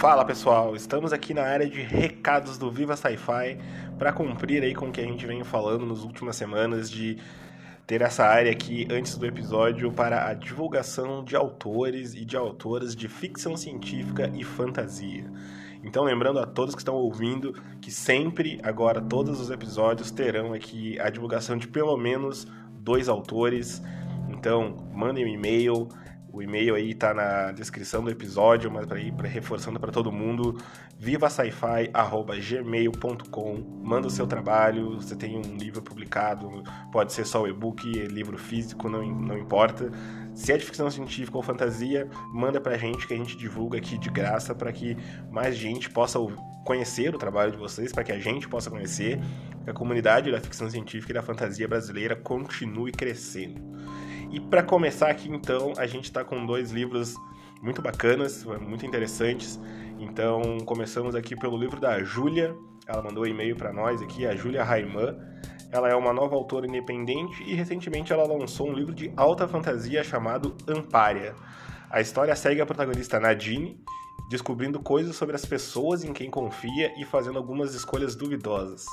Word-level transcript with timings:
Fala 0.00 0.24
pessoal, 0.24 0.74
estamos 0.74 1.12
aqui 1.12 1.34
na 1.34 1.42
área 1.42 1.68
de 1.68 1.82
recados 1.82 2.56
do 2.56 2.70
Viva 2.70 2.96
Sci-Fi 2.96 3.58
para 3.98 4.10
cumprir 4.10 4.62
aí 4.62 4.74
com 4.74 4.88
o 4.88 4.90
que 4.90 4.98
a 4.98 5.04
gente 5.04 5.26
vem 5.26 5.44
falando 5.44 5.84
nas 5.84 6.04
últimas 6.04 6.36
semanas 6.36 6.90
de 6.90 7.18
ter 7.86 8.00
essa 8.00 8.24
área 8.24 8.50
aqui 8.50 8.88
antes 8.90 9.18
do 9.18 9.26
episódio 9.26 9.92
para 9.92 10.26
a 10.26 10.32
divulgação 10.32 11.22
de 11.22 11.36
autores 11.36 12.14
e 12.14 12.24
de 12.24 12.34
autoras 12.34 12.96
de 12.96 13.08
ficção 13.08 13.58
científica 13.58 14.32
e 14.34 14.42
fantasia. 14.42 15.30
Então, 15.82 16.04
lembrando 16.04 16.38
a 16.38 16.46
todos 16.46 16.74
que 16.74 16.80
estão 16.80 16.94
ouvindo 16.94 17.52
que 17.80 17.90
sempre, 17.90 18.58
agora, 18.62 19.00
todos 19.00 19.38
os 19.38 19.50
episódios 19.50 20.10
terão 20.10 20.52
aqui 20.52 20.98
a 21.00 21.10
divulgação 21.10 21.58
de 21.58 21.68
pelo 21.68 21.96
menos 21.96 22.46
dois 22.80 23.08
autores. 23.08 23.80
Então, 24.28 24.76
mandem 24.92 25.24
um 25.24 25.28
e-mail, 25.28 25.88
o 26.32 26.40
e-mail 26.40 26.76
aí 26.76 26.94
tá 26.94 27.12
na 27.12 27.50
descrição 27.50 28.04
do 28.04 28.10
episódio, 28.10 28.70
mas 28.70 28.86
para 28.86 29.00
ir 29.00 29.12
reforçando 29.12 29.80
para 29.80 29.90
todo 29.90 30.12
mundo, 30.12 30.56
vivasci-gmail.com. 30.98 33.80
Manda 33.82 34.06
o 34.06 34.10
seu 34.10 34.26
trabalho, 34.26 35.00
você 35.00 35.16
tem 35.16 35.36
um 35.36 35.56
livro 35.56 35.82
publicado, 35.82 36.62
pode 36.92 37.12
ser 37.12 37.26
só 37.26 37.42
o 37.42 37.48
e-book, 37.48 37.84
livro 38.06 38.38
físico, 38.38 38.88
não, 38.88 39.04
não 39.04 39.36
importa. 39.36 39.90
Se 40.40 40.52
é 40.52 40.56
de 40.56 40.64
ficção 40.64 40.90
científica 40.90 41.36
ou 41.36 41.42
fantasia, 41.42 42.08
manda 42.32 42.58
pra 42.58 42.78
gente 42.78 43.06
que 43.06 43.12
a 43.12 43.16
gente 43.16 43.36
divulga 43.36 43.76
aqui 43.76 43.98
de 43.98 44.08
graça 44.08 44.54
para 44.54 44.72
que 44.72 44.96
mais 45.30 45.54
gente 45.54 45.90
possa 45.90 46.18
conhecer 46.64 47.14
o 47.14 47.18
trabalho 47.18 47.52
de 47.52 47.58
vocês, 47.58 47.92
para 47.92 48.02
que 48.02 48.10
a 48.10 48.18
gente 48.18 48.48
possa 48.48 48.70
conhecer, 48.70 49.20
que 49.62 49.68
a 49.68 49.74
comunidade 49.74 50.32
da 50.32 50.40
ficção 50.40 50.70
científica 50.70 51.12
e 51.12 51.14
da 51.14 51.20
fantasia 51.20 51.68
brasileira 51.68 52.16
continue 52.16 52.90
crescendo. 52.90 53.60
E 54.30 54.40
para 54.40 54.62
começar 54.62 55.10
aqui, 55.10 55.28
então, 55.28 55.74
a 55.76 55.86
gente 55.86 56.04
está 56.04 56.24
com 56.24 56.46
dois 56.46 56.70
livros 56.70 57.14
muito 57.60 57.82
bacanas, 57.82 58.42
muito 58.62 58.86
interessantes. 58.86 59.60
Então, 59.98 60.56
começamos 60.64 61.14
aqui 61.14 61.36
pelo 61.36 61.58
livro 61.58 61.78
da 61.78 62.02
Júlia. 62.02 62.56
Ela 62.86 63.02
mandou 63.02 63.24
um 63.24 63.26
e-mail 63.26 63.56
para 63.56 63.74
nós 63.74 64.00
aqui, 64.00 64.26
a 64.26 64.34
Júlia 64.34 64.64
Raiman. 64.64 65.18
Ela 65.72 65.88
é 65.88 65.94
uma 65.94 66.12
nova 66.12 66.34
autora 66.34 66.66
independente 66.66 67.42
e 67.44 67.54
recentemente 67.54 68.12
ela 68.12 68.26
lançou 68.26 68.68
um 68.68 68.72
livro 68.72 68.92
de 68.92 69.12
alta 69.16 69.46
fantasia 69.46 70.02
chamado 70.02 70.56
Ampária. 70.66 71.34
A 71.88 72.00
história 72.00 72.34
segue 72.34 72.60
a 72.60 72.66
protagonista 72.66 73.20
Nadine, 73.20 73.80
descobrindo 74.28 74.80
coisas 74.80 75.14
sobre 75.14 75.36
as 75.36 75.44
pessoas 75.44 76.02
em 76.02 76.12
quem 76.12 76.28
confia 76.28 76.92
e 77.00 77.04
fazendo 77.04 77.38
algumas 77.38 77.74
escolhas 77.74 78.16
duvidosas. 78.16 78.84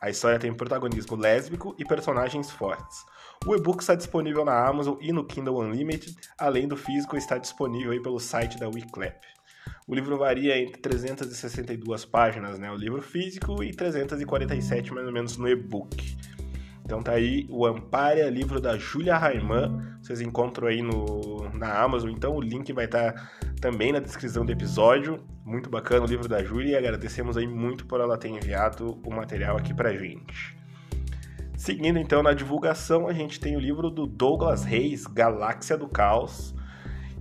A 0.00 0.10
história 0.10 0.38
tem 0.38 0.52
protagonismo 0.52 1.16
lésbico 1.16 1.74
e 1.78 1.84
personagens 1.84 2.50
fortes. 2.50 3.04
O 3.46 3.54
e-book 3.54 3.80
está 3.80 3.94
disponível 3.94 4.44
na 4.44 4.66
Amazon 4.66 4.96
e 5.00 5.12
no 5.12 5.24
Kindle 5.24 5.60
Unlimited, 5.60 6.16
além 6.36 6.66
do 6.66 6.76
físico 6.76 7.16
está 7.16 7.38
disponível 7.38 7.92
aí 7.92 8.00
pelo 8.00 8.18
site 8.18 8.58
da 8.58 8.68
Wiclap. 8.68 9.37
O 9.86 9.94
livro 9.94 10.18
varia 10.18 10.58
entre 10.58 10.80
362 10.80 12.04
páginas, 12.04 12.58
né, 12.58 12.70
o 12.70 12.76
livro 12.76 13.00
físico, 13.02 13.62
e 13.62 13.72
347 13.72 14.92
mais 14.92 15.06
ou 15.06 15.12
menos 15.12 15.36
no 15.36 15.48
e-book. 15.48 16.16
Então 16.88 17.02
tá 17.02 17.12
aí 17.12 17.46
o 17.50 17.66
Ampária, 17.66 18.30
livro 18.30 18.58
da 18.58 18.78
Julia 18.78 19.18
Raiman. 19.18 19.98
Vocês 20.00 20.22
encontram 20.22 20.68
aí 20.68 20.80
no, 20.80 21.46
na 21.52 21.82
Amazon. 21.82 22.08
Então 22.08 22.34
o 22.34 22.40
link 22.40 22.72
vai 22.72 22.86
estar 22.86 23.12
tá 23.12 23.28
também 23.60 23.92
na 23.92 23.98
descrição 23.98 24.42
do 24.42 24.50
episódio. 24.50 25.22
Muito 25.44 25.68
bacana 25.68 26.06
o 26.06 26.08
livro 26.08 26.26
da 26.26 26.42
Júlia 26.42 26.72
e 26.72 26.76
agradecemos 26.76 27.36
aí 27.36 27.46
muito 27.46 27.84
por 27.84 28.00
ela 28.00 28.16
ter 28.16 28.28
enviado 28.28 28.98
o 29.04 29.10
material 29.10 29.58
aqui 29.58 29.74
pra 29.74 29.92
gente. 29.92 30.56
Seguindo 31.58 31.98
então 31.98 32.22
na 32.22 32.32
divulgação, 32.32 33.06
a 33.06 33.12
gente 33.12 33.38
tem 33.38 33.54
o 33.54 33.60
livro 33.60 33.90
do 33.90 34.06
Douglas 34.06 34.64
Reis, 34.64 35.06
Galáxia 35.06 35.76
do 35.76 35.88
Caos, 35.88 36.54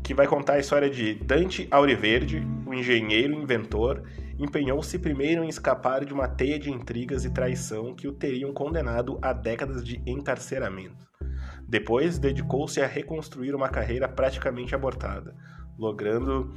que 0.08 0.14
vai 0.14 0.26
contar 0.26 0.54
a 0.54 0.60
história 0.60 0.90
de 0.90 1.16
Dante 1.16 1.68
Auriverde, 1.70 2.42
o 2.66 2.74
engenheiro 2.74 3.34
inventor, 3.34 4.04
empenhou-se 4.40 4.98
primeiro 4.98 5.44
em 5.44 5.50
escapar 5.50 6.06
de 6.06 6.14
uma 6.14 6.30
teia 6.30 6.58
de 6.58 6.72
intrigas 6.72 7.26
e 7.26 7.30
traição 7.30 7.94
que 7.94 8.08
o 8.08 8.14
teriam 8.14 8.54
condenado 8.54 9.20
a 9.22 9.34
décadas 9.34 9.84
de 9.84 10.02
encarceramento. 10.08 11.06
Depois, 11.67 12.17
dedicou-se 12.17 12.82
a 12.82 12.88
reconstruir 12.88 13.54
uma 13.54 13.67
carreira 13.67 14.08
praticamente 14.08 14.73
abortada, 14.73 15.36
logrando 15.78 16.54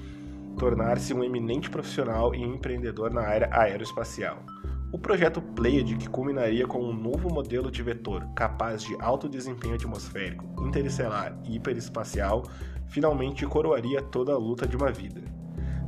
tornar-se 0.56 1.12
um 1.12 1.24
eminente 1.24 1.68
profissional 1.68 2.32
e 2.32 2.40
empreendedor 2.40 3.12
na 3.12 3.22
área 3.22 3.50
aeroespacial. 3.50 4.44
O 4.92 4.98
projeto 4.98 5.42
Pleiade, 5.42 5.96
que 5.96 6.08
culminaria 6.08 6.68
com 6.68 6.80
um 6.84 6.92
novo 6.92 7.28
modelo 7.28 7.68
de 7.68 7.82
vetor 7.82 8.24
capaz 8.34 8.82
de 8.82 8.96
alto 9.00 9.28
desempenho 9.28 9.74
atmosférico, 9.74 10.44
interestelar 10.64 11.36
e 11.44 11.56
hiperespacial, 11.56 12.44
finalmente 12.90 13.46
coroaria 13.46 14.02
toda 14.02 14.32
a 14.32 14.38
luta 14.38 14.66
de 14.66 14.76
uma 14.76 14.90
vida. 14.90 15.22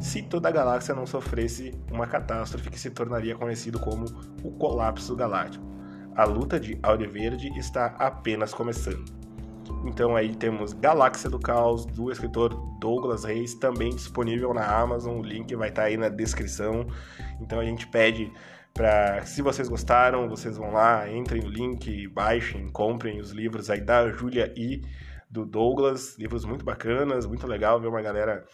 Se 0.01 0.23
toda 0.23 0.49
a 0.49 0.53
galáxia 0.53 0.95
não 0.95 1.07
sofresse 1.07 1.75
uma 1.91 2.07
catástrofe 2.07 2.71
que 2.71 2.81
se 2.81 2.91
tornaria 2.91 3.37
conhecido 3.37 3.79
como 3.79 4.07
o 4.43 4.51
colapso 4.53 5.15
galáctico. 5.15 5.65
A 6.17 6.25
luta 6.25 6.59
de 6.59 6.79
Auriverde 6.83 7.49
está 7.59 7.87
apenas 7.99 8.53
começando. 8.53 9.05
Então 9.85 10.15
aí 10.15 10.35
temos 10.35 10.73
Galáxia 10.73 11.29
do 11.29 11.39
Caos, 11.39 11.87
do 11.87 12.11
escritor 12.11 12.55
Douglas 12.79 13.25
Reis, 13.25 13.55
também 13.55 13.91
disponível 13.91 14.53
na 14.55 14.65
Amazon, 14.65 15.19
o 15.19 15.23
link 15.23 15.55
vai 15.57 15.69
estar 15.71 15.85
aí 15.85 15.97
na 15.97 16.09
descrição. 16.09 16.87
Então 17.41 17.59
a 17.59 17.65
gente 17.65 17.87
pede 17.87 18.33
para 18.73 19.25
se 19.25 19.43
vocês 19.43 19.69
gostaram, 19.69 20.29
vocês 20.29 20.57
vão 20.57 20.73
lá, 20.73 21.11
entrem 21.11 21.43
no 21.43 21.49
link, 21.49 22.09
baixem, 22.09 22.69
comprem 22.69 23.21
os 23.21 23.31
livros 23.31 23.69
aí 23.71 23.81
da 23.81 24.11
Júlia 24.11 24.53
e 24.57 24.83
do 25.33 25.47
Douglas, 25.47 26.19
livros 26.19 26.45
muito 26.45 26.63
bacanas, 26.63 27.25
muito 27.25 27.47
legal 27.47 27.81
ver 27.81 27.89
uma 27.89 28.03
galera 28.03 28.45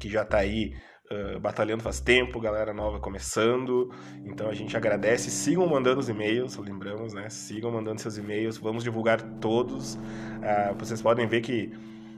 que 0.00 0.08
já 0.08 0.22
está 0.22 0.38
aí 0.38 0.74
uh, 1.10 1.38
batalhando 1.38 1.82
faz 1.82 2.00
tempo, 2.00 2.40
galera 2.40 2.72
nova 2.72 2.98
começando. 2.98 3.90
Então 4.24 4.48
a 4.48 4.54
gente 4.54 4.74
agradece, 4.74 5.30
sigam 5.30 5.66
mandando 5.66 6.00
os 6.00 6.08
e-mails, 6.08 6.56
lembramos, 6.56 7.12
né? 7.12 7.28
Sigam 7.28 7.70
mandando 7.70 8.00
seus 8.00 8.16
e-mails, 8.16 8.56
vamos 8.56 8.82
divulgar 8.82 9.20
todos. 9.38 9.96
Uh, 9.96 10.74
vocês 10.78 11.02
podem 11.02 11.26
ver 11.28 11.42
que 11.42 11.70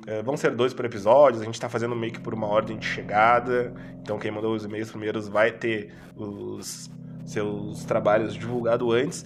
Uh, 0.04 0.22
vão 0.22 0.36
ser 0.36 0.50
dois 0.50 0.74
por 0.74 0.84
episódio, 0.84 1.40
a 1.40 1.44
gente 1.46 1.54
está 1.54 1.66
fazendo 1.66 1.96
meio 1.96 2.12
que 2.12 2.20
por 2.20 2.34
uma 2.34 2.46
ordem 2.46 2.76
de 2.76 2.84
chegada. 2.84 3.72
Então, 4.02 4.18
quem 4.18 4.30
mandou 4.30 4.54
os 4.54 4.62
e-mails 4.62 4.90
primeiros 4.90 5.28
vai 5.28 5.50
ter 5.50 5.94
os 6.14 6.90
seus 7.24 7.86
trabalhos 7.86 8.34
divulgados 8.34 8.92
antes. 8.92 9.24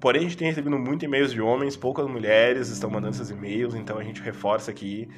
Porém, 0.00 0.20
a 0.20 0.24
gente 0.24 0.36
tem 0.36 0.48
recebido 0.48 0.78
muito 0.78 1.04
e-mails 1.04 1.32
de 1.32 1.40
homens, 1.40 1.76
poucas 1.76 2.06
mulheres 2.06 2.68
estão 2.68 2.88
mandando 2.88 3.16
seus 3.16 3.30
e-mails, 3.30 3.74
então 3.74 3.98
a 3.98 4.04
gente 4.04 4.22
reforça 4.22 4.70
aqui 4.70 5.08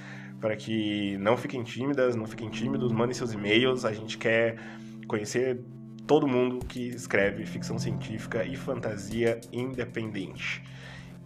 para 0.41 0.57
que 0.57 1.19
não 1.19 1.37
fiquem 1.37 1.63
tímidas, 1.63 2.17
não 2.17 2.27
fiquem 2.27 2.49
tímidos, 2.49 2.91
mandem 2.91 3.15
seus 3.15 3.33
e-mails. 3.33 3.85
A 3.85 3.93
gente 3.93 4.17
quer 4.17 4.57
conhecer 5.07 5.61
todo 6.07 6.27
mundo 6.27 6.65
que 6.65 6.89
escreve 6.89 7.45
ficção 7.45 7.79
científica 7.79 8.43
e 8.43 8.57
fantasia 8.57 9.39
independente. 9.53 10.63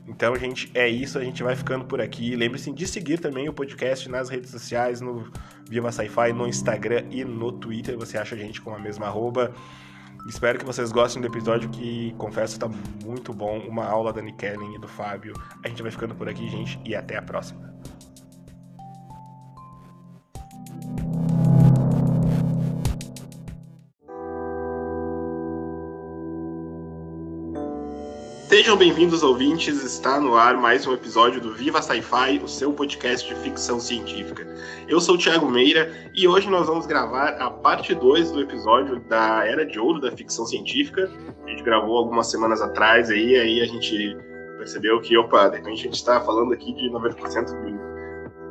Então, 0.07 0.37
gente, 0.37 0.71
é 0.75 0.89
isso. 0.89 1.19
A 1.19 1.25
gente 1.25 1.43
vai 1.43 1.57
ficando 1.57 1.85
por 1.85 2.01
aqui. 2.01 2.37
Lembre-se 2.37 2.73
de 2.73 2.87
seguir 2.87 3.19
também 3.19 3.49
o 3.49 3.53
podcast 3.53 4.09
nas 4.09 4.29
redes 4.29 4.51
sociais, 4.51 5.01
no 5.01 5.31
Viva 5.69 5.91
Sci-Fi, 5.91 6.33
no 6.33 6.47
Instagram 6.47 7.05
e 7.11 7.25
no 7.25 7.53
Twitter. 7.53 7.97
Você 7.97 8.19
acha 8.19 8.35
a 8.35 8.39
gente 8.39 8.61
com 8.61 8.75
a 8.75 8.79
mesma 8.79 9.07
arroba. 9.07 9.55
Espero 10.27 10.59
que 10.59 10.65
vocês 10.65 10.91
gostem 10.91 11.21
do 11.21 11.29
episódio 11.29 11.69
que, 11.69 12.15
confesso, 12.17 12.55
está 12.55 12.69
muito 13.05 13.33
bom. 13.33 13.59
Uma 13.59 13.85
aula 13.85 14.13
da 14.13 14.23
Nikellen 14.23 14.75
e 14.75 14.79
do 14.79 14.89
Fábio. 14.89 15.35
A 15.63 15.69
gente 15.69 15.83
vai 15.83 15.91
ficando 15.91 16.15
por 16.15 16.29
aqui, 16.29 16.49
gente, 16.49 16.81
e 16.85 16.95
até 16.95 17.17
a 17.19 17.23
próxima. 17.23 17.74
Sejam 28.65 28.79
bem-vindos, 28.79 29.23
ouvintes. 29.23 29.85
Está 29.85 30.19
no 30.19 30.37
ar 30.37 30.57
mais 30.57 30.87
um 30.87 30.95
episódio 30.95 31.39
do 31.39 31.53
Viva 31.53 31.83
Sci-Fi, 31.83 32.39
o 32.43 32.49
seu 32.49 32.73
podcast 32.73 33.29
de 33.29 33.39
ficção 33.43 33.79
científica. 33.79 34.47
Eu 34.89 35.03
sou 35.03 35.17
o 35.17 35.19
Thiago 35.19 35.51
Meira 35.51 35.93
e 36.15 36.27
hoje 36.27 36.49
nós 36.49 36.67
vamos 36.67 36.87
gravar 36.87 37.35
a 37.35 37.51
parte 37.51 37.95
2 37.95 38.33
do 38.33 38.41
episódio 38.41 39.01
da 39.01 39.47
Era 39.47 39.67
de 39.67 39.79
Ouro 39.79 40.01
da 40.01 40.11
ficção 40.13 40.47
científica. 40.47 41.11
A 41.45 41.51
gente 41.51 41.63
gravou 41.63 41.99
algumas 41.99 42.31
semanas 42.31 42.63
atrás 42.63 43.11
aí, 43.11 43.37
aí 43.37 43.61
a 43.61 43.67
gente 43.67 44.17
percebeu 44.57 44.99
que, 45.03 45.15
opa, 45.15 45.47
de 45.49 45.59
repente 45.59 45.81
a 45.81 45.85
gente 45.85 45.97
está 45.97 46.19
falando 46.23 46.55
aqui 46.55 46.73
de 46.73 46.89
90% 46.89 47.45
de, 47.45 47.84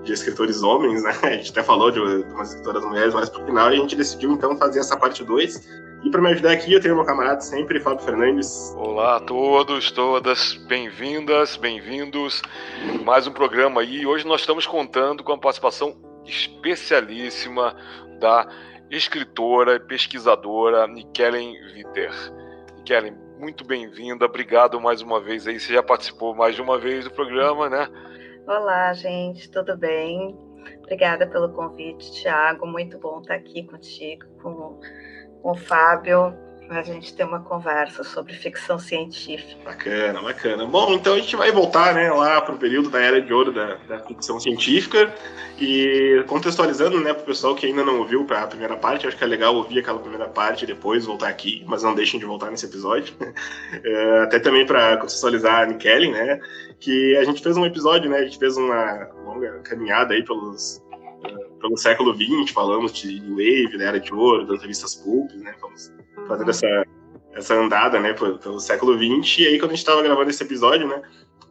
de 0.03 0.13
escritores 0.13 0.61
homens, 0.61 1.03
né? 1.03 1.13
A 1.23 1.29
gente 1.31 1.51
até 1.51 1.63
falou 1.63 1.89
de, 1.89 1.99
de 1.99 2.33
umas 2.33 2.49
escritoras 2.49 2.83
mulheres 2.83 3.13
mais 3.13 3.29
pro 3.29 3.45
final 3.45 3.67
a 3.67 3.75
gente 3.75 3.95
decidiu 3.95 4.31
então 4.31 4.57
fazer 4.57 4.79
essa 4.79 4.97
parte 4.97 5.23
2 5.23 5.83
e 6.03 6.09
para 6.09 6.21
me 6.21 6.31
ajudar 6.31 6.51
aqui, 6.51 6.73
eu 6.73 6.81
tenho 6.81 6.95
meu 6.95 7.05
camarada 7.05 7.39
sempre, 7.39 7.79
Fábio 7.79 8.03
Fernandes. 8.03 8.73
Olá 8.75 9.15
a 9.15 9.19
todos, 9.21 9.89
todas, 9.89 10.53
bem-vindas, 10.67 11.55
bem-vindos. 11.55 12.41
Mais 13.05 13.25
um 13.25 13.31
programa 13.31 13.79
aí. 13.79 14.05
Hoje 14.05 14.27
nós 14.27 14.41
estamos 14.41 14.67
contando 14.67 15.23
com 15.23 15.31
a 15.31 15.37
participação 15.37 15.95
especialíssima 16.25 17.73
da 18.19 18.45
escritora 18.91 19.75
e 19.75 19.79
pesquisadora 19.79 20.85
Nikellen 20.87 21.55
Witter. 21.73 22.11
Nikellen, 22.75 23.15
muito 23.39 23.63
bem-vinda. 23.63 24.25
Obrigado 24.25 24.81
mais 24.81 25.01
uma 25.01 25.21
vez 25.21 25.47
aí. 25.47 25.57
Você 25.57 25.71
já 25.71 25.81
participou 25.81 26.35
mais 26.35 26.53
de 26.53 26.61
uma 26.61 26.77
vez 26.77 27.05
do 27.05 27.11
programa, 27.11 27.69
né? 27.69 27.87
Olá, 28.45 28.91
gente, 28.93 29.49
tudo 29.49 29.77
bem? 29.77 30.37
Obrigada 30.79 31.25
pelo 31.25 31.53
convite, 31.53 32.11
Tiago. 32.11 32.67
Muito 32.67 32.99
bom 32.99 33.21
estar 33.21 33.35
aqui 33.35 33.63
contigo, 33.63 34.25
com, 34.41 34.81
com 35.41 35.51
o 35.51 35.55
Fábio 35.55 36.37
a 36.69 36.81
gente 36.81 37.13
ter 37.13 37.23
uma 37.23 37.39
conversa 37.39 38.03
sobre 38.03 38.33
ficção 38.33 38.79
científica. 38.79 39.55
Bacana, 39.63 40.21
bacana. 40.21 40.65
Bom, 40.65 40.93
então 40.93 41.13
a 41.13 41.19
gente 41.19 41.35
vai 41.35 41.51
voltar 41.51 41.93
né, 41.93 42.11
lá 42.11 42.41
para 42.41 42.55
o 42.55 42.57
período 42.57 42.89
da 42.89 42.99
Era 42.99 43.21
de 43.21 43.33
Ouro 43.33 43.51
da, 43.51 43.75
da 43.87 43.99
ficção 43.99 44.39
científica 44.39 45.13
e 45.59 46.23
contextualizando 46.27 46.99
né, 46.99 47.13
para 47.13 47.23
o 47.23 47.25
pessoal 47.25 47.55
que 47.55 47.65
ainda 47.65 47.83
não 47.83 47.99
ouviu 47.99 48.25
a 48.29 48.47
primeira 48.47 48.75
parte, 48.75 49.07
acho 49.07 49.17
que 49.17 49.23
é 49.23 49.27
legal 49.27 49.55
ouvir 49.55 49.79
aquela 49.79 49.99
primeira 49.99 50.27
parte 50.27 50.63
e 50.63 50.67
depois 50.67 51.05
voltar 51.05 51.29
aqui, 51.29 51.63
mas 51.67 51.83
não 51.83 51.93
deixem 51.93 52.19
de 52.19 52.25
voltar 52.25 52.49
nesse 52.49 52.65
episódio. 52.65 53.13
É, 53.83 54.19
até 54.21 54.39
também 54.39 54.65
para 54.65 54.97
contextualizar 54.97 55.61
a 55.61 55.65
Nikellen, 55.65 56.11
né, 56.11 56.39
que 56.79 57.17
a 57.17 57.23
gente 57.23 57.41
fez 57.41 57.57
um 57.57 57.65
episódio, 57.65 58.09
né, 58.09 58.19
a 58.19 58.23
gente 58.23 58.37
fez 58.37 58.55
uma 58.55 59.09
longa 59.25 59.59
caminhada 59.59 60.13
aí 60.13 60.23
pelos 60.23 60.81
pelo 61.59 61.77
século 61.77 62.13
XX, 62.13 62.51
falamos 62.53 62.91
de 62.91 63.19
Wave, 63.21 63.77
da 63.77 63.85
Era 63.85 63.99
de 63.99 64.13
Ouro, 64.13 64.45
das 64.45 64.61
revistas 64.61 64.95
pulp, 64.95 65.31
né? 65.35 65.55
Vamos 65.61 65.91
fazendo 66.33 66.49
essa, 66.49 66.85
essa 67.33 67.53
andada, 67.53 67.99
né, 67.99 68.13
pelo, 68.13 68.37
pelo 68.39 68.59
século 68.59 68.97
XX. 68.97 69.39
E 69.39 69.47
aí, 69.47 69.59
quando 69.59 69.71
a 69.71 69.75
gente 69.75 69.79
estava 69.79 70.01
gravando 70.01 70.29
esse 70.29 70.43
episódio, 70.43 70.87
né, 70.87 71.01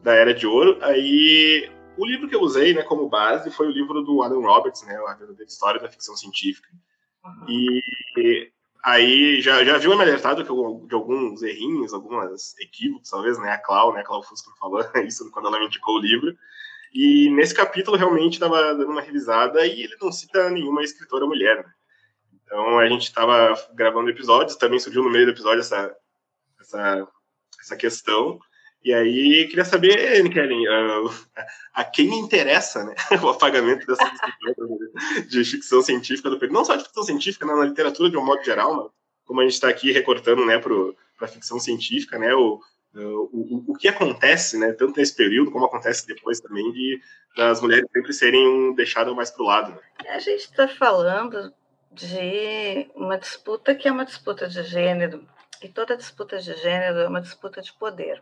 da 0.01 0.13
Era 0.13 0.33
de 0.33 0.45
Ouro, 0.45 0.77
aí 0.81 1.69
o 1.97 2.05
livro 2.05 2.27
que 2.27 2.35
eu 2.35 2.41
usei, 2.41 2.73
né, 2.73 2.81
como 2.83 3.09
base 3.09 3.49
foi 3.51 3.67
o 3.67 3.71
livro 3.71 4.01
do 4.01 4.21
Adam 4.23 4.41
Roberts, 4.41 4.85
né, 4.85 4.95
a 5.07 5.13
verdadeira 5.13 5.49
história 5.49 5.79
da 5.79 5.89
ficção 5.89 6.15
científica. 6.15 6.67
Uhum. 7.23 7.45
E 7.49 8.51
aí 8.83 9.41
já, 9.41 9.63
já 9.63 9.77
viu 9.77 9.95
me 9.95 10.01
alertado 10.01 10.43
de 10.43 10.93
alguns 10.93 11.41
errinhos, 11.41 11.93
algumas 11.93 12.57
equívocos, 12.59 13.09
talvez, 13.09 13.39
né, 13.39 13.51
a 13.51 13.57
Clau, 13.57 13.93
né, 13.93 14.01
a 14.01 14.03
Clau 14.03 14.23
Fusco 14.23 14.51
falou 14.59 14.83
isso 15.05 15.29
quando 15.31 15.47
ela 15.47 15.59
me 15.59 15.67
indicou 15.67 15.95
o 15.95 16.01
livro. 16.01 16.35
E 16.93 17.29
nesse 17.31 17.55
capítulo 17.55 17.97
realmente 17.97 18.33
estava 18.33 18.75
dando 18.75 18.91
uma 18.91 19.01
revisada 19.01 19.65
e 19.65 19.81
ele 19.81 19.95
não 19.99 20.11
cita 20.11 20.49
nenhuma 20.51 20.83
escritora 20.83 21.25
mulher. 21.25 21.57
Né? 21.57 21.73
Então 22.53 22.77
a 22.77 22.87
gente 22.87 23.05
estava 23.05 23.59
gravando 23.73 24.11
episódios, 24.11 24.55
também 24.55 24.79
surgiu 24.79 25.01
no 25.01 25.09
meio 25.09 25.25
do 25.25 25.31
episódio 25.31 25.61
essa, 25.61 25.91
essa, 26.61 27.07
essa 27.59 27.75
questão. 27.75 28.39
E 28.85 28.93
aí 28.93 29.47
queria 29.47 29.65
saber, 29.65 30.21
Nikellen, 30.21 30.67
uh, 30.67 31.09
a 31.73 31.83
quem 31.83 32.13
interessa 32.19 32.83
né, 32.83 32.93
o 33.23 33.29
apagamento 33.29 33.87
dessas 33.87 34.05
escritoras 34.13 35.27
de 35.27 35.43
ficção 35.43 35.81
científica 35.81 36.29
do 36.29 36.37
período. 36.37 36.53
Não 36.53 36.63
só 36.63 36.75
de 36.75 36.83
ficção 36.83 37.01
científica, 37.01 37.43
né, 37.43 37.55
na 37.55 37.65
literatura 37.65 38.07
de 38.07 38.17
um 38.17 38.23
modo 38.23 38.43
geral, 38.43 38.75
mas 38.75 38.91
como 39.25 39.41
a 39.41 39.43
gente 39.45 39.53
está 39.53 39.67
aqui 39.67 39.91
recortando 39.91 40.45
né, 40.45 40.59
para 40.59 40.75
a 41.21 41.27
ficção 41.27 41.59
científica, 41.59 42.19
né, 42.19 42.35
o, 42.35 42.61
o, 42.93 43.71
o 43.71 43.73
que 43.73 43.87
acontece, 43.87 44.59
né, 44.59 44.73
tanto 44.73 44.99
nesse 44.99 45.15
período 45.15 45.49
como 45.49 45.65
acontece 45.65 46.05
depois 46.05 46.39
também, 46.39 46.71
de 46.71 47.01
das 47.35 47.61
mulheres 47.61 47.89
sempre 47.91 48.13
serem 48.13 48.75
deixadas 48.75 49.15
mais 49.15 49.31
para 49.31 49.41
o 49.41 49.47
lado. 49.47 49.71
Né? 49.71 49.79
A 50.09 50.19
gente 50.19 50.41
está 50.41 50.67
falando 50.67 51.51
de 51.93 52.89
uma 52.95 53.17
disputa 53.17 53.75
que 53.75 53.87
é 53.87 53.91
uma 53.91 54.05
disputa 54.05 54.47
de 54.47 54.63
gênero, 54.63 55.27
e 55.61 55.69
toda 55.69 55.95
disputa 55.95 56.39
de 56.39 56.53
gênero 56.55 56.99
é 56.99 57.07
uma 57.07 57.21
disputa 57.21 57.61
de 57.61 57.71
poder. 57.73 58.21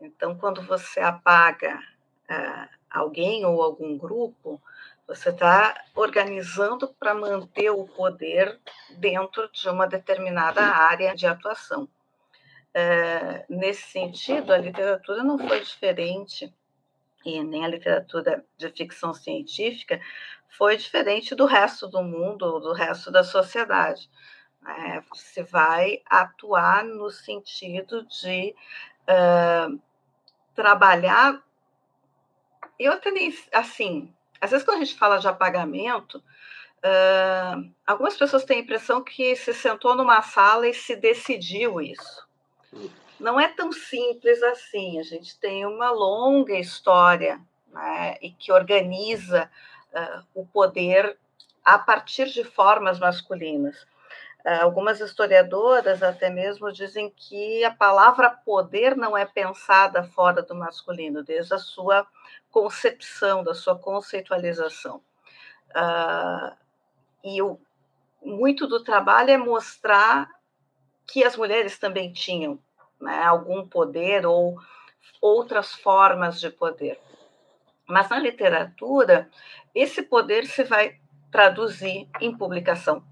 Então, 0.00 0.36
quando 0.36 0.60
você 0.62 1.00
apaga 1.00 1.78
uh, 2.30 2.68
alguém 2.90 3.46
ou 3.46 3.62
algum 3.62 3.96
grupo, 3.96 4.60
você 5.06 5.30
está 5.30 5.74
organizando 5.94 6.88
para 6.98 7.14
manter 7.14 7.70
o 7.70 7.86
poder 7.86 8.58
dentro 8.98 9.50
de 9.50 9.68
uma 9.68 9.86
determinada 9.86 10.62
área 10.62 11.14
de 11.14 11.26
atuação. 11.26 11.88
É, 12.72 13.44
nesse 13.48 13.82
sentido, 13.82 14.52
a 14.52 14.58
literatura 14.58 15.22
não 15.22 15.38
foi 15.38 15.60
diferente, 15.60 16.52
e 17.24 17.42
nem 17.42 17.64
a 17.64 17.68
literatura 17.68 18.44
de 18.56 18.68
ficção 18.70 19.14
científica 19.14 20.00
foi 20.48 20.76
diferente 20.76 21.34
do 21.34 21.46
resto 21.46 21.88
do 21.88 22.02
mundo, 22.02 22.60
do 22.60 22.72
resto 22.72 23.10
da 23.10 23.24
sociedade. 23.24 24.08
É, 24.66 25.00
você 25.12 25.42
vai 25.42 26.00
atuar 26.06 26.84
no 26.84 27.10
sentido 27.10 28.06
de 28.06 28.54
uh, 29.08 29.80
trabalhar. 30.54 31.42
Eu 32.78 32.92
até 32.92 33.10
nem. 33.10 33.36
Assim, 33.52 34.12
às 34.40 34.50
vezes, 34.50 34.64
quando 34.64 34.78
a 34.78 34.84
gente 34.84 34.96
fala 34.96 35.18
de 35.18 35.28
apagamento, 35.28 36.18
uh, 36.18 37.70
algumas 37.86 38.16
pessoas 38.16 38.44
têm 38.44 38.58
a 38.58 38.60
impressão 38.60 39.02
que 39.02 39.36
se 39.36 39.52
sentou 39.52 39.94
numa 39.94 40.22
sala 40.22 40.66
e 40.68 40.72
se 40.72 40.96
decidiu 40.96 41.80
isso. 41.80 42.26
Não 43.18 43.38
é 43.38 43.48
tão 43.48 43.72
simples 43.72 44.42
assim. 44.42 44.98
A 44.98 45.02
gente 45.02 45.38
tem 45.38 45.64
uma 45.66 45.90
longa 45.90 46.54
história 46.58 47.40
né, 47.68 48.16
e 48.20 48.30
que 48.30 48.52
organiza 48.52 49.50
uh, 49.92 50.24
o 50.34 50.46
poder 50.46 51.16
a 51.64 51.78
partir 51.78 52.26
de 52.26 52.44
formas 52.44 52.98
masculinas. 52.98 53.82
Uh, 54.44 54.62
algumas 54.62 55.00
historiadoras 55.00 56.02
até 56.02 56.28
mesmo 56.28 56.70
dizem 56.72 57.10
que 57.16 57.64
a 57.64 57.72
palavra 57.72 58.30
poder 58.30 58.96
não 58.96 59.16
é 59.16 59.24
pensada 59.24 60.04
fora 60.04 60.42
do 60.42 60.54
masculino, 60.54 61.22
desde 61.22 61.54
a 61.54 61.58
sua 61.58 62.06
concepção, 62.50 63.42
da 63.42 63.54
sua 63.54 63.78
conceitualização. 63.78 65.00
Uh, 65.70 66.54
e 67.24 67.40
o, 67.40 67.58
muito 68.22 68.66
do 68.66 68.82
trabalho 68.82 69.30
é 69.30 69.36
mostrar 69.36 70.28
que 71.06 71.24
as 71.24 71.36
mulheres 71.36 71.78
também 71.78 72.12
tinham 72.12 72.58
né, 73.04 73.22
algum 73.22 73.68
poder 73.68 74.26
ou 74.26 74.58
outras 75.20 75.74
formas 75.74 76.40
de 76.40 76.50
poder. 76.50 76.98
Mas 77.86 78.08
na 78.08 78.18
literatura, 78.18 79.30
esse 79.74 80.02
poder 80.02 80.46
se 80.46 80.64
vai 80.64 80.98
traduzir 81.30 82.08
em 82.20 82.36
publicação. 82.36 83.04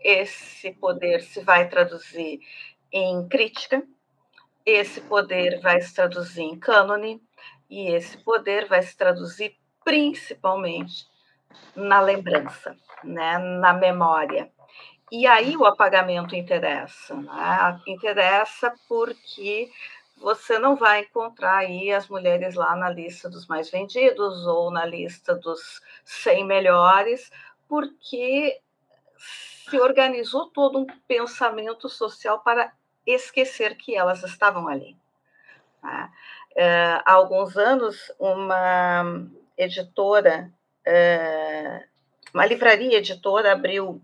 Esse 0.00 0.72
poder 0.72 1.20
se 1.22 1.40
vai 1.40 1.68
traduzir 1.68 2.40
em 2.92 3.26
crítica, 3.28 3.82
esse 4.64 5.00
poder 5.00 5.60
vai 5.60 5.80
se 5.80 5.94
traduzir 5.94 6.42
em 6.42 6.58
cânone, 6.58 7.20
e 7.68 7.88
esse 7.90 8.18
poder 8.18 8.66
vai 8.68 8.82
se 8.82 8.96
traduzir 8.96 9.56
principalmente 9.84 11.06
na 11.74 12.00
lembrança, 12.00 12.76
né, 13.02 13.38
na 13.38 13.72
memória. 13.72 14.50
E 15.10 15.26
aí 15.26 15.56
o 15.56 15.64
apagamento 15.64 16.34
interessa, 16.34 17.14
né? 17.14 17.80
interessa 17.86 18.74
porque 18.88 19.70
você 20.16 20.58
não 20.58 20.74
vai 20.74 21.00
encontrar 21.00 21.58
aí 21.58 21.92
as 21.92 22.08
mulheres 22.08 22.54
lá 22.54 22.74
na 22.74 22.90
lista 22.90 23.28
dos 23.28 23.46
mais 23.46 23.70
vendidos 23.70 24.46
ou 24.46 24.70
na 24.70 24.84
lista 24.84 25.34
dos 25.34 25.80
100 26.04 26.44
melhores, 26.44 27.30
porque 27.68 28.60
se 29.68 29.78
organizou 29.78 30.50
todo 30.50 30.78
um 30.78 30.86
pensamento 31.06 31.88
social 31.88 32.40
para 32.40 32.72
esquecer 33.06 33.76
que 33.76 33.94
elas 33.94 34.24
estavam 34.24 34.66
ali. 34.66 34.96
Né? 35.82 36.10
É, 36.56 37.00
há 37.04 37.12
alguns 37.12 37.56
anos, 37.56 38.12
uma 38.18 39.04
editora, 39.56 40.50
é, 40.84 41.84
uma 42.34 42.46
livraria 42.46 42.98
editora 42.98 43.52
abriu 43.52 44.02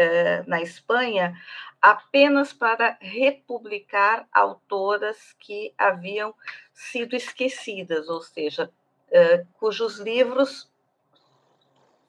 eh, 0.00 0.44
na 0.46 0.62
Espanha 0.62 1.36
apenas 1.82 2.52
para 2.52 2.96
republicar 3.00 4.28
autoras 4.32 5.34
que 5.40 5.74
haviam 5.76 6.32
sido 6.72 7.16
esquecidas, 7.16 8.08
ou 8.08 8.22
seja, 8.22 8.70
eh, 9.10 9.44
cujos 9.58 9.98
livros 9.98 10.70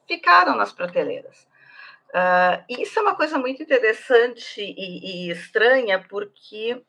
ficaram 0.06 0.56
nas 0.56 0.72
prateleiras. 0.72 1.48
Uh, 2.10 2.64
isso 2.68 2.98
é 2.98 3.02
uma 3.02 3.14
coisa 3.14 3.38
muito 3.38 3.62
interessante 3.62 4.60
e, 4.60 5.28
e, 5.28 5.30
estranha, 5.30 6.04
porque 6.08 6.82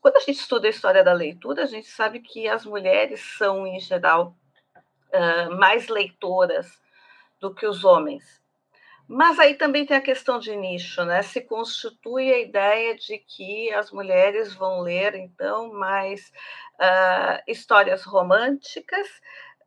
quando 0.00 0.16
a 0.16 0.20
gente 0.20 0.40
estuda 0.40 0.66
a 0.66 0.70
história 0.70 1.04
da 1.04 1.12
leitura, 1.12 1.62
a 1.62 1.66
gente 1.66 1.86
sabe 1.86 2.18
que 2.18 2.48
as 2.48 2.66
mulheres 2.66 3.20
são, 3.38 3.64
em 3.64 3.78
geral, 3.78 4.36
uh, 4.76 5.56
mais 5.56 5.86
leitoras 5.86 6.80
do 7.40 7.54
que 7.54 7.64
os 7.64 7.84
homens. 7.84 8.41
Mas 9.14 9.38
aí 9.38 9.56
também 9.56 9.84
tem 9.84 9.94
a 9.94 10.00
questão 10.00 10.38
de 10.38 10.56
nicho, 10.56 11.04
né? 11.04 11.20
Se 11.20 11.42
constitui 11.42 12.32
a 12.32 12.38
ideia 12.38 12.96
de 12.96 13.18
que 13.18 13.70
as 13.74 13.90
mulheres 13.90 14.54
vão 14.54 14.80
ler, 14.80 15.14
então, 15.14 15.70
mais 15.70 16.32
uh, 16.80 17.42
histórias 17.46 18.04
românticas, 18.04 19.06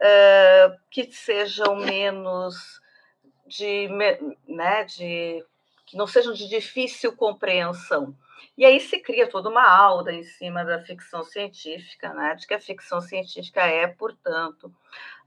uh, 0.02 0.76
que 0.90 1.12
sejam 1.12 1.76
menos 1.76 2.82
de, 3.46 3.88
né, 4.48 4.84
de. 4.86 5.46
que 5.86 5.96
não 5.96 6.08
sejam 6.08 6.34
de 6.34 6.50
difícil 6.50 7.16
compreensão. 7.16 8.18
E 8.58 8.66
aí 8.66 8.80
se 8.80 9.00
cria 9.00 9.30
toda 9.30 9.50
uma 9.50 9.70
aula 9.70 10.12
em 10.12 10.24
cima 10.24 10.66
da 10.66 10.82
ficção 10.82 11.24
científica, 11.24 12.12
né, 12.16 12.34
de 12.34 12.48
que 12.48 12.54
a 12.56 12.60
ficção 12.60 13.00
científica 13.00 13.62
é, 13.62 13.86
portanto, 13.86 14.74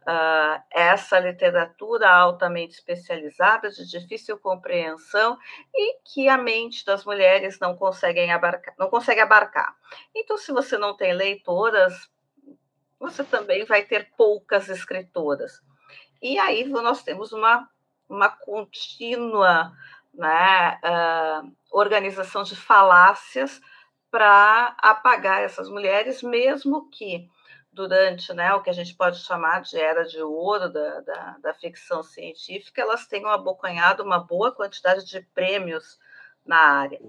uh, 0.08 0.62
essa 0.70 1.18
literatura 1.18 2.08
altamente 2.08 2.74
especializada, 2.74 3.70
de 3.70 3.86
difícil 3.86 4.38
compreensão 4.38 5.38
e 5.74 5.98
que 6.02 6.28
a 6.28 6.38
mente 6.38 6.84
das 6.86 7.04
mulheres 7.04 7.60
não 7.60 7.76
consegue 7.76 8.28
abarcar. 8.30 8.74
Não 8.78 8.88
consegue 8.88 9.20
abarcar. 9.20 9.76
Então, 10.14 10.38
se 10.38 10.50
você 10.50 10.78
não 10.78 10.96
tem 10.96 11.12
leitoras, 11.12 12.10
você 12.98 13.22
também 13.22 13.66
vai 13.66 13.82
ter 13.82 14.10
poucas 14.16 14.70
escritoras. 14.70 15.60
E 16.22 16.38
aí 16.38 16.64
nós 16.64 17.02
temos 17.02 17.32
uma, 17.32 17.68
uma 18.08 18.30
contínua 18.30 19.72
né, 20.14 20.80
uh, 20.82 21.52
organização 21.70 22.42
de 22.42 22.56
falácias 22.56 23.60
para 24.10 24.74
apagar 24.78 25.42
essas 25.42 25.68
mulheres, 25.68 26.22
mesmo 26.22 26.88
que 26.90 27.28
durante 27.72 28.32
né, 28.32 28.52
o 28.54 28.62
que 28.62 28.70
a 28.70 28.72
gente 28.72 28.94
pode 28.94 29.18
chamar 29.18 29.60
de 29.62 29.78
era 29.78 30.04
de 30.04 30.20
ouro 30.20 30.68
da, 30.68 31.00
da, 31.00 31.37
da 31.42 31.54
ficção 31.54 32.02
científica, 32.02 32.80
elas 32.80 33.06
tenham 33.06 33.30
abocanhado 33.30 34.02
uma 34.02 34.18
boa 34.18 34.52
quantidade 34.52 35.04
de 35.04 35.20
prêmios 35.34 35.98
na 36.44 36.58
área. 36.58 37.00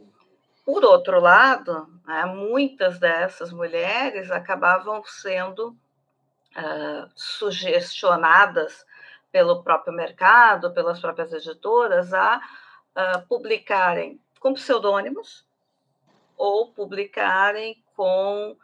Por 0.65 0.83
outro 0.83 1.19
lado, 1.19 1.87
né, 2.05 2.25
muitas 2.25 2.99
dessas 2.99 3.51
mulheres 3.51 4.29
acabavam 4.29 5.03
sendo 5.03 5.69
uh, 5.69 7.09
sugestionadas 7.15 8.85
pelo 9.31 9.63
próprio 9.63 9.93
mercado, 9.93 10.73
pelas 10.73 10.99
próprias 10.99 11.33
editoras, 11.33 12.13
a 12.13 12.37
uh, 12.37 13.27
publicarem 13.27 14.21
com 14.39 14.53
pseudônimos 14.53 15.45
ou 16.37 16.71
publicarem 16.71 17.83
com 17.95 18.55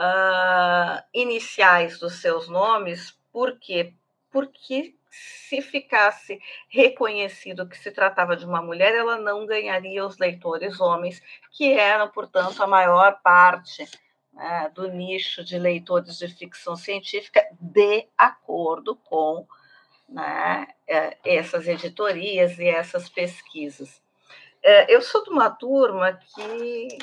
uh, 0.00 1.02
iniciais 1.12 1.98
dos 1.98 2.14
seus 2.14 2.48
nomes, 2.48 3.18
por 3.30 3.58
quê? 3.58 3.92
Porque 4.30 4.94
se 5.10 5.60
ficasse 5.60 6.40
reconhecido 6.68 7.68
que 7.68 7.76
se 7.76 7.90
tratava 7.90 8.36
de 8.36 8.46
uma 8.46 8.62
mulher, 8.62 8.94
ela 8.94 9.18
não 9.18 9.44
ganharia 9.44 10.06
os 10.06 10.18
leitores 10.18 10.80
homens, 10.80 11.20
que 11.50 11.72
eram, 11.72 12.08
portanto, 12.08 12.62
a 12.62 12.66
maior 12.66 13.20
parte 13.20 13.86
né, 14.32 14.70
do 14.74 14.88
nicho 14.88 15.44
de 15.44 15.58
leitores 15.58 16.16
de 16.16 16.28
ficção 16.28 16.76
científica, 16.76 17.44
de 17.60 18.06
acordo 18.16 18.94
com 18.96 19.46
né, 20.08 20.68
é, 20.86 21.18
essas 21.24 21.66
editorias 21.66 22.58
e 22.58 22.66
essas 22.66 23.08
pesquisas. 23.08 24.00
É, 24.62 24.94
eu 24.94 25.02
sou 25.02 25.24
de 25.24 25.30
uma 25.30 25.50
turma 25.50 26.12
que 26.12 26.98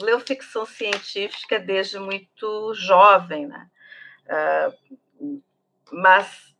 leu 0.00 0.20
ficção 0.20 0.66
científica 0.66 1.58
desde 1.58 1.98
muito 1.98 2.74
jovem, 2.74 3.46
né? 3.46 3.70
Uh, 4.26 5.42
mas 5.92 6.54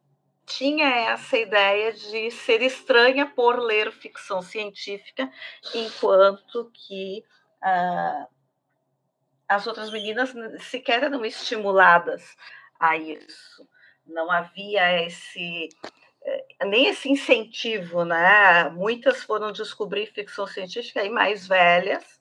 tinha 0.46 0.86
essa 1.10 1.36
ideia 1.36 1.92
de 1.92 2.30
ser 2.30 2.62
estranha 2.62 3.26
por 3.26 3.58
ler 3.58 3.90
ficção 3.92 4.40
científica, 4.40 5.30
enquanto 5.74 6.70
que 6.72 7.24
uh, 7.62 8.26
as 9.48 9.66
outras 9.66 9.90
meninas 9.90 10.32
sequer 10.60 11.02
eram 11.02 11.24
estimuladas 11.24 12.36
a 12.78 12.96
isso. 12.96 13.68
Não 14.06 14.30
havia 14.30 15.04
esse 15.04 15.68
eh, 16.22 16.64
nem 16.64 16.86
esse 16.86 17.08
incentivo, 17.08 18.04
né? 18.04 18.68
Muitas 18.70 19.22
foram 19.24 19.50
descobrir 19.50 20.06
ficção 20.06 20.46
científica 20.46 21.00
aí 21.00 21.10
mais 21.10 21.46
velhas 21.46 22.15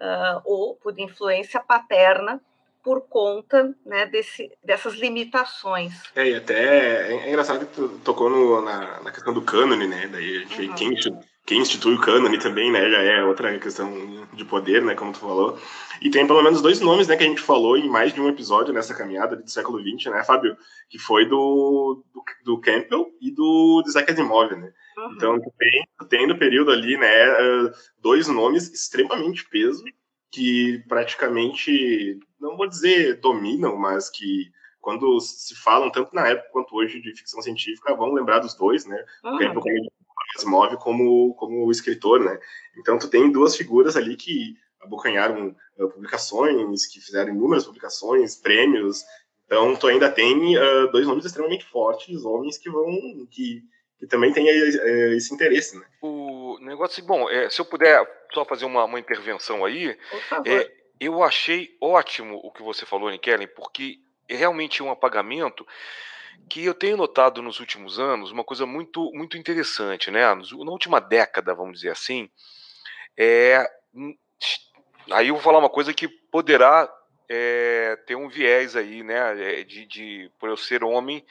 uh, 0.00 0.40
ou 0.44 0.74
por 0.76 0.98
influência 0.98 1.60
paterna 1.60 2.40
por 2.82 3.02
conta 3.02 3.74
né, 3.84 4.06
desse, 4.06 4.50
dessas 4.64 4.94
limitações. 4.94 5.92
É, 6.16 6.28
e 6.28 6.34
até 6.34 7.12
é, 7.12 7.28
engraçado 7.28 7.66
que 7.66 7.74
tu 7.74 7.88
tocou 8.02 8.30
no, 8.30 8.62
na, 8.62 9.00
na 9.02 9.12
questão 9.12 9.34
do 9.34 9.42
cânone, 9.42 9.86
né? 9.86 10.08
Daí 10.08 10.36
a 10.36 10.40
gente 10.40 10.68
uhum. 10.68 10.74
quem, 10.74 11.20
quem 11.46 11.60
institui 11.60 11.94
o 11.94 12.00
cânone 12.00 12.38
também, 12.38 12.70
né? 12.70 12.88
Já 12.90 13.02
é 13.02 13.24
outra 13.24 13.58
questão 13.58 13.90
de 14.32 14.44
poder, 14.44 14.82
né? 14.82 14.94
Como 14.94 15.12
tu 15.12 15.18
falou. 15.18 15.58
E 16.00 16.10
tem 16.10 16.26
pelo 16.26 16.42
menos 16.42 16.62
dois 16.62 16.80
nomes, 16.80 17.08
né? 17.08 17.16
Que 17.16 17.24
a 17.24 17.26
gente 17.26 17.40
falou 17.40 17.76
em 17.76 17.88
mais 17.88 18.12
de 18.12 18.20
um 18.20 18.28
episódio 18.28 18.72
nessa 18.72 18.94
caminhada 18.94 19.36
do 19.36 19.50
século 19.50 19.80
XX, 19.80 20.12
né, 20.12 20.22
Fábio? 20.22 20.56
Que 20.88 20.98
foi 20.98 21.26
do, 21.26 22.04
do, 22.12 22.24
do 22.44 22.60
Campbell 22.60 23.10
e 23.20 23.30
do 23.30 23.82
Isaac 23.86 24.12
Asimov, 24.12 24.54
né? 24.54 24.72
Uhum. 24.96 25.12
Então, 25.14 25.40
tem, 25.58 25.88
tem 26.08 26.26
no 26.26 26.38
período 26.38 26.70
ali, 26.70 26.96
né? 26.96 27.08
Dois 28.00 28.28
nomes 28.28 28.70
extremamente 28.70 29.48
peso 29.48 29.82
que 30.30 30.84
praticamente, 30.88 32.18
não 32.40 32.56
vou 32.56 32.68
dizer 32.68 33.18
dominam, 33.20 33.76
mas 33.76 34.08
que 34.08 34.52
quando 34.80 35.20
se 35.20 35.54
falam 35.56 35.90
tanto 35.90 36.14
na 36.14 36.28
época 36.28 36.48
quanto 36.52 36.76
hoje 36.76 37.00
de 37.00 37.14
ficção 37.14 37.42
científica, 37.42 37.94
vão 37.94 38.12
lembrar 38.12 38.38
dos 38.38 38.54
dois, 38.54 38.86
né? 38.86 39.04
Uhum. 39.24 39.38
Tempo 39.38 39.60
como 39.60 39.92
Asimov 40.36 40.76
como 40.76 41.34
como 41.34 41.70
escritor, 41.70 42.20
né? 42.20 42.38
Então 42.78 42.98
tu 42.98 43.08
tem 43.08 43.30
duas 43.30 43.56
figuras 43.56 43.96
ali 43.96 44.16
que 44.16 44.56
abocanharam 44.80 45.54
uh, 45.78 45.88
publicações, 45.90 46.86
que 46.86 47.00
fizeram 47.00 47.34
inúmeras 47.34 47.66
publicações, 47.66 48.36
prêmios. 48.36 49.02
Então 49.46 49.74
tu 49.76 49.86
ainda 49.86 50.10
tem 50.10 50.56
uh, 50.56 50.90
dois 50.90 51.06
nomes 51.06 51.24
extremamente 51.24 51.64
fortes, 51.66 52.24
homens 52.24 52.56
que 52.56 52.70
vão 52.70 53.26
que 53.30 53.62
que 54.00 54.06
também 54.06 54.32
tem 54.32 54.48
é, 54.48 55.14
esse 55.14 55.32
interesse, 55.34 55.78
né? 55.78 55.84
O 56.00 56.56
negócio, 56.62 57.04
bom, 57.04 57.28
é, 57.28 57.50
se 57.50 57.60
eu 57.60 57.66
puder 57.66 58.02
só 58.32 58.46
fazer 58.46 58.64
uma, 58.64 58.82
uma 58.84 58.98
intervenção 58.98 59.62
aí, 59.62 59.94
é, 60.46 60.72
eu 60.98 61.22
achei 61.22 61.76
ótimo 61.78 62.40
o 62.42 62.50
que 62.50 62.62
você 62.62 62.86
falou, 62.86 63.10
Nikellen, 63.10 63.46
porque 63.48 63.98
é 64.26 64.36
realmente 64.36 64.82
um 64.82 64.90
apagamento 64.90 65.66
que 66.48 66.64
eu 66.64 66.74
tenho 66.74 66.96
notado 66.96 67.42
nos 67.42 67.60
últimos 67.60 67.98
anos 67.98 68.30
uma 68.30 68.44
coisa 68.44 68.66
muito 68.66 69.10
muito 69.12 69.36
interessante, 69.36 70.10
né? 70.10 70.22
Na 70.34 70.70
última 70.70 71.00
década, 71.00 71.54
vamos 71.54 71.80
dizer 71.80 71.90
assim, 71.90 72.28
é 73.16 73.64
hum, 73.94 74.16
aí 75.10 75.28
eu 75.28 75.34
vou 75.34 75.42
falar 75.42 75.58
uma 75.58 75.70
coisa 75.70 75.92
que 75.94 76.08
poderá 76.08 76.92
é, 77.28 77.96
ter 78.06 78.16
um 78.16 78.28
viés 78.28 78.74
aí, 78.76 79.02
né? 79.02 79.64
De, 79.64 79.86
de 79.86 80.30
por 80.38 80.48
eu 80.48 80.56
ser 80.56 80.82
homem 80.82 81.24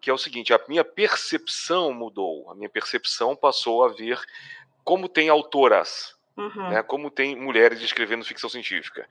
que 0.00 0.10
é 0.10 0.12
o 0.12 0.18
seguinte: 0.18 0.52
a 0.52 0.60
minha 0.68 0.84
percepção 0.84 1.92
mudou, 1.92 2.50
a 2.50 2.54
minha 2.54 2.70
percepção 2.70 3.36
passou 3.36 3.84
a 3.84 3.88
ver 3.88 4.18
como 4.82 5.08
tem 5.08 5.28
autoras, 5.28 6.16
uhum. 6.40 6.70
né, 6.70 6.82
como 6.82 7.10
tem 7.10 7.36
mulheres 7.36 7.80
escrevendo 7.80 8.24
ficção 8.24 8.48
científica. 8.48 9.08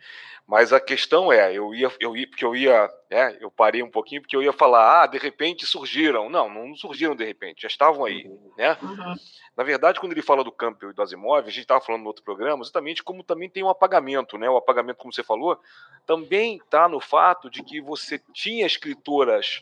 Mas 0.47 0.73
a 0.73 0.79
questão 0.79 1.31
é, 1.31 1.53
eu 1.53 1.73
ia, 1.73 1.91
eu 1.99 2.17
ia, 2.17 2.27
porque 2.27 2.43
eu 2.43 2.55
ia, 2.55 2.89
né, 3.09 3.37
eu 3.39 3.51
parei 3.51 3.83
um 3.83 3.89
pouquinho 3.89 4.21
porque 4.21 4.35
eu 4.35 4.41
ia 4.41 4.51
falar, 4.51 5.03
ah, 5.03 5.07
de 5.07 5.17
repente 5.17 5.65
surgiram. 5.65 6.29
Não, 6.29 6.49
não 6.49 6.75
surgiram 6.75 7.15
de 7.15 7.23
repente, 7.23 7.61
já 7.61 7.67
estavam 7.67 8.05
aí, 8.05 8.25
uhum. 8.25 8.51
né? 8.57 8.77
Uhum. 8.81 9.15
Na 9.55 9.63
verdade, 9.63 9.99
quando 9.99 10.13
ele 10.13 10.21
fala 10.21 10.43
do 10.43 10.51
Campbell 10.51 10.91
e 10.91 10.93
do 10.93 11.01
Asimov, 11.01 11.45
a 11.45 11.51
gente 11.51 11.59
estava 11.59 11.81
falando 11.81 12.01
no 12.01 12.07
outro 12.07 12.23
programa, 12.23 12.63
exatamente 12.63 13.03
como 13.03 13.23
também 13.23 13.49
tem 13.49 13.61
um 13.61 13.69
apagamento, 13.69 14.37
né? 14.37 14.49
O 14.49 14.55
apagamento, 14.57 14.97
como 14.97 15.13
você 15.13 15.23
falou, 15.23 15.59
também 16.05 16.57
está 16.57 16.87
no 16.87 16.99
fato 16.99 17.49
de 17.49 17.61
que 17.61 17.81
você 17.81 18.19
tinha 18.33 18.65
escritoras 18.65 19.59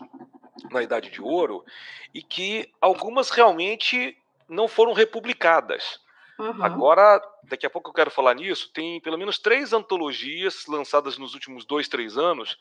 na 0.71 0.83
Idade 0.83 1.09
de 1.09 1.21
Ouro 1.21 1.65
e 2.13 2.21
que 2.21 2.71
algumas 2.79 3.29
realmente 3.29 4.17
não 4.47 4.67
foram 4.67 4.93
republicadas. 4.93 5.99
Uhum. 6.39 6.63
Agora, 6.63 7.21
daqui 7.43 7.65
a 7.65 7.69
pouco 7.69 7.89
eu 7.89 7.93
quero 7.93 8.11
falar 8.11 8.33
nisso. 8.35 8.71
Tem 8.71 9.01
pelo 9.01 9.17
menos 9.17 9.39
três 9.39 9.73
antologias 9.73 10.65
lançadas 10.67 11.17
nos 11.17 11.33
últimos 11.33 11.65
dois, 11.65 11.87
três 11.87 12.17
anos, 12.17 12.57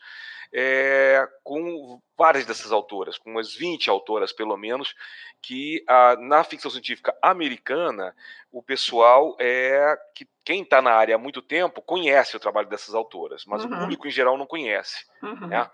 é, 0.51 1.27
com 1.43 2.01
várias 2.17 2.45
dessas 2.45 2.71
autoras, 2.71 3.17
com 3.17 3.31
umas 3.31 3.53
20 3.53 3.89
autoras 3.89 4.31
pelo 4.31 4.57
menos, 4.57 4.95
que 5.41 5.83
a, 5.87 6.15
na 6.15 6.43
ficção 6.43 6.71
científica 6.71 7.15
americana, 7.21 8.15
o 8.51 8.63
pessoal 8.63 9.35
é 9.39 9.97
que 10.15 10.27
quem 10.43 10.63
está 10.63 10.81
na 10.81 10.91
área 10.91 11.15
há 11.15 11.19
muito 11.19 11.41
tempo 11.41 11.81
conhece 11.81 12.35
o 12.35 12.39
trabalho 12.39 12.69
dessas 12.69 12.95
autoras, 12.95 13.45
mas 13.45 13.63
uhum. 13.63 13.73
o 13.73 13.79
público 13.79 14.07
em 14.07 14.11
geral 14.11 14.37
não 14.37 14.47
conhece. 14.47 15.05
Uhum. 15.21 15.47
Né? 15.47 15.69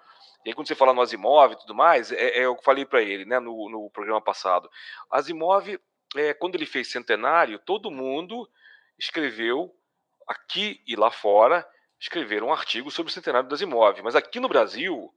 E 0.46 0.50
aí, 0.50 0.54
quando 0.54 0.68
você 0.68 0.76
fala 0.76 0.94
no 0.94 1.02
Asimov 1.02 1.54
e 1.54 1.58
tudo 1.58 1.74
mais, 1.74 2.12
é, 2.12 2.40
é 2.40 2.46
eu 2.46 2.58
falei 2.64 2.86
para 2.86 3.02
ele 3.02 3.24
né, 3.24 3.40
no, 3.40 3.70
no 3.70 3.90
programa 3.90 4.22
passado. 4.22 4.70
Asimov, 5.10 5.80
é, 6.15 6.34
quando 6.34 6.55
ele 6.55 6.65
fez 6.65 6.91
Centenário, 6.91 7.60
todo 7.60 7.91
mundo 7.91 8.50
escreveu, 8.98 9.74
aqui 10.27 10.82
e 10.88 10.96
lá 10.96 11.12
fora, 11.12 11.67
escreveram 12.00 12.48
um 12.48 12.53
artigo 12.53 12.91
sobre 12.91 13.10
o 13.10 13.13
Centenário 13.13 13.48
do 13.48 13.55
Asimov. 13.55 14.01
Mas 14.01 14.15
aqui 14.15 14.39
no 14.39 14.50
Brasil, 14.50 15.13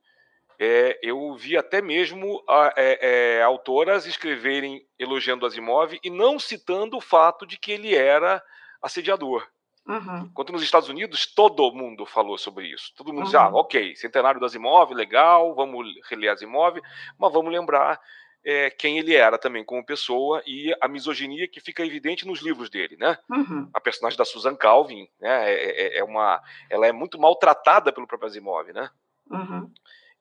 é, 0.58 0.98
eu 1.02 1.34
vi 1.34 1.56
até 1.56 1.82
mesmo 1.82 2.42
a, 2.48 2.72
é, 2.76 3.38
é, 3.38 3.42
autoras 3.42 4.06
escreverem 4.06 4.86
elogiando 4.98 5.44
Asimov 5.44 5.98
e 6.02 6.10
não 6.10 6.38
citando 6.38 6.96
o 6.96 7.00
fato 7.00 7.46
de 7.46 7.58
que 7.58 7.72
ele 7.72 7.94
era 7.94 8.42
assediador. 8.80 9.46
Uhum. 9.86 10.28
Enquanto 10.30 10.52
nos 10.52 10.62
Estados 10.62 10.88
Unidos 10.88 11.26
todo 11.26 11.72
mundo 11.72 12.06
falou 12.06 12.38
sobre 12.38 12.66
isso. 12.68 12.92
Todo 12.96 13.12
mundo 13.12 13.28
uhum. 13.30 13.38
ah, 13.38 13.48
ok, 13.48 13.94
centenário 13.94 14.40
do 14.40 14.46
Asimov, 14.46 14.92
legal, 14.92 15.54
vamos 15.54 15.86
reler 16.08 16.32
Asimov, 16.32 16.80
mas 17.18 17.32
vamos 17.32 17.52
lembrar 17.52 18.00
é, 18.46 18.70
quem 18.70 18.96
ele 18.96 19.16
era 19.16 19.36
também 19.36 19.64
como 19.64 19.84
pessoa 19.84 20.40
e 20.46 20.72
a 20.80 20.86
misoginia 20.86 21.48
que 21.48 21.60
fica 21.60 21.84
evidente 21.84 22.24
nos 22.24 22.40
livros 22.40 22.70
dele, 22.70 22.96
né? 22.96 23.18
Uhum. 23.28 23.68
A 23.74 23.80
personagem 23.80 24.16
da 24.16 24.24
Susan 24.24 24.54
Calvin, 24.54 25.08
né? 25.20 25.52
É, 25.52 25.96
é, 25.96 25.98
é, 25.98 26.04
uma, 26.04 26.40
ela 26.70 26.86
é 26.86 26.92
muito 26.92 27.18
maltratada 27.18 27.92
pelo 27.92 28.06
próprio 28.06 28.28
Asimov, 28.28 28.72
né? 28.72 28.88
Uhum. 29.28 29.68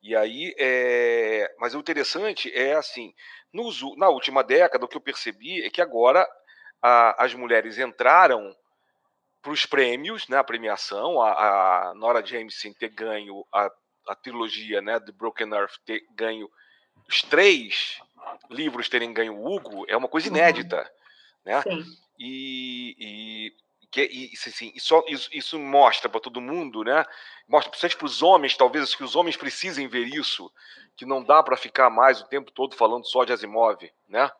E 0.02 0.16
aí, 0.16 0.52
é... 0.58 1.54
mas 1.60 1.76
o 1.76 1.78
interessante 1.78 2.52
é 2.52 2.74
assim, 2.74 3.14
nos, 3.52 3.80
na 3.96 4.08
última 4.08 4.42
década 4.42 4.84
o 4.84 4.88
que 4.88 4.96
eu 4.96 5.00
percebi 5.00 5.64
é 5.64 5.70
que 5.70 5.80
agora 5.80 6.28
a, 6.82 7.24
as 7.24 7.32
mulheres 7.32 7.78
entraram 7.78 8.52
para 9.40 9.52
os 9.52 9.64
prêmios, 9.64 10.26
né? 10.26 10.36
A 10.36 10.44
premiação, 10.44 11.22
a, 11.22 11.90
a 11.90 11.94
Nora 11.94 12.26
Jameson 12.26 12.72
ter 12.72 12.88
ganho 12.88 13.46
a, 13.54 13.70
a 14.08 14.16
trilogia, 14.16 14.82
né? 14.82 14.98
The 14.98 15.12
Broken 15.12 15.52
Earth 15.52 15.76
ter 15.84 16.04
ganho 16.10 16.50
os 17.08 17.22
três 17.22 18.00
livros 18.50 18.88
terem 18.88 19.12
ganho 19.12 19.34
o 19.34 19.54
Hugo 19.54 19.84
é 19.88 19.96
uma 19.96 20.08
coisa 20.08 20.28
uhum. 20.28 20.36
inédita, 20.36 20.78
uhum. 20.78 21.52
né? 21.52 21.62
Sim. 21.62 21.84
E, 22.18 22.96
e, 22.98 23.54
que, 23.90 24.02
e 24.02 24.32
assim, 24.34 24.72
isso, 24.74 25.04
isso, 25.08 25.30
isso 25.32 25.58
mostra 25.58 26.08
para 26.08 26.20
todo 26.20 26.40
mundo, 26.40 26.82
né? 26.82 27.04
Mostra 27.48 27.70
principalmente 27.70 27.96
para 27.96 28.06
os 28.06 28.22
homens, 28.22 28.56
talvez 28.56 28.94
que 28.94 29.04
os 29.04 29.16
homens 29.16 29.36
precisem 29.36 29.88
ver 29.88 30.06
isso, 30.06 30.52
que 30.96 31.04
não 31.04 31.22
dá 31.22 31.42
para 31.42 31.56
ficar 31.56 31.90
mais 31.90 32.20
o 32.20 32.26
tempo 32.26 32.50
todo 32.50 32.74
falando 32.74 33.06
só 33.06 33.24
de 33.24 33.32
Asimov, 33.32 33.78
né? 34.08 34.30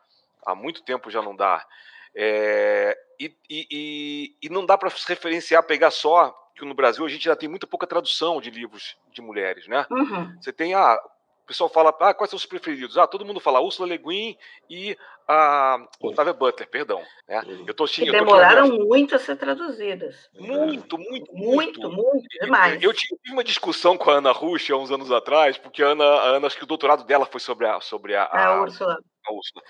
Há 0.44 0.54
muito 0.54 0.82
tempo 0.82 1.10
já 1.10 1.22
não 1.22 1.34
dá. 1.34 1.66
É, 2.14 2.96
e, 3.20 3.36
e, 3.48 4.36
e, 4.42 4.48
não 4.48 4.64
dá 4.64 4.78
para 4.78 4.88
se 4.90 5.06
referenciar, 5.06 5.62
pegar 5.62 5.90
só 5.90 6.34
que 6.54 6.64
no 6.64 6.74
Brasil 6.74 7.04
a 7.04 7.08
gente 7.08 7.24
já 7.24 7.36
tem 7.36 7.48
muito 7.48 7.66
pouca 7.66 7.86
tradução 7.86 8.40
de 8.40 8.50
livros 8.50 8.96
de 9.12 9.20
mulheres, 9.20 9.68
né? 9.68 9.86
Uhum. 9.90 10.34
Você 10.40 10.52
tem 10.52 10.72
a 10.72 10.94
ah, 10.94 11.10
o 11.46 11.54
pessoal 11.54 11.70
fala, 11.70 11.94
ah, 12.00 12.12
quais 12.12 12.28
são 12.28 12.36
os 12.36 12.44
preferidos? 12.44 12.98
Ah, 12.98 13.06
todo 13.06 13.24
mundo 13.24 13.38
fala 13.38 13.60
Ursula 13.60 13.86
Le 13.86 13.98
Guin 13.98 14.36
e 14.68 14.98
a 15.28 15.78
Octavia 16.00 16.32
Butler, 16.32 16.68
perdão. 16.68 17.00
Né? 17.28 17.40
Eu 17.64 17.72
tô, 17.72 17.84
que 17.84 18.04
eu 18.04 18.10
demoraram 18.10 18.68
tô 18.68 18.84
muito 18.84 19.14
a 19.14 19.18
ser 19.20 19.36
traduzidas. 19.36 20.28
Muito, 20.34 20.98
muito, 20.98 21.32
muito. 21.32 21.32
Muito, 21.32 21.88
muito, 21.88 22.28
demais. 22.42 22.82
Eu 22.82 22.92
tive 22.92 23.30
uma 23.30 23.44
discussão 23.44 23.96
com 23.96 24.10
a 24.10 24.14
Ana 24.14 24.32
Rush 24.32 24.72
há 24.72 24.76
uns 24.76 24.90
anos 24.90 25.12
atrás, 25.12 25.56
porque 25.56 25.84
a 25.84 25.90
Ana, 25.90 26.04
a 26.04 26.28
Ana 26.30 26.48
acho 26.48 26.56
que 26.56 26.64
o 26.64 26.66
doutorado 26.66 27.04
dela 27.04 27.24
foi 27.24 27.38
sobre 27.38 27.64
a, 27.64 27.80
sobre 27.80 28.16
a, 28.16 28.24
a, 28.24 28.46
a 28.46 28.62
Úrsula. 28.62 28.98
A 29.24 29.32
Úrsula. 29.32 29.62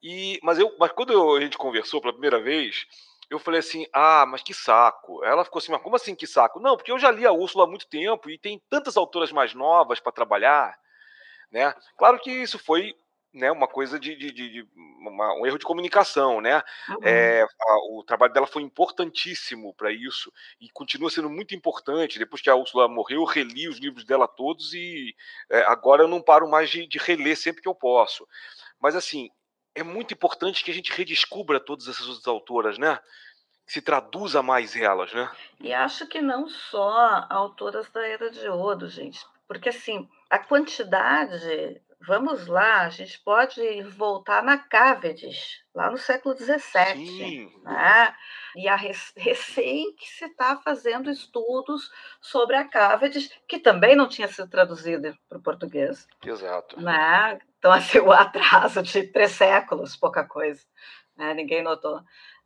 E, 0.00 0.38
mas, 0.40 0.56
eu, 0.60 0.72
mas 0.78 0.92
quando 0.92 1.12
eu, 1.12 1.34
a 1.34 1.40
gente 1.40 1.58
conversou 1.58 2.00
pela 2.00 2.12
primeira 2.12 2.40
vez, 2.40 2.86
eu 3.28 3.40
falei 3.40 3.58
assim, 3.58 3.86
ah, 3.92 4.24
mas 4.24 4.40
que 4.40 4.54
saco. 4.54 5.24
Ela 5.24 5.44
ficou 5.44 5.58
assim, 5.58 5.72
mas 5.72 5.82
como 5.82 5.96
assim 5.96 6.14
que 6.14 6.28
saco? 6.28 6.60
Não, 6.60 6.76
porque 6.76 6.92
eu 6.92 6.98
já 7.00 7.10
li 7.10 7.26
a 7.26 7.32
Úrsula 7.32 7.64
há 7.64 7.66
muito 7.66 7.88
tempo 7.88 8.30
e 8.30 8.38
tem 8.38 8.62
tantas 8.70 8.96
autoras 8.96 9.32
mais 9.32 9.52
novas 9.52 9.98
para 9.98 10.12
trabalhar 10.12 10.78
né? 11.50 11.74
Claro 11.96 12.18
que 12.20 12.30
isso 12.30 12.58
foi 12.58 12.94
né, 13.32 13.50
uma 13.52 13.68
coisa 13.68 13.98
de, 13.98 14.16
de, 14.16 14.32
de, 14.32 14.50
de 14.50 14.68
uma, 14.74 15.34
um 15.34 15.46
erro 15.46 15.58
de 15.58 15.64
comunicação, 15.64 16.40
né? 16.40 16.62
Uhum. 16.88 16.96
É, 17.02 17.42
a, 17.42 17.76
o 17.92 18.02
trabalho 18.04 18.32
dela 18.32 18.46
foi 18.46 18.62
importantíssimo 18.62 19.74
para 19.74 19.92
isso 19.92 20.32
e 20.60 20.68
continua 20.70 21.10
sendo 21.10 21.28
muito 21.28 21.54
importante. 21.54 22.18
Depois 22.18 22.40
que 22.40 22.50
a 22.50 22.56
Úrsula 22.56 22.88
morreu, 22.88 23.20
eu 23.20 23.24
reli 23.24 23.68
os 23.68 23.78
livros 23.78 24.04
dela 24.04 24.26
todos 24.26 24.72
e 24.74 25.14
é, 25.50 25.60
agora 25.62 26.02
eu 26.02 26.08
não 26.08 26.22
paro 26.22 26.48
mais 26.48 26.70
de, 26.70 26.86
de 26.86 26.98
reler 26.98 27.36
sempre 27.36 27.62
que 27.62 27.68
eu 27.68 27.74
posso. 27.74 28.26
Mas 28.80 28.96
assim, 28.96 29.30
é 29.74 29.82
muito 29.82 30.14
importante 30.14 30.64
que 30.64 30.70
a 30.70 30.74
gente 30.74 30.92
redescubra 30.92 31.60
todas 31.60 31.86
essas 31.86 32.08
outras 32.08 32.26
autoras, 32.26 32.78
né? 32.78 32.98
se 33.68 33.82
traduza 33.82 34.42
mais 34.42 34.74
elas, 34.74 35.12
né? 35.12 35.30
E 35.60 35.74
acho 35.74 36.06
que 36.06 36.22
não 36.22 36.48
só 36.48 37.26
autoras 37.28 37.86
da 37.90 38.00
Era 38.00 38.30
de 38.30 38.48
Ouro, 38.48 38.88
gente, 38.88 39.20
porque 39.48 39.70
assim 39.70 40.08
a 40.30 40.38
quantidade, 40.38 41.80
vamos 42.06 42.46
lá, 42.46 42.82
a 42.82 42.90
gente 42.90 43.18
pode 43.20 43.82
voltar 43.82 44.42
na 44.42 44.58
Cavendish, 44.58 45.64
lá 45.74 45.90
no 45.90 45.96
século 45.96 46.36
XVII, 46.36 47.50
né? 47.62 48.14
e 48.54 48.68
a 48.68 48.76
recém 48.76 49.94
que 49.96 50.06
se 50.06 50.26
está 50.26 50.56
fazendo 50.56 51.10
estudos 51.10 51.90
sobre 52.20 52.56
a 52.56 52.64
Cavendish, 52.64 53.30
que 53.48 53.58
também 53.58 53.96
não 53.96 54.06
tinha 54.06 54.28
sido 54.28 54.48
traduzida 54.48 55.16
para 55.28 55.38
o 55.38 55.42
português. 55.42 56.06
Exato. 56.22 56.78
Né? 56.80 57.38
Então, 57.58 57.72
assim, 57.72 57.98
o 58.00 58.12
atraso 58.12 58.82
de 58.82 59.04
três 59.04 59.32
séculos, 59.32 59.96
pouca 59.96 60.24
coisa, 60.24 60.62
né? 61.16 61.32
ninguém 61.32 61.62
notou. 61.62 61.98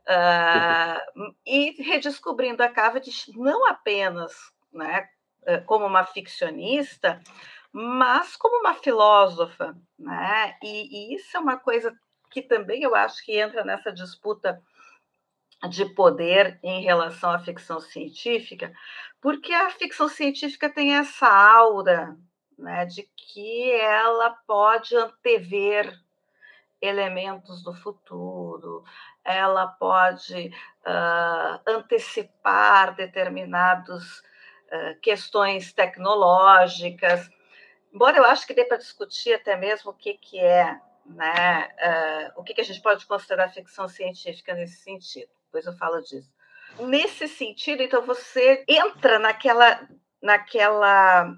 Uh, 0.03 1.35
e 1.45 1.83
redescobrindo 1.83 2.63
a 2.63 2.69
Cavendish 2.69 3.29
não 3.35 3.67
apenas 3.69 4.53
né, 4.73 5.09
como 5.67 5.87
uma 5.87 6.05
ficcionista, 6.05 7.21
mas 7.73 8.37
como 8.37 8.61
uma 8.61 8.75
filósofa, 8.75 9.77
né? 9.99 10.57
E, 10.63 11.13
e 11.13 11.15
isso 11.15 11.37
é 11.37 11.41
uma 11.41 11.59
coisa 11.59 11.97
que 12.31 12.43
também 12.43 12.83
eu 12.83 12.95
acho 12.95 13.25
que 13.25 13.39
entra 13.39 13.65
nessa 13.65 13.93
disputa 13.93 14.63
de 15.69 15.85
poder 15.95 16.59
em 16.63 16.83
relação 16.83 17.31
à 17.31 17.39
ficção 17.39 17.81
científica, 17.81 18.73
porque 19.21 19.53
a 19.53 19.71
ficção 19.71 20.09
científica 20.09 20.69
tem 20.69 20.97
essa 20.97 21.29
aura 21.29 22.17
né, 22.59 22.85
de 22.85 23.09
que 23.17 23.71
ela 23.73 24.31
pode 24.47 24.97
antever 24.97 25.97
elementos 26.81 27.63
do 27.63 27.73
futuro, 27.73 28.85
ela 29.25 29.69
pode 29.69 30.49
uh, 30.85 31.61
antecipar 31.67 32.95
determinadas 32.97 34.23
uh, 34.73 34.99
questões 35.01 35.73
tecnológicas. 35.73 37.29
Embora 37.93 38.17
eu 38.17 38.25
acho 38.25 38.47
que 38.47 38.55
dê 38.55 38.65
para 38.65 38.79
discutir 38.79 39.35
até 39.35 39.57
mesmo 39.57 39.91
o 39.91 39.95
que, 39.95 40.15
que 40.15 40.39
é, 40.39 40.81
né, 41.05 41.69
uh, 42.37 42.41
o 42.41 42.43
que, 42.43 42.55
que 42.55 42.63
a 42.63 42.65
gente 42.65 42.81
pode 42.81 43.05
considerar 43.07 43.51
ficção 43.51 43.87
científica 43.89 44.55
nesse 44.55 44.83
sentido. 44.83 45.29
Depois 45.47 45.67
eu 45.67 45.75
falo 45.75 46.01
disso. 46.01 46.33
Nesse 46.79 47.29
sentido, 47.29 47.83
então, 47.83 48.01
você 48.03 48.65
entra 48.67 49.19
naquela, 49.19 49.87
naquela 50.23 51.37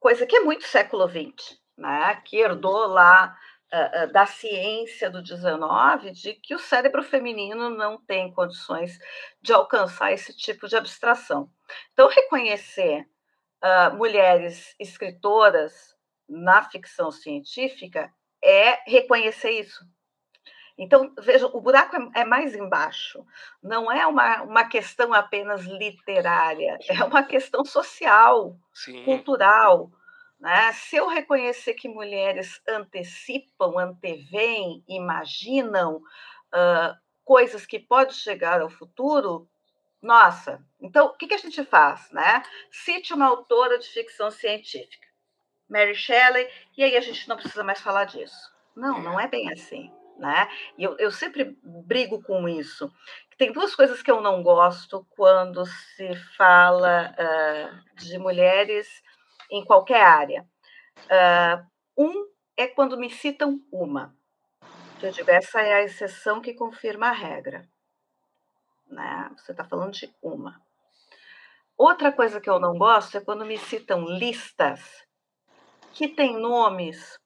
coisa 0.00 0.26
que 0.26 0.36
é 0.36 0.40
muito 0.40 0.66
século 0.66 1.08
XX, 1.08 1.56
né, 1.76 2.20
que 2.24 2.38
herdou 2.38 2.88
lá 2.88 3.38
da 4.12 4.26
ciência 4.26 5.08
do 5.08 5.22
19 5.22 6.10
de 6.10 6.34
que 6.34 6.54
o 6.54 6.58
cérebro 6.58 7.02
feminino 7.02 7.70
não 7.70 7.98
tem 7.98 8.32
condições 8.32 8.98
de 9.40 9.52
alcançar 9.52 10.12
esse 10.12 10.36
tipo 10.36 10.66
de 10.66 10.76
abstração. 10.76 11.48
Então, 11.92 12.08
reconhecer 12.08 13.06
uh, 13.62 13.96
mulheres 13.96 14.74
escritoras 14.78 15.96
na 16.28 16.62
ficção 16.62 17.10
científica 17.10 18.12
é 18.42 18.80
reconhecer 18.90 19.50
isso. 19.50 19.84
Então, 20.78 21.12
veja, 21.18 21.46
o 21.46 21.60
buraco 21.60 21.94
é, 21.94 22.22
é 22.22 22.24
mais 22.24 22.54
embaixo. 22.54 23.24
Não 23.62 23.92
é 23.92 24.06
uma, 24.06 24.42
uma 24.42 24.64
questão 24.64 25.12
apenas 25.12 25.62
literária, 25.66 26.78
é 26.88 27.04
uma 27.04 27.22
questão 27.22 27.64
social, 27.64 28.56
Sim. 28.72 29.04
cultural. 29.04 29.90
Né? 30.40 30.72
Se 30.72 30.96
eu 30.96 31.06
reconhecer 31.06 31.74
que 31.74 31.88
mulheres 31.88 32.60
antecipam, 32.66 33.78
anteveem, 33.78 34.82
imaginam 34.88 35.96
uh, 35.96 36.96
coisas 37.22 37.66
que 37.66 37.78
podem 37.78 38.14
chegar 38.14 38.62
ao 38.62 38.70
futuro, 38.70 39.46
nossa, 40.00 40.64
então 40.80 41.08
o 41.08 41.12
que, 41.12 41.26
que 41.26 41.34
a 41.34 41.38
gente 41.38 41.62
faz? 41.64 42.10
Né? 42.10 42.42
Cite 42.70 43.12
uma 43.12 43.26
autora 43.26 43.78
de 43.78 43.86
ficção 43.86 44.30
científica, 44.30 45.06
Mary 45.68 45.94
Shelley, 45.94 46.48
e 46.76 46.82
aí 46.82 46.96
a 46.96 47.02
gente 47.02 47.28
não 47.28 47.36
precisa 47.36 47.62
mais 47.62 47.80
falar 47.80 48.06
disso. 48.06 48.50
Não, 48.74 49.02
não 49.02 49.20
é 49.20 49.28
bem 49.28 49.52
assim. 49.52 49.92
Né? 50.16 50.48
E 50.76 50.84
eu, 50.84 50.96
eu 50.98 51.10
sempre 51.10 51.58
brigo 51.62 52.22
com 52.22 52.48
isso. 52.48 52.90
Tem 53.36 53.52
duas 53.52 53.74
coisas 53.74 54.02
que 54.02 54.10
eu 54.10 54.20
não 54.20 54.42
gosto 54.42 55.06
quando 55.10 55.64
se 55.66 56.14
fala 56.36 57.14
uh, 57.18 57.94
de 57.96 58.18
mulheres 58.18 59.02
em 59.50 59.64
qualquer 59.64 60.02
área. 60.02 60.46
Uh, 61.06 61.66
um 61.96 62.26
é 62.56 62.66
quando 62.66 62.98
me 62.98 63.10
citam 63.10 63.60
uma. 63.72 64.14
Eu 65.02 65.10
digo, 65.10 65.30
essa 65.30 65.60
é 65.60 65.74
a 65.74 65.82
exceção 65.82 66.40
que 66.40 66.54
confirma 66.54 67.08
a 67.08 67.12
regra 67.12 67.68
né? 68.90 69.30
Você 69.36 69.52
está 69.52 69.64
falando 69.64 69.92
de 69.92 70.12
uma. 70.22 70.60
Outra 71.76 72.12
coisa 72.12 72.40
que 72.40 72.50
eu 72.50 72.58
não 72.58 72.76
gosto 72.76 73.16
é 73.16 73.20
quando 73.20 73.46
me 73.46 73.56
citam 73.56 74.04
listas 74.04 74.80
que 75.94 76.08
têm 76.08 76.38
nomes, 76.38 77.18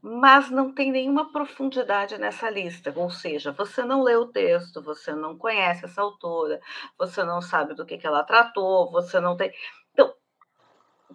mas 0.00 0.48
não 0.48 0.72
tem 0.72 0.92
nenhuma 0.92 1.32
profundidade 1.32 2.16
nessa 2.16 2.48
lista. 2.48 2.92
Ou 2.94 3.10
seja, 3.10 3.50
você 3.50 3.82
não 3.82 4.02
leu 4.02 4.22
o 4.22 4.32
texto, 4.32 4.80
você 4.80 5.12
não 5.12 5.36
conhece 5.36 5.86
essa 5.86 6.02
autora, 6.02 6.60
você 6.96 7.24
não 7.24 7.42
sabe 7.42 7.74
do 7.74 7.84
que, 7.84 7.98
que 7.98 8.06
ela 8.06 8.22
tratou, 8.22 8.90
você 8.92 9.18
não 9.18 9.36
tem. 9.36 9.52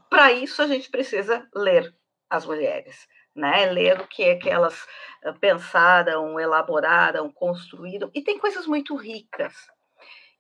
Para 0.10 0.32
isso 0.32 0.62
a 0.62 0.68
gente 0.68 0.90
precisa 0.90 1.48
ler 1.56 1.94
as 2.30 2.46
mulheres. 2.46 3.08
Né, 3.34 3.66
ler 3.68 3.98
o 4.02 4.08
que 4.10 4.24
é 4.24 4.36
que 4.36 4.50
elas 4.50 4.86
ah, 5.24 5.32
pensaram, 5.40 6.38
elaboraram, 6.38 7.32
construíram, 7.32 8.12
e 8.14 8.22
tem 8.22 8.38
coisas 8.38 8.68
muito 8.68 8.94
ricas, 8.94 9.54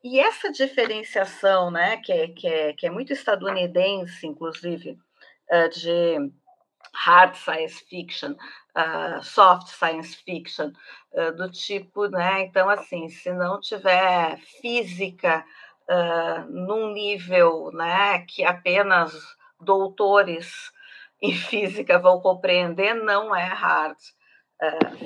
e 0.03 0.19
essa 0.19 0.51
diferenciação, 0.51 1.71
né, 1.71 2.01
que 2.03 2.11
é, 2.11 2.27
que 2.27 2.47
é, 2.47 2.73
que 2.73 2.85
é 2.85 2.89
muito 2.89 3.13
estadunidense, 3.13 4.27
inclusive, 4.27 4.99
de 5.71 6.31
hard 6.93 7.35
science 7.35 7.83
fiction, 7.89 8.35
uh, 8.75 9.23
soft 9.23 9.67
science 9.67 10.15
fiction, 10.15 10.71
uh, 11.13 11.31
do 11.35 11.49
tipo, 11.51 12.07
né? 12.07 12.41
Então, 12.43 12.69
assim, 12.69 13.09
se 13.09 13.31
não 13.31 13.59
tiver 13.59 14.37
física 14.61 15.45
uh, 15.89 16.49
num 16.49 16.91
nível, 16.91 17.71
né, 17.73 18.25
que 18.27 18.43
apenas 18.43 19.13
doutores 19.61 20.71
em 21.21 21.33
física 21.35 21.99
vão 21.99 22.19
compreender, 22.19 22.93
não 22.93 23.35
é 23.35 23.45
hard 23.45 23.97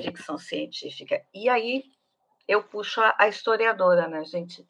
ficção 0.02 0.38
científica. 0.38 1.22
E 1.34 1.48
aí 1.48 1.84
eu 2.46 2.62
puxo 2.62 3.00
a, 3.00 3.14
a 3.18 3.28
historiadora, 3.28 4.06
né, 4.06 4.24
gente? 4.24 4.66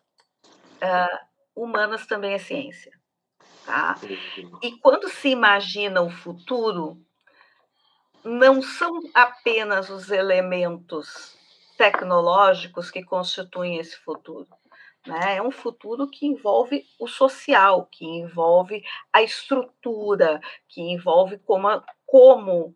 humanas 1.55 2.07
também 2.07 2.35
é 2.35 2.39
ciência. 2.39 2.93
Tá? 3.65 3.97
E 4.63 4.79
quando 4.79 5.09
se 5.09 5.29
imagina 5.29 6.01
o 6.01 6.11
futuro, 6.11 7.01
não 8.23 8.63
são 8.63 9.01
apenas 9.15 9.91
os 9.91 10.11
elementos 10.11 11.37
tecnológicos 11.77 12.91
que 12.91 13.03
constituem 13.03 13.79
esse 13.79 13.97
futuro. 13.97 14.47
Né? 15.07 15.37
É 15.37 15.43
um 15.43 15.51
futuro 15.51 16.09
que 16.09 16.27
envolve 16.27 16.85
o 16.99 17.07
social, 17.07 17.87
que 17.87 18.05
envolve 18.05 18.83
a 19.13 19.23
estrutura, 19.23 20.41
que 20.69 20.81
envolve 20.81 21.39
como, 21.39 21.83
como 22.05 22.75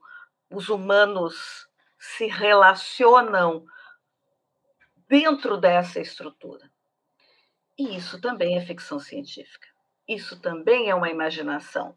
os 0.50 0.68
humanos 0.68 1.68
se 1.98 2.26
relacionam 2.26 3.64
dentro 5.08 5.56
dessa 5.56 6.00
estrutura. 6.00 6.70
E 7.76 7.96
isso 7.96 8.20
também 8.20 8.56
é 8.56 8.60
ficção 8.60 8.98
científica. 9.00 9.66
Isso 10.06 10.40
também 10.40 10.88
é 10.88 10.94
uma 10.94 11.10
imaginação. 11.10 11.96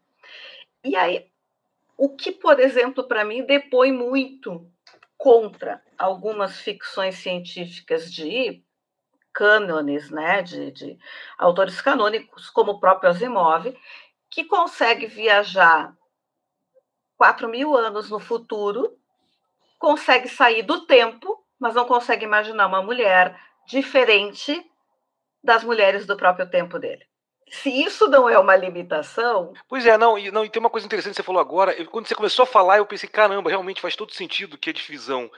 E 0.83 0.95
aí, 0.95 1.29
o 1.97 2.09
que, 2.09 2.31
por 2.31 2.59
exemplo, 2.59 3.07
para 3.07 3.23
mim, 3.23 3.45
depõe 3.45 3.91
muito 3.91 4.69
contra 5.17 5.81
algumas 5.97 6.59
ficções 6.59 7.15
científicas 7.15 8.11
de 8.11 8.63
cânones, 9.33 10.09
né, 10.09 10.41
de, 10.41 10.71
de 10.71 10.97
autores 11.37 11.81
canônicos, 11.81 12.49
como 12.49 12.73
o 12.73 12.79
próprio 12.79 13.09
Asimov, 13.09 13.75
que 14.29 14.45
consegue 14.45 15.07
viajar 15.07 15.93
4 17.17 17.49
mil 17.49 17.75
anos 17.75 18.09
no 18.09 18.19
futuro, 18.19 18.97
consegue 19.79 20.27
sair 20.27 20.63
do 20.63 20.85
tempo, 20.85 21.43
mas 21.59 21.75
não 21.75 21.85
consegue 21.85 22.25
imaginar 22.25 22.67
uma 22.67 22.81
mulher 22.81 23.39
diferente 23.67 24.63
das 25.43 25.63
mulheres 25.63 26.05
do 26.05 26.15
próprio 26.15 26.49
tempo 26.49 26.79
dele 26.79 27.05
se 27.53 27.69
isso 27.69 28.07
não 28.07 28.27
é 28.27 28.37
uma 28.37 28.55
limitação. 28.55 29.53
Pois 29.69 29.85
é, 29.85 29.95
não, 29.95 30.17
e, 30.17 30.31
não, 30.31 30.43
e 30.43 30.49
tem 30.49 30.59
uma 30.59 30.71
coisa 30.71 30.87
interessante 30.87 31.11
que 31.11 31.17
você 31.17 31.23
falou 31.23 31.39
agora. 31.39 31.71
Eu, 31.73 31.85
quando 31.85 32.07
você 32.07 32.15
começou 32.15 32.43
a 32.43 32.47
falar, 32.47 32.79
eu 32.79 32.85
pensei, 32.85 33.07
caramba, 33.07 33.49
realmente 33.49 33.79
faz 33.79 33.95
todo 33.95 34.11
sentido 34.11 34.57
que 34.57 34.71
a 34.71 34.73
divisão 34.73 35.29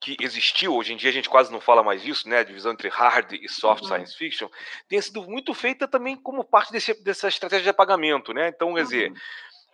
que 0.00 0.16
existiu, 0.18 0.74
hoje 0.74 0.94
em 0.94 0.96
dia 0.96 1.10
a 1.10 1.12
gente 1.12 1.28
quase 1.28 1.52
não 1.52 1.60
fala 1.60 1.82
mais 1.82 2.02
disso, 2.02 2.28
né? 2.28 2.38
A 2.38 2.44
divisão 2.44 2.72
entre 2.72 2.88
hard 2.88 3.32
e 3.32 3.48
soft 3.48 3.82
uhum. 3.82 3.88
science 3.88 4.16
fiction, 4.16 4.48
tenha 4.88 5.02
sido 5.02 5.22
muito 5.22 5.52
feita 5.52 5.86
também 5.86 6.16
como 6.16 6.42
parte 6.42 6.72
desse, 6.72 6.94
dessa 7.04 7.28
estratégia 7.28 7.64
de 7.64 7.68
apagamento, 7.68 8.32
né? 8.32 8.48
Então, 8.48 8.74
quer 8.74 8.82
dizer, 8.82 9.10
uhum. 9.10 9.16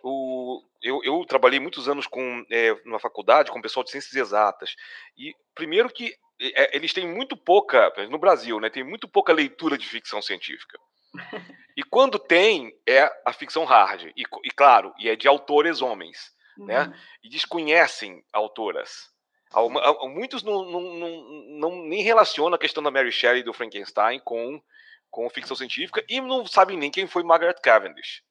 o, 0.03 0.63
eu, 0.81 1.01
eu, 1.03 1.25
trabalhei 1.25 1.59
muitos 1.59 1.87
anos 1.87 2.05
com 2.05 2.45
é, 2.51 2.75
numa 2.83 2.99
faculdade 2.99 3.51
com 3.51 3.61
pessoal 3.61 3.85
de 3.85 3.91
ciências 3.91 4.15
exatas. 4.15 4.75
E 5.17 5.33
primeiro 5.55 5.89
que 5.89 6.13
é, 6.41 6.75
eles 6.75 6.91
têm 6.91 7.07
muito 7.07 7.37
pouca, 7.37 7.91
no 8.09 8.19
Brasil, 8.19 8.59
né? 8.59 8.69
Tem 8.69 8.83
muito 8.83 9.07
pouca 9.07 9.31
leitura 9.31 9.77
de 9.77 9.87
ficção 9.87 10.21
científica. 10.21 10.77
E 11.75 11.83
quando 11.83 12.19
tem, 12.19 12.73
é 12.87 13.09
a 13.25 13.31
ficção 13.31 13.63
hard. 13.63 14.11
E, 14.15 14.23
e 14.43 14.51
claro, 14.51 14.93
e 14.99 15.07
é 15.07 15.15
de 15.15 15.27
autores 15.27 15.81
homens. 15.81 16.35
Né? 16.57 16.81
Uhum. 16.81 16.89
Né? 16.89 16.99
E 17.23 17.29
desconhecem 17.29 18.23
autoras. 18.33 19.09
Muitos 20.09 20.43
não, 20.43 20.65
não, 20.65 20.81
não, 21.59 21.83
nem 21.83 22.03
relacionam 22.03 22.55
a 22.55 22.59
questão 22.59 22.83
da 22.83 22.91
Mary 22.91 23.11
Shelley 23.11 23.41
e 23.41 23.43
do 23.43 23.53
Frankenstein 23.53 24.19
com, 24.19 24.61
com 25.09 25.29
ficção 25.29 25.55
científica 25.55 26.03
e 26.07 26.19
não 26.19 26.45
sabem 26.45 26.77
nem 26.77 26.91
quem 26.91 27.07
foi 27.07 27.23
Margaret 27.23 27.55
Cavendish. 27.61 28.21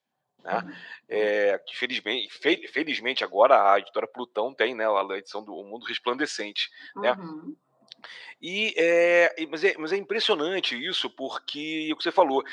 Né? 0.43 0.59
Uhum. 0.63 0.73
É, 1.09 1.61
que 1.65 1.75
felizmente, 1.75 2.29
felizmente 2.71 3.23
agora 3.23 3.73
a 3.73 3.79
editora 3.79 4.07
Plutão 4.07 4.53
tem 4.53 4.75
né, 4.75 4.85
a 4.85 5.17
edição 5.17 5.43
do 5.43 5.51
Mundo 5.63 5.85
Resplandecente. 5.85 6.69
Né? 6.95 7.11
Uhum. 7.13 7.55
E 8.41 8.73
é, 8.77 9.35
mas, 9.49 9.63
é, 9.63 9.75
mas 9.77 9.91
é 9.91 9.97
impressionante 9.97 10.75
isso, 10.75 11.09
porque 11.09 11.89
o 11.91 11.97
que 11.97 12.03
você 12.03 12.11
falou. 12.11 12.43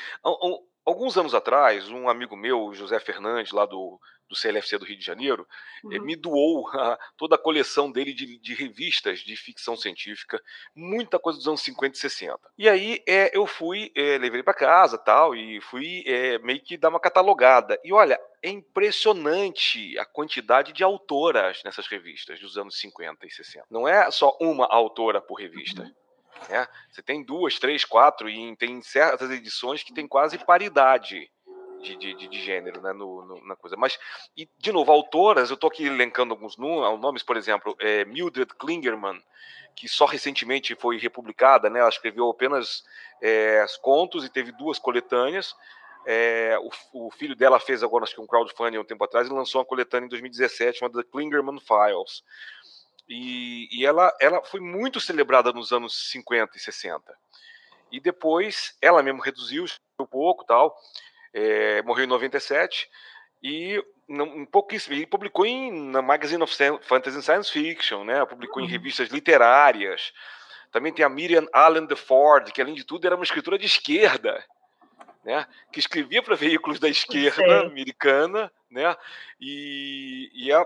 Alguns 0.85 1.17
anos 1.17 1.33
atrás, 1.33 1.89
um 1.89 2.07
amigo 2.07 2.35
meu, 2.35 2.71
José 2.73 2.99
Fernandes, 2.99 3.51
lá 3.51 3.65
do, 3.65 3.99
do 4.29 4.35
CLFC 4.35 4.77
do 4.77 4.85
Rio 4.85 4.97
de 4.97 5.05
Janeiro, 5.05 5.47
uhum. 5.83 6.03
me 6.03 6.15
doou 6.15 6.67
a, 6.77 6.97
toda 7.17 7.35
a 7.35 7.39
coleção 7.39 7.91
dele 7.91 8.13
de, 8.13 8.37
de, 8.37 8.53
revistas 8.53 9.19
de 9.19 9.35
ficção 9.35 9.75
científica, 9.75 10.39
muita 10.75 11.17
coisa 11.17 11.39
dos 11.39 11.47
anos 11.47 11.61
50 11.61 11.95
e 11.95 11.99
60. 11.99 12.39
E 12.57 12.69
aí 12.69 13.03
é, 13.07 13.35
eu 13.35 13.47
fui, 13.47 13.91
é, 13.95 14.17
levei 14.17 14.43
para 14.43 14.53
casa 14.53 14.97
tal, 14.97 15.35
e 15.35 15.59
fui 15.61 16.03
é, 16.05 16.37
meio 16.39 16.61
que 16.61 16.77
dar 16.77 16.89
uma 16.89 16.99
catalogada. 16.99 17.79
E 17.83 17.91
olha, 17.91 18.19
é 18.43 18.49
impressionante 18.49 19.97
a 19.97 20.05
quantidade 20.05 20.71
de 20.71 20.83
autoras 20.83 21.61
nessas 21.63 21.87
revistas 21.87 22.39
dos 22.39 22.57
anos 22.57 22.79
50 22.79 23.25
e 23.25 23.31
60. 23.31 23.65
Não 23.71 23.87
é 23.87 24.09
só 24.11 24.37
uma 24.39 24.67
autora 24.67 25.19
por 25.19 25.39
revista. 25.39 25.81
Uhum. 25.81 26.04
Né? 26.49 26.67
Você 26.91 27.01
tem 27.01 27.23
duas, 27.23 27.59
três, 27.59 27.83
quatro, 27.85 28.29
e 28.29 28.55
tem 28.55 28.81
certas 28.81 29.29
edições 29.31 29.83
que 29.83 29.93
tem 29.93 30.07
quase 30.07 30.37
paridade 30.37 31.29
de, 31.81 31.95
de, 31.95 32.27
de 32.27 32.41
gênero 32.41 32.81
né, 32.81 32.93
no, 32.93 33.25
no, 33.25 33.45
na 33.45 33.55
coisa. 33.55 33.75
Mas, 33.77 33.99
e, 34.35 34.49
de 34.57 34.71
novo, 34.71 34.91
autoras, 34.91 35.49
eu 35.49 35.55
estou 35.55 35.67
aqui 35.67 35.85
elencando 35.85 36.33
alguns 36.33 36.57
nomes, 36.57 37.21
por 37.21 37.37
exemplo, 37.37 37.75
é, 37.79 38.05
Mildred 38.05 38.53
Klingerman, 38.55 39.21
que 39.75 39.87
só 39.87 40.05
recentemente 40.05 40.73
foi 40.75 40.97
republicada, 40.97 41.69
né, 41.69 41.79
ela 41.79 41.89
escreveu 41.89 42.29
apenas 42.29 42.83
é, 43.21 43.65
contos 43.81 44.23
e 44.25 44.29
teve 44.29 44.51
duas 44.53 44.79
coletâneas. 44.79 45.53
É, 46.07 46.55
o, 46.93 47.07
o, 47.07 47.11
filho 47.11 47.35
dela 47.35 47.59
fez 47.59 47.81
agora 47.81 48.03
acho 48.03 48.13
que 48.13 48.21
um 48.21 48.27
crowdfunding 48.27 48.77
um 48.77 48.83
tempo 48.83 49.03
atrás 49.03 49.27
e 49.27 49.33
lançou 49.33 49.59
uma 49.59 49.65
coletânea 49.65 50.05
em 50.05 50.09
2017 50.09 50.77
chamada 50.79 51.01
The 51.01 51.09
Klingerman 51.11 51.59
Files. 51.59 52.23
E, 53.07 53.67
e 53.71 53.85
ela, 53.85 54.11
ela 54.19 54.43
foi 54.43 54.59
muito 54.59 54.99
celebrada 54.99 55.51
nos 55.51 55.71
anos 55.71 56.09
50 56.11 56.57
e 56.57 56.59
60. 56.59 57.01
E 57.91 57.99
depois 57.99 58.75
ela 58.81 59.03
mesmo 59.03 59.21
reduziu 59.21 59.65
um 59.99 60.05
pouco 60.05 60.43
tal, 60.43 60.75
é, 61.33 61.81
morreu 61.83 62.05
em 62.05 62.07
97 62.09 62.89
e 63.43 63.83
um 64.07 64.45
pouquíssimo, 64.45 64.95
ele 64.95 65.05
publicou 65.05 65.45
em, 65.45 65.71
na 65.89 66.01
Magazine 66.01 66.41
of 66.41 66.55
Fantasy 66.83 67.17
and 67.17 67.21
Science 67.21 67.51
Fiction, 67.51 68.03
né? 68.03 68.23
publicou 68.25 68.61
uhum. 68.61 68.67
em 68.67 68.71
revistas 68.71 69.09
literárias. 69.09 70.13
Também 70.71 70.93
tem 70.93 71.05
a 71.05 71.09
Miriam 71.09 71.47
Allen 71.53 71.85
de 71.85 71.95
Ford, 71.95 72.51
que 72.51 72.61
além 72.61 72.75
de 72.75 72.83
tudo 72.83 73.05
era 73.05 73.15
uma 73.15 73.23
escritora 73.23 73.57
de 73.57 73.65
esquerda, 73.65 74.43
né? 75.23 75.47
que 75.71 75.79
escrevia 75.79 76.21
para 76.21 76.35
veículos 76.35 76.79
da 76.79 76.89
esquerda 76.89 77.61
americana, 77.65 78.51
né? 78.69 78.95
e, 79.39 80.29
e 80.33 80.51
a, 80.51 80.65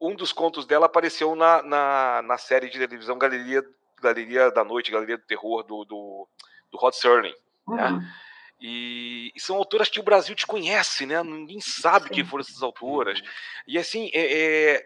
um 0.00 0.14
dos 0.14 0.32
contos 0.32 0.66
dela 0.66 0.86
apareceu 0.86 1.34
na, 1.36 1.62
na, 1.62 2.22
na, 2.22 2.38
série 2.38 2.70
de 2.70 2.78
televisão 2.78 3.18
Galeria, 3.18 3.62
Galeria 4.00 4.50
da 4.50 4.64
Noite, 4.64 4.90
Galeria 4.90 5.18
do 5.18 5.24
Terror 5.24 5.62
do, 5.62 5.84
do, 5.84 6.28
do 6.72 6.78
Rod 6.78 6.94
Serling. 6.94 7.34
Né? 7.68 7.90
Uhum. 7.90 7.98
Né? 7.98 8.12
E, 8.60 9.32
e, 9.34 9.40
são 9.40 9.56
autoras 9.56 9.88
que 9.88 9.98
o 9.98 10.02
Brasil 10.02 10.34
desconhece, 10.34 11.06
né? 11.06 11.22
Ninguém 11.22 11.60
sabe 11.60 12.08
Sim. 12.08 12.14
quem 12.14 12.24
foram 12.24 12.42
essas 12.42 12.62
autoras. 12.62 13.22
E 13.66 13.78
assim, 13.78 14.10
é, 14.12 14.76
é, 14.76 14.84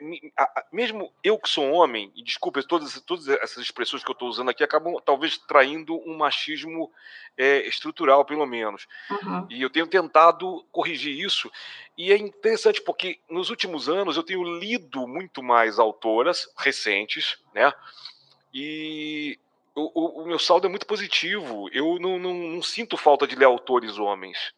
mesmo 0.72 1.12
eu 1.24 1.36
que 1.36 1.48
sou 1.48 1.72
homem, 1.72 2.12
e 2.14 2.22
desculpa, 2.22 2.62
todas, 2.62 3.00
todas 3.00 3.26
essas 3.28 3.64
expressões 3.64 4.04
que 4.04 4.10
eu 4.10 4.12
estou 4.14 4.28
usando 4.28 4.48
aqui 4.48 4.62
acabam 4.62 4.94
talvez 5.04 5.36
traindo 5.38 5.96
um 6.08 6.16
machismo 6.16 6.88
é, 7.36 7.66
estrutural, 7.66 8.24
pelo 8.24 8.46
menos. 8.46 8.86
Uhum. 9.10 9.46
E 9.50 9.60
eu 9.60 9.70
tenho 9.70 9.88
tentado 9.88 10.64
corrigir 10.70 11.18
isso. 11.18 11.50
E 11.98 12.12
é 12.12 12.16
interessante 12.16 12.80
porque 12.80 13.18
nos 13.28 13.50
últimos 13.50 13.88
anos 13.88 14.16
eu 14.16 14.22
tenho 14.22 14.58
lido 14.58 15.06
muito 15.08 15.42
mais 15.42 15.80
autoras 15.80 16.48
recentes, 16.56 17.38
né? 17.52 17.72
E 18.52 19.36
o, 19.74 20.22
o, 20.22 20.26
meu 20.26 20.38
saldo 20.38 20.66
é 20.66 20.70
muito 20.70 20.86
positivo. 20.86 21.68
Eu 21.72 21.98
não, 21.98 22.18
não, 22.18 22.34
não, 22.34 22.62
sinto 22.62 22.96
falta 22.96 23.26
de 23.26 23.34
ler 23.34 23.46
autores 23.46 23.98
homens. 23.98 24.54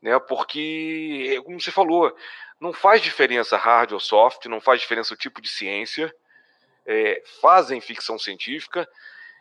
Né? 0.00 0.18
Porque, 0.20 1.40
como 1.44 1.60
você 1.60 1.70
falou, 1.70 2.14
não 2.60 2.72
faz 2.72 3.02
diferença 3.02 3.56
hard 3.56 3.92
ou 3.92 4.00
soft, 4.00 4.46
não 4.46 4.60
faz 4.60 4.80
diferença 4.80 5.14
o 5.14 5.16
tipo 5.16 5.40
de 5.40 5.48
ciência. 5.48 6.14
É, 6.86 7.22
fazem 7.40 7.80
ficção 7.80 8.18
científica, 8.18 8.86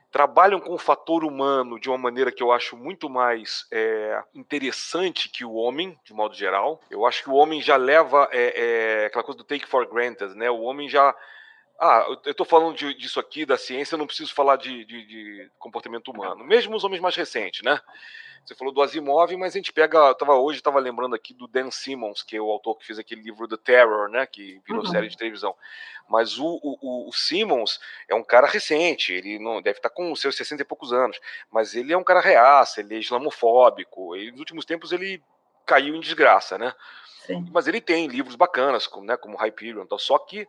trabalham 0.10 0.62
com 0.62 0.74
o 0.74 0.78
fator 0.78 1.26
humano 1.26 1.78
de 1.78 1.90
uma 1.90 1.98
maneira 1.98 2.32
que 2.32 2.42
eu 2.42 2.54
acho 2.54 2.78
muito 2.78 3.10
mais 3.10 3.68
é, 3.70 4.24
interessante 4.34 5.28
que 5.28 5.44
o 5.44 5.54
homem, 5.54 6.00
de 6.06 6.14
modo 6.14 6.34
geral. 6.34 6.80
Eu 6.90 7.06
acho 7.06 7.22
que 7.22 7.30
o 7.30 7.34
homem 7.34 7.62
já 7.62 7.76
leva 7.76 8.30
é, 8.32 9.02
é, 9.02 9.06
aquela 9.08 9.24
coisa 9.24 9.38
do 9.38 9.44
take 9.44 9.68
for 9.68 9.86
granted, 9.86 10.34
né? 10.36 10.50
O 10.50 10.62
homem 10.62 10.88
já 10.88 11.14
ah, 11.84 12.06
eu 12.24 12.32
estou 12.32 12.46
falando 12.46 12.78
de, 12.78 12.94
disso 12.94 13.20
aqui, 13.20 13.46
da 13.46 13.58
ciência, 13.58 13.96
eu 13.96 14.00
não 14.00 14.08
preciso 14.08 14.34
falar 14.34 14.56
de, 14.56 14.86
de, 14.86 15.06
de, 15.06 15.52
comportamento 15.60 16.12
humano. 16.12 16.42
Mesmo 16.42 16.76
os 16.78 16.84
homens 16.86 17.02
mais 17.02 17.14
recentes, 17.14 17.62
né? 17.62 17.78
Você 18.46 18.56
falou 18.56 18.74
do 18.74 18.82
Asimov, 18.82 19.36
mas 19.36 19.54
a 19.54 19.58
gente 19.58 19.74
pega. 19.74 19.98
Eu 19.98 20.16
tava, 20.16 20.36
hoje 20.36 20.60
estava 20.60 20.80
lembrando 20.80 21.14
aqui 21.14 21.34
do 21.34 21.46
Dan 21.46 21.70
Simmons, 21.72 22.24
que 22.24 22.38
é 22.38 22.42
o 22.42 22.50
autor 22.50 22.78
que 22.78 22.86
fez 22.86 22.98
aquele 22.98 23.22
livro 23.22 23.50
The 23.50 23.58
Terror, 23.58 24.10
né? 24.10 24.26
Que 24.26 24.62
virou 24.66 24.84
uhum. 24.84 24.92
série 24.92 25.10
de 25.10 25.18
televisão. 25.18 25.54
Mas 26.10 26.40
o, 26.40 26.60
o, 26.64 27.10
o, 27.10 27.12
Simmons 27.12 27.80
é 28.08 28.16
um 28.16 28.24
cara 28.24 28.48
recente, 28.48 29.12
ele 29.12 29.38
não 29.40 29.62
deve 29.62 29.80
estar 29.80 29.90
tá 29.90 29.96
com 29.96 30.14
seus 30.16 30.38
60 30.38 30.62
e 30.62 30.66
poucos 30.66 30.94
anos, 30.94 31.20
mas 31.52 31.76
ele 31.76 31.92
é 31.92 31.98
um 31.98 32.04
cara 32.04 32.22
reaça, 32.22 32.80
ele 32.80 32.96
é 32.96 33.00
islamofóbico. 33.00 34.16
E 34.16 34.32
nos 34.32 34.40
últimos 34.40 34.66
tempos 34.66 34.94
ele 34.94 35.22
caiu 35.66 35.96
em 35.96 36.02
desgraça, 36.02 36.58
né? 36.58 36.74
Sim. 37.26 37.46
Mas 37.52 37.68
ele 37.68 37.82
tem 37.82 38.08
livros 38.08 38.36
bacanas, 38.36 38.88
como, 38.88 39.06
né, 39.06 39.18
como 39.18 39.38
Hyperion, 39.38 39.84
então, 39.84 39.98
só 39.98 40.18
que 40.18 40.48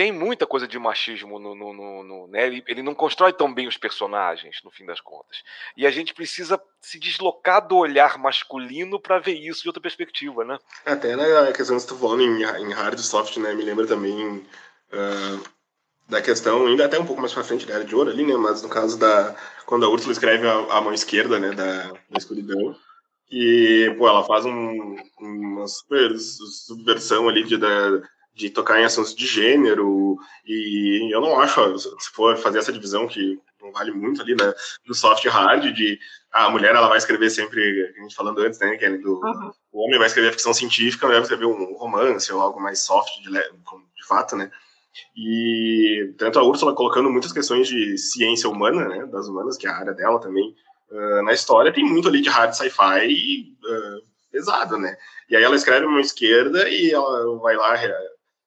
tem 0.00 0.10
muita 0.10 0.46
coisa 0.46 0.66
de 0.66 0.78
machismo 0.78 1.38
no, 1.38 1.54
no, 1.54 1.74
no, 1.74 2.02
no 2.02 2.26
né? 2.26 2.46
Ele, 2.46 2.64
ele, 2.66 2.82
não 2.82 2.94
constrói 2.94 3.34
tão 3.34 3.52
bem 3.52 3.68
os 3.68 3.76
personagens, 3.76 4.56
no 4.64 4.70
fim 4.70 4.86
das 4.86 4.98
contas. 4.98 5.42
E 5.76 5.86
a 5.86 5.90
gente 5.90 6.14
precisa 6.14 6.58
se 6.80 6.98
deslocar 6.98 7.68
do 7.68 7.76
olhar 7.76 8.16
masculino 8.16 8.98
para 8.98 9.18
ver 9.18 9.34
isso 9.34 9.60
de 9.60 9.68
outra 9.68 9.82
perspectiva, 9.82 10.42
né? 10.42 10.58
Até 10.86 11.14
na 11.14 11.52
questão 11.52 11.78
que 11.78 11.86
tá 11.86 11.94
falando 11.94 12.22
em, 12.22 12.42
em 12.42 12.72
hard 12.72 12.98
e 12.98 13.02
soft, 13.02 13.36
né? 13.36 13.52
Me 13.52 13.62
lembra 13.62 13.86
também 13.86 14.38
uh, 14.38 15.44
da 16.08 16.22
questão, 16.22 16.66
ainda 16.66 16.86
até 16.86 16.98
um 16.98 17.04
pouco 17.04 17.20
mais 17.20 17.34
pra 17.34 17.44
frente 17.44 17.66
da 17.66 17.74
Era 17.74 17.84
de 17.84 17.94
Ouro 17.94 18.08
ali, 18.08 18.24
né? 18.24 18.38
Mas 18.38 18.62
no 18.62 18.70
caso 18.70 18.98
da... 18.98 19.36
Quando 19.66 19.84
a 19.84 19.88
Úrsula 19.90 20.12
escreve 20.12 20.48
a, 20.48 20.78
a 20.78 20.80
mão 20.80 20.94
esquerda, 20.94 21.38
né? 21.38 21.50
Da, 21.50 21.92
da 22.08 22.16
escuridão. 22.16 22.74
E, 23.30 23.94
pô, 23.98 24.08
ela 24.08 24.24
faz 24.24 24.46
um, 24.46 24.96
uma 25.20 25.68
super 25.68 26.18
subversão 26.18 27.28
ali 27.28 27.44
de, 27.44 27.58
da, 27.58 28.00
de 28.34 28.50
tocar 28.50 28.80
em 28.80 28.84
assuntos 28.84 29.14
de 29.14 29.26
gênero, 29.26 30.16
e 30.46 31.12
eu 31.12 31.20
não 31.20 31.40
acho, 31.40 31.78
se 31.78 32.10
for 32.12 32.36
fazer 32.36 32.58
essa 32.58 32.72
divisão 32.72 33.06
que 33.06 33.38
não 33.60 33.72
vale 33.72 33.90
muito 33.90 34.22
ali, 34.22 34.34
né, 34.34 34.52
do 34.86 34.94
soft 34.94 35.24
hard, 35.26 35.72
de 35.74 35.98
ah, 36.32 36.46
a 36.46 36.50
mulher 36.50 36.74
ela 36.74 36.88
vai 36.88 36.98
escrever 36.98 37.28
sempre, 37.30 37.60
a 37.96 38.00
gente 38.00 38.14
falando 38.14 38.40
antes, 38.40 38.58
né, 38.58 38.76
que 38.76 38.84
é 38.84 38.96
do, 38.96 39.20
uhum. 39.22 39.50
o 39.72 39.84
homem 39.84 39.98
vai 39.98 40.06
escrever 40.06 40.32
ficção 40.32 40.54
científica, 40.54 41.04
a 41.04 41.08
mulher 41.08 41.20
vai 41.20 41.24
escrever 41.24 41.46
um 41.46 41.74
romance 41.74 42.32
ou 42.32 42.40
algo 42.40 42.60
mais 42.60 42.80
soft, 42.80 43.20
de, 43.22 43.30
de 43.30 44.06
fato, 44.06 44.36
né, 44.36 44.50
e 45.16 46.14
tanto 46.18 46.38
a 46.38 46.42
Úrsula 46.42 46.74
colocando 46.74 47.10
muitas 47.10 47.32
questões 47.32 47.68
de 47.68 47.98
ciência 47.98 48.48
humana, 48.48 48.88
né, 48.88 49.06
das 49.06 49.28
humanas, 49.28 49.56
que 49.56 49.66
é 49.66 49.70
a 49.70 49.76
área 49.76 49.92
dela 49.92 50.20
também, 50.20 50.54
uh, 50.90 51.22
na 51.22 51.32
história, 51.32 51.72
tem 51.72 51.84
muito 51.84 52.08
ali 52.08 52.20
de 52.20 52.28
hard 52.28 52.54
sci-fi 52.54 53.56
uh, 53.64 54.10
pesado, 54.32 54.78
né, 54.78 54.96
e 55.28 55.36
aí 55.36 55.42
ela 55.42 55.56
escreve 55.56 55.84
uma 55.84 56.00
esquerda 56.00 56.68
e 56.68 56.90
ela 56.90 57.38
vai 57.38 57.56
lá 57.56 57.76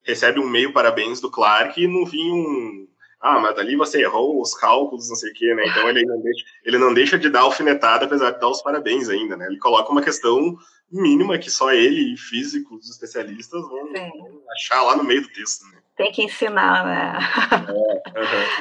recebe 0.03 0.39
um 0.39 0.49
meio 0.49 0.73
parabéns 0.73 1.19
do 1.19 1.31
Clark 1.31 1.81
e 1.81 1.87
no 1.87 2.05
fim 2.05 2.31
um. 2.31 2.87
Ah, 3.19 3.39
mas 3.39 3.57
ali 3.57 3.77
você 3.77 4.01
errou 4.01 4.41
os 4.41 4.53
cálculos, 4.53 5.07
não 5.07 5.15
sei 5.15 5.31
o 5.31 5.33
quê, 5.33 5.55
né? 5.55 5.63
Então 5.65 5.87
ele 5.87 6.05
não 6.05 6.21
deixa, 6.21 6.45
ele 6.65 6.77
não 6.77 6.93
deixa 6.93 7.17
de 7.17 7.29
dar 7.29 7.41
alfinetada, 7.41 8.05
apesar 8.05 8.31
de 8.31 8.39
dar 8.39 8.49
os 8.49 8.61
parabéns 8.61 9.07
ainda, 9.07 9.37
né? 9.37 9.45
Ele 9.45 9.57
coloca 9.59 9.89
uma 9.91 10.01
questão 10.01 10.57
mínima 10.91 11.39
que 11.39 11.49
só 11.49 11.71
ele 11.71 12.13
e 12.13 12.17
físicos, 12.17 12.89
especialistas, 12.89 13.61
vão, 13.61 13.93
vão 13.93 14.41
achar 14.51 14.83
lá 14.83 14.97
no 14.97 15.05
meio 15.05 15.21
do 15.21 15.29
texto, 15.29 15.65
né? 15.71 15.79
Tem 15.95 16.11
que 16.11 16.23
ensinar, 16.23 16.85
né? 16.85 17.19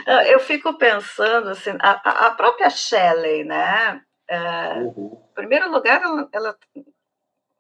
É, 0.07 0.17
uhum. 0.17 0.23
Eu 0.23 0.41
fico 0.41 0.75
pensando, 0.75 1.49
assim, 1.49 1.71
a, 1.81 2.27
a 2.27 2.31
própria 2.31 2.71
Shelley, 2.71 3.45
né? 3.45 4.01
É, 4.29 4.79
uhum. 4.79 5.19
Em 5.31 5.35
primeiro 5.35 5.71
lugar, 5.71 6.03
ela, 6.03 6.29
ela 6.33 6.57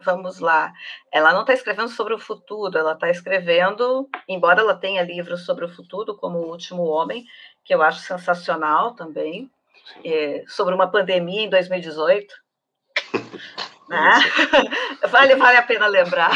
vamos 0.04 0.38
lá, 0.38 0.72
ela 1.10 1.32
não 1.32 1.42
está 1.42 1.52
escrevendo 1.52 1.88
sobre 1.88 2.14
o 2.14 2.18
futuro, 2.18 2.76
ela 2.76 2.92
está 2.92 3.08
escrevendo, 3.10 4.08
embora 4.28 4.60
ela 4.60 4.74
tenha 4.74 5.02
livros 5.02 5.44
sobre 5.44 5.64
o 5.64 5.68
futuro, 5.68 6.16
como 6.16 6.38
O 6.38 6.50
Último 6.50 6.84
Homem, 6.84 7.24
que 7.64 7.74
eu 7.74 7.82
acho 7.82 8.00
sensacional 8.00 8.94
também, 8.94 9.50
é, 10.04 10.44
sobre 10.46 10.74
uma 10.74 10.90
pandemia 10.90 11.42
em 11.42 11.50
2018. 11.50 12.34
né? 13.88 14.12
vale, 15.08 15.36
vale 15.36 15.56
a 15.58 15.62
pena 15.62 15.86
lembrar. 15.86 16.32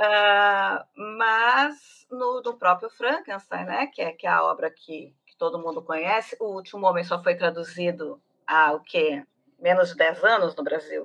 uh, 0.00 0.84
mas 1.18 2.06
no, 2.10 2.40
no 2.42 2.54
próprio 2.54 2.88
Frankenstein, 2.90 3.64
né, 3.64 3.86
que 3.88 4.00
é, 4.00 4.12
que 4.12 4.26
é 4.26 4.30
a 4.30 4.44
obra 4.44 4.70
que, 4.70 5.14
que 5.26 5.36
todo 5.36 5.58
mundo 5.58 5.82
conhece, 5.82 6.36
O 6.40 6.54
Último 6.54 6.86
Homem 6.86 7.04
só 7.04 7.22
foi 7.22 7.34
traduzido 7.34 8.20
há 8.46 8.72
o 8.72 8.80
quê? 8.80 9.24
Menos 9.58 9.90
de 9.90 9.96
10 9.96 10.24
anos 10.24 10.54
no 10.54 10.64
Brasil, 10.64 11.04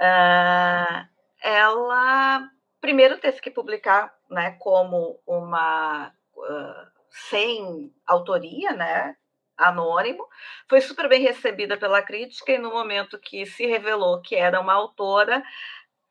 uh, 0.00 1.08
ela 1.42 2.50
primeiro 2.80 3.18
teve 3.18 3.40
que 3.40 3.50
publicar 3.50 4.14
né, 4.30 4.52
como 4.58 5.20
uma 5.26 6.12
uh, 6.36 6.90
sem 7.10 7.92
autoria, 8.06 8.72
né, 8.72 9.16
anônimo, 9.56 10.26
foi 10.68 10.80
super 10.80 11.08
bem 11.08 11.20
recebida 11.20 11.76
pela 11.76 12.00
crítica 12.00 12.52
e 12.52 12.58
no 12.58 12.70
momento 12.70 13.18
que 13.18 13.44
se 13.44 13.66
revelou 13.66 14.22
que 14.22 14.36
era 14.36 14.60
uma 14.60 14.74
autora, 14.74 15.42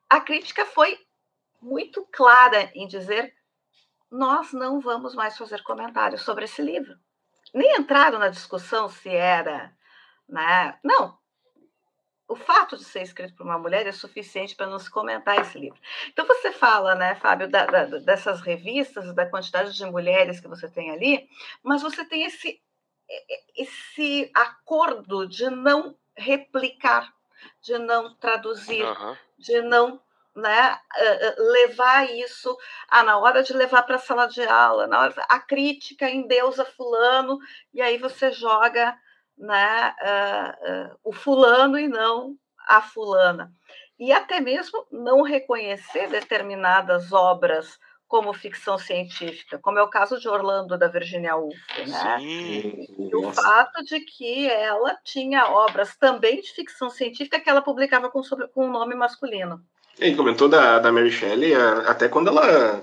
a 0.10 0.20
crítica 0.20 0.66
foi 0.66 1.00
muito 1.62 2.06
clara 2.12 2.70
em 2.76 2.88
dizer 2.88 3.34
nós 4.12 4.54
não 4.54 4.80
vamos 4.80 5.16
mais 5.16 5.38
fazer 5.38 5.64
comentários 5.64 6.22
sobre 6.22 6.46
esse 6.46 6.62
livro. 6.62 6.98
Nem 7.54 7.78
entraram 7.78 8.20
na 8.20 8.30
discussão 8.30 8.90
se 8.90 9.10
era, 9.10 9.74
né? 10.28 10.78
Não, 10.84 11.18
o 12.28 12.36
fato 12.36 12.78
de 12.78 12.84
ser 12.84 13.02
escrito 13.02 13.34
por 13.36 13.46
uma 13.46 13.58
mulher 13.58 13.88
é 13.88 13.92
suficiente 13.92 14.56
para 14.56 14.68
não 14.68 14.80
se 14.80 14.90
comentar 14.90 15.40
esse 15.40 15.58
livro. 15.58 15.80
Então 16.10 16.26
você 16.26 16.52
fala, 16.52 16.94
né, 16.94 17.16
Fábio, 17.16 17.48
da, 17.50 17.66
da, 17.66 17.86
dessas 17.86 18.42
revistas, 18.42 19.14
da 19.14 19.26
quantidade 19.26 19.74
de 19.74 19.86
mulheres 19.86 20.40
que 20.40 20.48
você 20.48 20.68
tem 20.68 20.92
ali, 20.92 21.30
mas 21.64 21.82
você 21.82 22.04
tem 22.04 22.24
esse 22.24 22.62
esse 23.56 24.30
acordo 24.34 25.26
de 25.26 25.50
não 25.50 25.96
replicar, 26.14 27.14
de 27.62 27.78
não 27.78 28.14
traduzir, 28.16 28.84
uhum. 28.84 29.16
de 29.38 29.62
não 29.62 30.02
né, 30.36 30.80
levar 31.38 32.10
isso 32.12 32.56
ah, 32.90 33.04
na 33.04 33.18
hora 33.18 33.42
de 33.42 33.54
levar 33.54 33.84
para 33.84 33.96
a 33.96 34.00
sala 34.00 34.28
de 34.28 34.44
aula, 34.44 34.88
na 34.88 35.00
hora 35.00 35.26
a 35.30 35.40
crítica 35.40 36.10
em 36.10 36.28
Deus 36.28 36.60
a 36.60 36.66
fulano, 36.66 37.40
e 37.74 37.82
aí 37.82 37.98
você 37.98 38.32
joga 38.32 38.98
né, 39.38 39.94
uh, 40.02 40.94
uh, 40.94 40.98
o 41.04 41.14
fulano 41.14 41.78
e 41.78 41.88
não 41.88 42.36
a 42.68 42.82
fulana. 42.82 43.52
E 44.00 44.12
até 44.12 44.40
mesmo 44.40 44.86
não 44.92 45.22
reconhecer 45.22 46.10
determinadas 46.10 47.12
obras 47.12 47.80
como 48.08 48.34
ficção 48.34 48.78
científica, 48.78 49.60
como 49.60 49.80
é 49.80 49.84
o 49.84 49.90
caso 49.90 50.18
de 50.20 50.30
Orlando 50.30 50.78
da 50.78 50.88
Virginia 50.88 51.36
Woolf, 51.36 51.58
né? 51.88 52.18
Sim, 52.20 52.88
e 52.98 53.16
o 53.16 53.34
fato 53.34 53.84
de 53.84 54.00
que 54.00 54.50
ela 54.50 54.96
tinha 55.04 55.46
obras 55.48 55.96
também 55.98 56.40
de 56.40 56.54
ficção 56.54 56.90
científica 56.90 57.40
que 57.40 57.50
ela 57.50 57.62
publicava 57.62 58.10
com, 58.10 58.24
sobre, 58.24 58.48
com 58.48 58.66
um 58.66 58.72
nome 58.72 58.96
masculino. 58.96 59.62
E 60.00 60.16
comentou 60.16 60.48
da, 60.48 60.80
da 60.80 60.92
Mary 60.92 61.12
Shelley, 61.12 61.54
até 61.86 62.08
quando 62.08 62.30
ela 62.30 62.82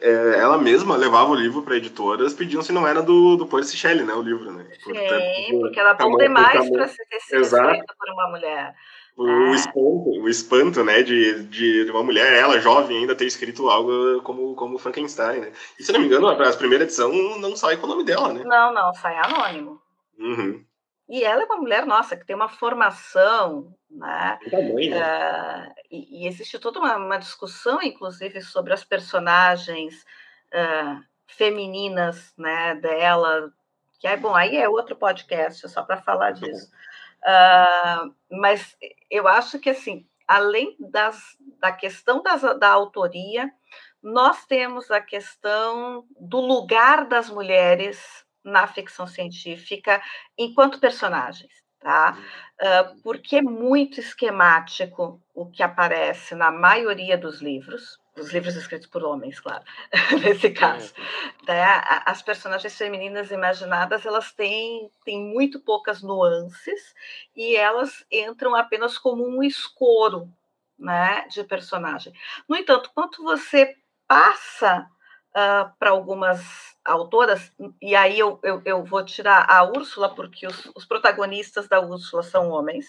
é, 0.00 0.38
ela 0.38 0.58
mesma 0.58 0.96
levava 0.96 1.30
o 1.30 1.34
livro 1.34 1.62
para 1.62 1.76
editoras 1.76 2.32
pedindo 2.32 2.62
se 2.62 2.72
não 2.72 2.86
era 2.86 3.02
do, 3.02 3.36
do 3.36 3.46
Percy 3.46 3.76
Shelley, 3.76 4.04
né, 4.04 4.14
o 4.14 4.22
livro, 4.22 4.52
né? 4.52 4.66
Sim, 4.82 5.60
porque 5.60 5.78
era 5.78 5.94
bom 5.94 6.16
demais 6.16 6.70
para 6.70 6.88
ser 6.88 7.06
escrito 7.12 7.94
por 7.98 8.10
uma 8.12 8.28
mulher. 8.30 8.74
O, 9.16 9.28
é. 9.28 9.50
o, 9.50 9.54
espanto, 9.54 10.10
o 10.22 10.28
espanto, 10.28 10.84
né, 10.84 11.02
de, 11.02 11.44
de 11.44 11.90
uma 11.90 12.02
mulher, 12.02 12.32
ela 12.32 12.58
jovem, 12.58 12.98
ainda 12.98 13.14
ter 13.14 13.26
escrito 13.26 13.68
algo 13.68 14.22
como, 14.22 14.54
como 14.54 14.78
Frankenstein, 14.78 15.40
né? 15.40 15.52
E 15.78 15.82
se 15.82 15.92
não 15.92 16.00
me 16.00 16.06
engano, 16.06 16.28
a 16.28 16.52
primeira 16.56 16.84
edição 16.84 17.12
não 17.38 17.54
sai 17.54 17.76
com 17.76 17.86
o 17.86 17.90
nome 17.90 18.04
dela, 18.04 18.32
né? 18.32 18.42
Não, 18.44 18.72
não, 18.72 18.94
sai 18.94 19.16
anônimo. 19.18 19.80
Uhum. 20.18 20.64
E 21.08 21.24
ela 21.24 21.42
é 21.42 21.44
uma 21.44 21.56
mulher, 21.56 21.84
nossa, 21.84 22.16
que 22.16 22.24
tem 22.24 22.34
uma 22.34 22.48
formação, 22.48 23.74
né? 23.90 24.38
Também, 24.50 24.90
né? 24.90 25.68
Uh, 25.68 25.74
e, 25.90 26.24
e, 26.24 26.26
existe 26.26 26.58
toda 26.58 26.78
uma, 26.78 26.96
uma, 26.96 27.18
discussão, 27.18 27.82
inclusive, 27.82 28.40
sobre 28.40 28.72
as 28.72 28.84
personagens 28.84 30.04
uh, 30.54 31.02
femininas, 31.26 32.32
né, 32.38 32.74
dela, 32.76 33.52
que 33.98 34.06
é 34.06 34.16
bom, 34.16 34.34
aí 34.34 34.56
é 34.56 34.68
outro 34.68 34.96
podcast 34.96 35.68
só 35.68 35.82
para 35.82 36.00
falar 36.00 36.32
disso. 36.32 36.70
Uh, 37.22 38.14
mas 38.30 38.76
eu 39.10 39.28
acho 39.28 39.58
que, 39.58 39.70
assim, 39.70 40.06
além 40.26 40.76
das, 40.78 41.36
da 41.60 41.72
questão 41.72 42.22
das, 42.22 42.42
da 42.58 42.68
autoria, 42.68 43.52
nós 44.02 44.44
temos 44.46 44.90
a 44.90 45.00
questão 45.00 46.04
do 46.18 46.40
lugar 46.40 47.06
das 47.06 47.30
mulheres 47.30 48.21
na 48.44 48.66
ficção 48.66 49.06
científica 49.06 50.02
enquanto 50.36 50.80
personagens, 50.80 51.52
tá? 51.80 52.16
Uh, 52.60 53.02
porque 53.02 53.36
é 53.36 53.42
muito 53.42 54.00
esquemático 54.00 55.20
o 55.34 55.46
que 55.46 55.62
aparece 55.62 56.34
na 56.34 56.50
maioria 56.50 57.18
dos 57.18 57.40
livros, 57.40 57.98
os 58.16 58.32
livros 58.32 58.54
escritos 58.56 58.86
por 58.86 59.02
homens, 59.04 59.40
claro, 59.40 59.64
nesse 60.22 60.50
caso. 60.50 60.92
Né? 61.46 61.64
As 62.04 62.22
personagens 62.22 62.76
femininas 62.76 63.30
imaginadas, 63.30 64.04
elas 64.04 64.32
têm, 64.32 64.90
têm 65.04 65.20
muito 65.20 65.60
poucas 65.60 66.02
nuances 66.02 66.94
e 67.34 67.56
elas 67.56 68.04
entram 68.10 68.54
apenas 68.54 68.98
como 68.98 69.26
um 69.26 69.42
escoro 69.42 70.32
né, 70.78 71.26
de 71.28 71.42
personagem. 71.44 72.12
No 72.48 72.56
entanto, 72.56 72.90
quando 72.94 73.22
você 73.22 73.76
passa 74.06 74.86
uh, 75.36 75.70
para 75.78 75.90
algumas 75.90 76.40
autoras, 76.84 77.52
e 77.80 77.94
aí 77.94 78.18
eu, 78.18 78.38
eu, 78.42 78.62
eu, 78.64 78.84
vou 78.84 79.04
tirar 79.04 79.46
a 79.48 79.62
Úrsula, 79.64 80.14
porque 80.14 80.46
os, 80.46 80.70
os 80.74 80.84
protagonistas 80.84 81.68
da 81.68 81.80
Úrsula 81.80 82.22
são 82.22 82.50
homens, 82.50 82.86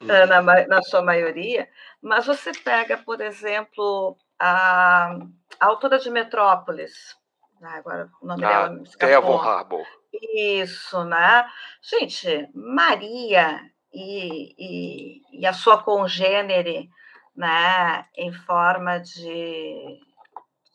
uhum. 0.00 0.08
uh, 0.08 0.26
na, 0.26 0.66
na 0.66 0.82
sua 0.82 1.02
maioria, 1.02 1.68
mas 2.00 2.26
você 2.26 2.52
pega, 2.52 2.98
por 2.98 3.20
exemplo, 3.20 4.16
a, 4.38 5.16
a 5.58 5.66
autora 5.66 5.98
de 5.98 6.10
Metrópolis, 6.10 7.16
ah, 7.62 7.76
agora 7.76 8.10
o 8.20 8.26
nome 8.26 8.44
ah, 8.44 8.68
dela 8.68 8.82
Devon 8.98 9.38
Harbour. 9.38 9.86
Isso, 10.34 11.04
né? 11.04 11.48
Gente, 11.80 12.50
Maria 12.54 13.60
e, 13.92 14.54
e, 14.58 15.40
e 15.40 15.46
a 15.46 15.52
sua 15.52 15.82
congênere, 15.82 16.90
né, 17.36 18.04
em 18.16 18.32
forma 18.32 18.98
de, 18.98 20.00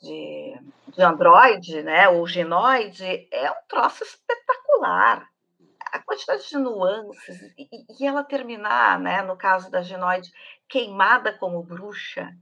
de, 0.01 0.59
de 0.87 1.01
androide, 1.01 1.81
né, 1.83 2.09
ou 2.09 2.27
ginoide, 2.27 3.27
é 3.31 3.51
um 3.51 3.67
troço 3.67 4.03
espetacular. 4.03 5.27
A 5.91 5.99
quantidade 5.99 6.47
de 6.47 6.57
nuances, 6.57 7.41
e, 7.57 7.67
e 7.99 8.05
ela 8.05 8.23
terminar, 8.23 8.99
né, 8.99 9.21
no 9.21 9.37
caso 9.37 9.71
da 9.71 9.81
ginoide, 9.81 10.31
queimada 10.67 11.31
como 11.37 11.63
bruxa, 11.63 12.35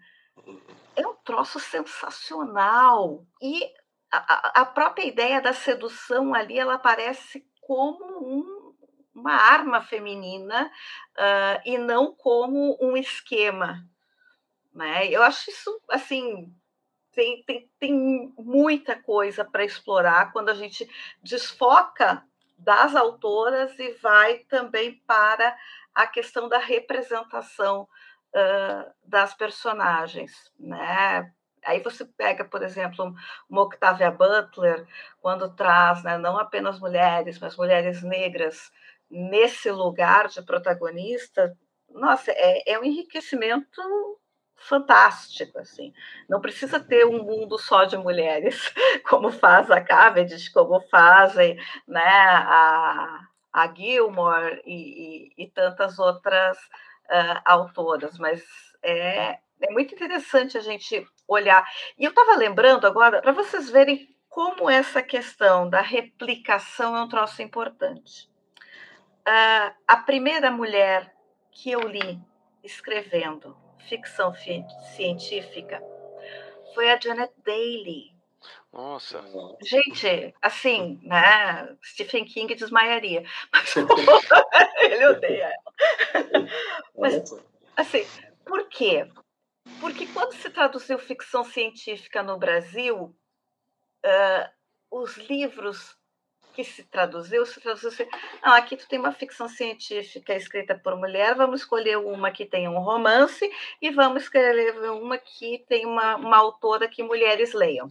é 0.95 1.05
um 1.07 1.15
troço 1.15 1.59
sensacional. 1.59 3.25
E 3.41 3.71
a, 4.11 4.61
a 4.61 4.65
própria 4.65 5.05
ideia 5.05 5.41
da 5.41 5.53
sedução 5.53 6.33
ali, 6.33 6.57
ela 6.57 6.75
aparece 6.75 7.45
como 7.61 8.05
um, 8.27 8.73
uma 9.13 9.33
arma 9.33 9.81
feminina 9.81 10.71
uh, 11.17 11.61
e 11.65 11.77
não 11.77 12.15
como 12.15 12.77
um 12.81 12.97
esquema. 12.97 13.83
Né? 14.73 15.07
Eu 15.07 15.23
acho 15.23 15.49
isso, 15.49 15.81
assim, 15.89 16.53
tem, 17.15 17.43
tem, 17.43 17.69
tem 17.79 18.33
muita 18.37 19.01
coisa 19.01 19.43
para 19.43 19.63
explorar 19.63 20.31
quando 20.31 20.49
a 20.49 20.53
gente 20.53 20.87
desfoca 21.23 22.23
das 22.57 22.95
autoras 22.95 23.77
e 23.79 23.93
vai 23.93 24.39
também 24.39 25.01
para 25.07 25.57
a 25.93 26.05
questão 26.05 26.47
da 26.49 26.57
representação 26.57 27.83
uh, 28.33 28.91
das 29.03 29.33
personagens, 29.33 30.51
né? 30.59 31.31
Aí 31.63 31.79
você 31.81 32.05
pega, 32.05 32.45
por 32.45 32.61
exemplo, 32.61 33.15
uma 33.49 33.63
Octavia 33.63 34.11
Butler, 34.11 34.85
quando 35.19 35.49
traz 35.55 36.03
né, 36.03 36.15
não 36.15 36.37
apenas 36.37 36.79
mulheres, 36.79 37.39
mas 37.39 37.57
mulheres 37.57 38.03
negras 38.03 38.71
nesse 39.09 39.71
lugar 39.71 40.27
de 40.27 40.43
protagonista, 40.43 41.57
nossa, 41.89 42.31
é, 42.31 42.73
é 42.73 42.79
um 42.79 42.83
enriquecimento 42.83 43.81
fantástico, 44.55 45.59
assim. 45.59 45.93
Não 46.27 46.41
precisa 46.41 46.79
ter 46.79 47.05
um 47.05 47.23
mundo 47.23 47.57
só 47.57 47.85
de 47.85 47.97
mulheres, 47.97 48.73
como 49.07 49.31
faz 49.31 49.69
a 49.69 49.81
Cavendish, 49.81 50.49
como 50.49 50.79
fazem 50.89 51.57
né, 51.87 52.01
a, 52.01 53.27
a 53.53 53.73
Gilmore 53.73 54.61
e, 54.65 55.33
e, 55.37 55.43
e 55.43 55.47
tantas 55.51 55.99
outras 55.99 56.57
uh, 56.57 57.41
autoras, 57.45 58.17
mas 58.17 58.43
é, 58.81 59.39
é 59.61 59.71
muito 59.71 59.93
interessante 59.93 60.57
a 60.57 60.61
gente 60.61 61.07
olhar. 61.27 61.65
E 61.97 62.05
eu 62.05 62.09
estava 62.09 62.35
lembrando 62.35 62.85
agora, 62.85 63.21
para 63.21 63.31
vocês 63.31 63.69
verem 63.69 64.13
como 64.29 64.69
essa 64.69 65.01
questão 65.01 65.69
da 65.69 65.81
replicação 65.81 66.95
é 66.95 67.01
um 67.01 67.07
troço 67.07 67.41
importante. 67.41 68.29
Uh, 69.27 69.73
a 69.87 69.97
primeira 69.97 70.51
mulher 70.51 71.15
que 71.51 71.71
eu 71.71 71.79
li 71.81 72.19
escrevendo 72.63 73.55
ficção 73.87 74.33
científica 74.95 75.81
foi 76.73 76.91
a 76.91 76.99
Janet 76.99 77.33
Daly. 77.45 78.15
Nossa. 78.71 79.23
Gente, 79.61 80.35
assim, 80.41 80.99
né? 81.03 81.75
Stephen 81.83 82.25
King 82.25 82.53
desmaiaria. 82.53 83.23
Mas 83.53 83.75
ele 84.83 85.07
odeia 85.07 85.45
ela. 85.45 86.47
Mas, 86.97 87.33
assim, 87.77 88.05
por 88.45 88.67
quê? 88.67 89.09
Porque 89.79 90.05
quando 90.07 90.33
se 90.33 90.49
traduziu 90.49 90.99
ficção 90.99 91.43
científica 91.43 92.21
no 92.21 92.37
Brasil, 92.37 93.15
uh, 94.05 94.49
os 94.91 95.17
livros 95.17 95.97
que 96.55 96.63
se 96.63 96.83
traduziu, 96.83 97.45
se 97.45 97.59
traduziu 97.59 97.89
assim, 97.89 98.07
não, 98.43 98.53
aqui 98.53 98.77
tu 98.77 98.87
tem 98.87 98.97
uma 98.97 99.11
ficção 99.11 99.49
científica 99.49 100.33
escrita 100.33 100.73
por 100.73 100.95
mulher, 100.95 101.35
vamos 101.35 101.61
escolher 101.61 101.97
uma 101.97 102.31
que 102.31 102.45
tem 102.45 102.67
um 102.67 102.79
romance 102.79 103.49
e 103.81 103.91
vamos 103.91 104.23
escrever 104.23 104.89
uma 104.91 105.17
que 105.17 105.63
tem 105.67 105.85
uma, 105.85 106.15
uma 106.15 106.37
autora 106.37 106.87
que 106.87 107.03
mulheres 107.03 107.53
leiam. 107.53 107.89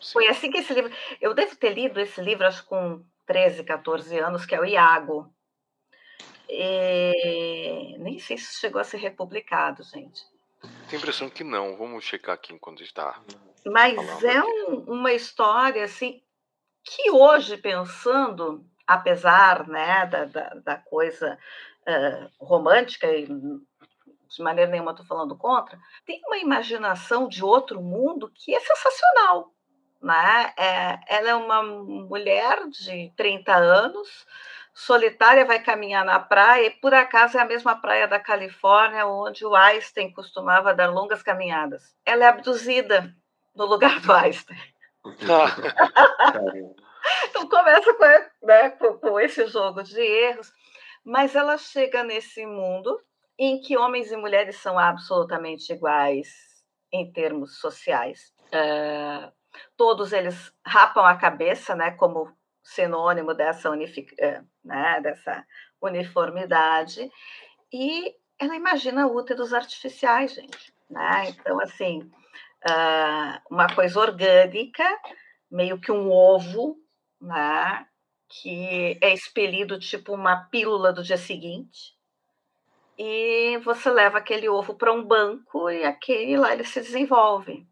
Sim. 0.00 0.12
Foi 0.12 0.28
assim 0.28 0.50
que 0.50 0.58
esse 0.58 0.74
livro... 0.74 0.92
Eu 1.20 1.34
devo 1.34 1.56
ter 1.56 1.72
lido 1.72 1.98
esse 1.98 2.20
livro, 2.20 2.46
acho 2.46 2.64
com 2.66 3.02
13, 3.26 3.64
14 3.64 4.18
anos, 4.18 4.44
que 4.44 4.54
é 4.54 4.60
o 4.60 4.64
Iago. 4.64 5.32
E... 6.48 7.96
Nem 7.98 8.18
sei 8.18 8.36
se 8.36 8.60
chegou 8.60 8.80
a 8.80 8.84
ser 8.84 8.98
republicado, 8.98 9.82
gente. 9.82 10.22
Tenho 10.60 10.92
a 10.92 10.96
impressão 10.96 11.30
que 11.30 11.42
não. 11.42 11.76
Vamos 11.76 12.04
checar 12.04 12.34
aqui 12.34 12.52
enquanto 12.52 12.82
está. 12.82 13.20
Mas 13.64 14.24
é 14.24 14.42
um, 14.42 14.84
uma 14.88 15.12
história 15.12 15.84
assim 15.84 16.22
que 16.84 17.10
hoje 17.10 17.56
pensando, 17.56 18.64
apesar 18.86 19.66
né, 19.68 20.06
da, 20.06 20.24
da, 20.24 20.48
da 20.64 20.76
coisa 20.76 21.38
uh, 21.86 22.44
romântica 22.44 23.06
e 23.06 23.26
de 23.26 24.42
maneira 24.42 24.70
nenhuma 24.70 24.92
estou 24.92 25.06
falando 25.06 25.36
contra, 25.36 25.78
tem 26.06 26.20
uma 26.26 26.38
imaginação 26.38 27.28
de 27.28 27.44
outro 27.44 27.82
mundo 27.82 28.30
que 28.34 28.54
é 28.54 28.60
sensacional. 28.60 29.52
Né? 30.00 30.52
É, 30.56 30.98
ela 31.08 31.30
é 31.30 31.34
uma 31.34 31.62
mulher 31.62 32.66
de 32.68 33.12
30 33.16 33.54
anos, 33.54 34.26
solitária, 34.72 35.44
vai 35.44 35.60
caminhar 35.62 36.04
na 36.04 36.18
praia, 36.18 36.68
e 36.68 36.70
por 36.70 36.94
acaso 36.94 37.36
é 37.36 37.40
a 37.40 37.44
mesma 37.44 37.74
praia 37.80 38.06
da 38.06 38.20
Califórnia 38.20 39.06
onde 39.06 39.44
o 39.44 39.54
Einstein 39.54 40.12
costumava 40.12 40.72
dar 40.72 40.90
longas 40.90 41.22
caminhadas. 41.22 41.94
Ela 42.06 42.24
é 42.24 42.28
abduzida 42.28 43.14
no 43.54 43.66
lugar 43.66 44.00
do 44.00 44.12
Einstein. 44.12 44.58
então 47.28 47.48
começa 47.48 47.94
com, 47.94 48.46
né, 48.46 48.70
com, 48.70 48.98
com 48.98 49.20
esse 49.20 49.46
jogo 49.46 49.82
de 49.82 50.00
erros, 50.00 50.52
mas 51.04 51.34
ela 51.34 51.56
chega 51.56 52.04
nesse 52.04 52.44
mundo 52.46 53.00
em 53.38 53.60
que 53.60 53.76
homens 53.76 54.12
e 54.12 54.16
mulheres 54.16 54.56
são 54.56 54.78
absolutamente 54.78 55.72
iguais 55.72 56.28
em 56.92 57.10
termos 57.10 57.58
sociais. 57.58 58.32
Uh, 58.52 59.32
todos 59.76 60.12
eles 60.12 60.52
rapam 60.66 61.04
a 61.04 61.16
cabeça, 61.16 61.74
né, 61.74 61.92
como 61.92 62.30
sinônimo 62.62 63.34
dessa, 63.34 63.70
unific... 63.70 64.14
Eh, 64.18 64.42
né, 64.62 65.00
dessa 65.00 65.44
uniformidade, 65.80 67.10
e 67.72 68.14
ela 68.38 68.54
imagina 68.54 69.06
úteros 69.06 69.54
artificiais, 69.54 70.34
gente. 70.34 70.74
Né? 70.88 71.30
Então, 71.30 71.60
assim, 71.60 72.10
uh, 72.66 73.40
uma 73.50 73.74
coisa 73.74 74.00
orgânica, 74.00 74.84
meio 75.50 75.80
que 75.80 75.90
um 75.90 76.10
ovo, 76.10 76.76
né, 77.20 77.86
que 78.28 78.98
é 79.00 79.12
expelido 79.12 79.78
tipo 79.78 80.12
uma 80.14 80.44
pílula 80.44 80.92
do 80.92 81.02
dia 81.02 81.18
seguinte, 81.18 81.94
e 82.98 83.58
você 83.64 83.90
leva 83.90 84.18
aquele 84.18 84.48
ovo 84.48 84.74
para 84.74 84.92
um 84.92 85.02
banco 85.02 85.70
e 85.70 85.84
aquele 85.84 86.36
lá 86.36 86.52
ele 86.52 86.64
se 86.64 86.80
desenvolve. 86.80 87.66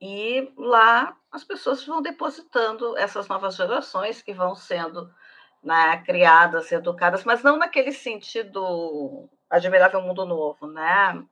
E 0.00 0.52
lá 0.58 1.16
as 1.30 1.42
pessoas 1.42 1.84
vão 1.86 2.02
depositando 2.02 2.96
essas 2.98 3.28
novas 3.28 3.56
gerações 3.56 4.20
que 4.20 4.34
vão 4.34 4.54
sendo 4.54 5.10
né, 5.62 6.02
criadas, 6.04 6.70
educadas, 6.70 7.24
mas 7.24 7.42
não 7.42 7.56
naquele 7.56 7.92
sentido 7.92 9.30
admirável 9.48 10.02
mundo 10.02 10.26
novo, 10.26 10.66
né? 10.66 11.24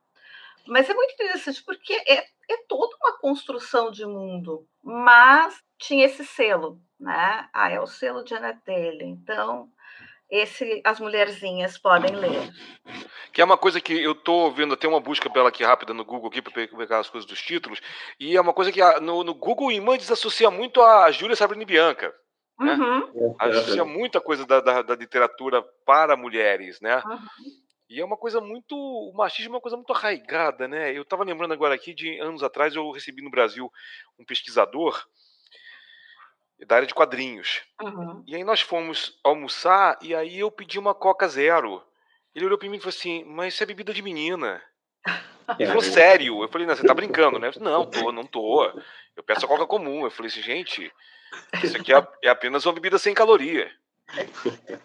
Mas 0.67 0.89
é 0.89 0.93
muito 0.93 1.13
interessante 1.13 1.63
porque 1.63 1.93
é, 1.93 2.17
é 2.17 2.57
toda 2.67 2.95
uma 2.97 3.17
construção 3.19 3.91
de 3.91 4.05
mundo, 4.05 4.67
mas 4.83 5.55
tinha 5.77 6.05
esse 6.05 6.25
selo, 6.25 6.79
né? 6.99 7.49
Ah, 7.53 7.69
é 7.69 7.79
o 7.79 7.87
selo 7.87 8.23
de 8.23 8.33
Annette 8.33 8.61
dele. 8.65 9.05
Então, 9.05 9.69
esse 10.29 10.81
as 10.85 10.99
mulherzinhas 10.99 11.77
podem 11.77 12.15
ler. 12.15 12.53
Que 13.33 13.41
é 13.41 13.45
uma 13.45 13.57
coisa 13.57 13.81
que 13.81 13.93
eu 13.93 14.15
tô 14.15 14.51
vendo 14.51 14.73
até 14.73 14.87
uma 14.87 14.99
busca 14.99 15.29
pela 15.29 15.49
aqui 15.49 15.63
rápida 15.63 15.93
no 15.93 16.05
Google 16.05 16.29
aqui 16.29 16.41
para 16.41 16.53
pegar 16.53 16.99
as 16.99 17.09
coisas 17.09 17.29
dos 17.29 17.41
títulos, 17.41 17.81
e 18.19 18.35
é 18.37 18.41
uma 18.41 18.53
coisa 18.53 18.71
que 18.71 18.81
no, 18.99 19.23
no 19.23 19.33
Google 19.33 19.71
Imã 19.71 19.97
desassocia 19.97 20.49
muito 20.49 20.81
a 20.81 21.11
Júlia 21.11 21.35
Sabrina 21.35 21.65
Bianca. 21.65 22.13
Né? 22.59 22.75
Uhum. 22.75 23.35
Associa 23.39 23.83
muita 23.83 24.21
coisa 24.21 24.45
da, 24.45 24.61
da, 24.61 24.81
da, 24.83 24.95
literatura 24.95 25.63
para 25.85 26.15
mulheres, 26.15 26.79
né? 26.79 27.01
Uhum. 27.05 27.17
E 27.91 27.99
é 27.99 28.05
uma 28.05 28.15
coisa 28.15 28.39
muito. 28.39 28.73
O 28.73 29.11
machismo 29.13 29.53
é 29.53 29.55
uma 29.55 29.61
coisa 29.61 29.75
muito 29.75 29.91
arraigada, 29.91 30.65
né? 30.65 30.97
Eu 30.97 31.01
estava 31.01 31.25
lembrando 31.25 31.53
agora 31.53 31.75
aqui 31.75 31.93
de 31.93 32.17
anos 32.19 32.41
atrás, 32.41 32.73
eu 32.73 32.89
recebi 32.89 33.21
no 33.21 33.29
Brasil 33.29 33.69
um 34.17 34.23
pesquisador 34.23 35.05
da 36.65 36.77
área 36.77 36.87
de 36.87 36.93
quadrinhos. 36.93 37.61
Uhum. 37.81 38.23
E 38.25 38.33
aí 38.33 38.45
nós 38.45 38.61
fomos 38.61 39.19
almoçar 39.21 39.99
e 40.01 40.15
aí 40.15 40.39
eu 40.39 40.49
pedi 40.49 40.79
uma 40.79 40.95
Coca 40.95 41.27
Zero. 41.27 41.83
Ele 42.33 42.45
olhou 42.45 42.57
para 42.57 42.69
mim 42.69 42.77
e 42.77 42.79
falou 42.79 42.95
assim: 42.95 43.25
Mas 43.25 43.55
isso 43.55 43.63
é 43.63 43.65
bebida 43.65 43.93
de 43.93 44.01
menina. 44.01 44.63
Ele 45.59 45.67
falou, 45.67 45.81
sério? 45.81 46.41
Eu 46.41 46.47
falei, 46.47 46.65
não, 46.65 46.73
você 46.73 46.87
tá 46.87 46.93
brincando, 46.93 47.37
né? 47.37 47.51
Falei, 47.51 47.69
não, 47.69 47.85
tô, 47.85 48.11
não 48.13 48.23
tô. 48.23 48.63
Eu 49.17 49.23
peço 49.23 49.43
a 49.43 49.49
coca 49.49 49.67
comum. 49.67 50.05
Eu 50.05 50.11
falei 50.11 50.31
assim, 50.31 50.41
gente, 50.41 50.89
isso 51.61 51.75
aqui 51.75 51.93
é, 51.93 52.07
é 52.23 52.29
apenas 52.29 52.65
uma 52.65 52.71
bebida 52.71 52.97
sem 52.97 53.13
caloria. 53.13 53.69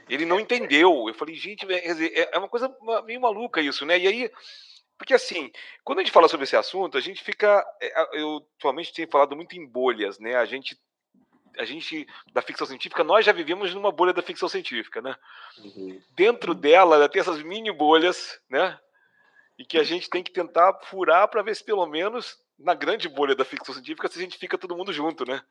Ele 0.09 0.24
não 0.24 0.41
entendeu. 0.41 1.05
Eu 1.09 1.14
falei, 1.14 1.35
gente, 1.35 1.66
é, 1.72 2.31
é 2.33 2.39
uma 2.39 2.49
coisa 2.49 2.74
meio 3.05 3.20
maluca 3.20 3.61
isso, 3.61 3.85
né? 3.85 3.99
E 3.99 4.07
aí, 4.07 4.31
porque 4.99 5.14
assim, 5.14 5.51
quando 5.85 5.99
a 5.99 6.03
gente 6.03 6.12
fala 6.12 6.29
sobre 6.29 6.45
esse 6.45 6.57
assunto, 6.57 6.97
a 6.97 7.01
gente 7.01 7.22
fica. 7.22 7.64
É, 7.81 8.20
eu 8.20 8.47
atualmente 8.59 8.93
tenho 8.93 9.09
falado 9.09 9.37
muito 9.37 9.57
em 9.57 9.66
bolhas, 9.66 10.18
né? 10.18 10.37
A 10.37 10.45
gente. 10.45 10.79
A 11.59 11.64
gente, 11.64 12.07
da 12.35 12.43
ficção 12.43 12.66
científica, 12.66 13.03
nós 13.03 13.24
já 13.24 13.33
vivemos 13.33 13.72
numa 13.72 13.91
bolha 13.91 14.12
da 14.12 14.20
ficção 14.20 14.47
científica, 14.47 15.01
né? 15.01 15.16
Uhum. 15.57 16.03
Dentro 16.14 16.55
dela, 16.55 17.09
tem 17.09 17.18
essas 17.18 17.43
mini 17.43 17.72
bolhas, 17.72 18.39
né? 18.51 18.79
E 19.59 19.64
que 19.64 19.79
a 19.79 19.83
gente 19.83 20.11
tem 20.11 20.22
que 20.22 20.31
tentar 20.31 20.79
furar 20.83 21.29
para 21.29 21.43
ver 21.43 21.57
se 21.57 21.64
pelo 21.64 21.87
menos 21.87 22.39
na 22.59 22.74
grande 22.74 23.09
bolha 23.09 23.35
da 23.35 23.43
ficção 23.43 23.74
científica 23.74 24.07
se 24.07 24.18
a 24.18 24.22
gente 24.22 24.37
fica 24.37 24.59
todo 24.59 24.77
mundo 24.77 24.93
junto, 24.93 25.24
né? 25.24 25.43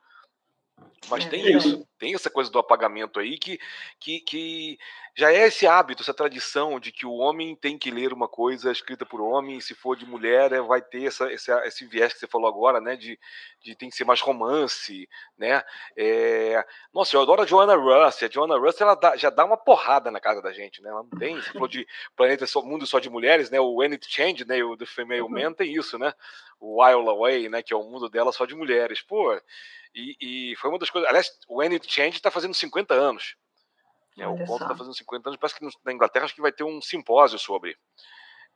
Mas 1.09 1.26
é, 1.26 1.30
tem 1.30 1.55
isso, 1.55 1.88
tem 1.97 2.13
essa 2.15 2.30
coisa 2.30 2.49
do 2.49 2.59
apagamento 2.59 3.19
aí 3.19 3.38
que, 3.38 3.59
que, 3.99 4.19
que 4.21 4.80
já 5.15 5.32
é 5.32 5.47
esse 5.47 5.65
hábito, 5.65 6.01
essa 6.01 6.13
tradição 6.13 6.80
de 6.80 6.91
que 6.91 7.05
o 7.05 7.13
homem 7.13 7.55
tem 7.55 7.78
que 7.78 7.91
ler 7.91 8.11
uma 8.11 8.28
coisa 8.28 8.71
escrita 8.71 9.05
por 9.05 9.21
homem, 9.21 9.57
e 9.57 9.61
se 9.61 9.73
for 9.73 9.95
de 9.95 10.05
mulher, 10.05 10.51
é, 10.51 10.61
vai 10.61 10.82
ter 10.82 11.05
essa, 11.05 11.32
esse, 11.32 11.51
esse 11.65 11.86
viés 11.86 12.13
que 12.13 12.19
você 12.19 12.28
falou 12.28 12.47
agora, 12.47 12.82
né? 12.82 12.95
De, 12.95 13.17
de 13.61 13.76
tem 13.76 13.89
que 13.89 13.95
ser 13.95 14.03
mais 14.03 14.19
romance, 14.19 15.07
né? 15.38 15.63
É... 15.95 16.65
Nossa, 16.93 17.15
eu 17.15 17.21
adoro 17.21 17.43
a 17.43 17.45
Joanna 17.45 17.76
Russ. 17.76 18.23
A 18.23 18.28
Joanna 18.28 18.57
Russ 18.57 18.82
ela 18.82 18.95
dá, 18.95 19.15
já 19.15 19.30
dá 19.30 19.45
uma 19.45 19.57
porrada 19.57 20.11
na 20.11 20.19
casa 20.19 20.41
da 20.41 20.51
gente, 20.51 20.82
né? 20.82 20.89
Ela 20.89 21.03
não 21.03 21.19
tem, 21.19 21.36
você 21.36 21.51
falou 21.51 21.67
de 21.67 21.88
planeta 22.15 22.45
só, 22.45 22.61
mundo 22.61 22.86
só 22.86 22.99
de 22.99 23.09
mulheres, 23.09 23.49
né? 23.49 23.59
O 23.59 23.76
When 23.76 23.91
It 23.91 24.05
Change, 24.09 24.45
né? 24.45 24.61
O 24.63 24.76
The 24.76 24.86
Female 24.86 25.21
uhum. 25.21 25.30
Man 25.30 25.53
tem 25.53 25.73
isso, 25.73 25.97
né? 25.97 26.13
O 26.59 26.84
While 26.84 27.07
Away, 27.09 27.47
né? 27.47 27.61
Que 27.61 27.73
é 27.73 27.78
o 27.78 27.84
mundo 27.84 28.09
dela 28.09 28.32
só 28.32 28.45
de 28.45 28.55
mulheres. 28.55 29.01
Pô, 29.01 29.39
e, 29.96 30.52
e, 30.52 30.56
foi 30.58 30.70
uma 30.70 30.80
das 30.80 30.89
coisas. 30.89 31.08
Aliás, 31.08 31.32
o 31.48 31.62
It 31.62 31.91
Change 31.91 32.18
está 32.18 32.30
fazendo 32.30 32.54
50 32.54 32.93
anos. 32.93 33.36
É, 34.18 34.28
o 34.28 34.38
ponto 34.46 34.64
está 34.64 34.76
fazendo 34.76 34.96
50 34.96 35.30
anos. 35.30 35.39
Parece 35.39 35.58
que 35.58 35.68
na 35.84 35.93
Inglaterra 35.93 36.26
acho 36.26 36.36
que 36.36 36.41
vai 36.41 36.52
ter 36.52 36.64
um 36.64 36.82
simpósio 36.82 37.39
sobre. 37.39 37.78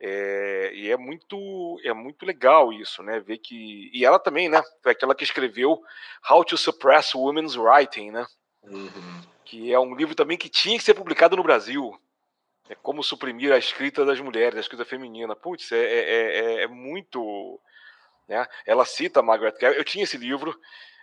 É, 0.02 0.70
e 0.74 0.90
é 0.90 0.96
muito, 0.96 1.78
é 1.84 1.92
muito 1.92 2.24
legal 2.24 2.72
isso, 2.72 3.02
né? 3.02 3.20
Ver 3.20 3.38
que. 3.38 3.90
E 3.92 4.04
ela 4.04 4.18
também, 4.18 4.48
né? 4.48 4.62
Foi 4.82 4.92
aquela 4.92 5.14
que 5.14 5.24
escreveu 5.24 5.82
How 6.28 6.44
to 6.44 6.56
Suppress 6.56 7.14
Women's 7.14 7.56
Writing, 7.56 8.10
né? 8.10 8.26
Uhum. 8.62 9.22
Que 9.44 9.72
é 9.72 9.78
um 9.78 9.94
livro 9.94 10.14
também 10.14 10.38
que 10.38 10.48
tinha 10.48 10.78
que 10.78 10.84
ser 10.84 10.94
publicado 10.94 11.36
no 11.36 11.42
Brasil. 11.42 11.98
É 12.70 12.74
como 12.76 13.02
suprimir 13.02 13.52
a 13.52 13.58
escrita 13.58 14.04
das 14.04 14.20
mulheres, 14.20 14.56
a 14.56 14.60
escrita 14.60 14.84
feminina. 14.84 15.36
Putz, 15.36 15.72
é, 15.72 15.76
é, 15.76 16.38
é, 16.38 16.62
é 16.62 16.66
muito. 16.66 17.60
Né? 18.26 18.46
Ela 18.64 18.86
cita 18.86 19.20
Margaret 19.20 19.52
Carey. 19.52 19.76
Eu 19.76 19.84
tinha 19.84 20.04
esse 20.04 20.16
livro, 20.16 20.58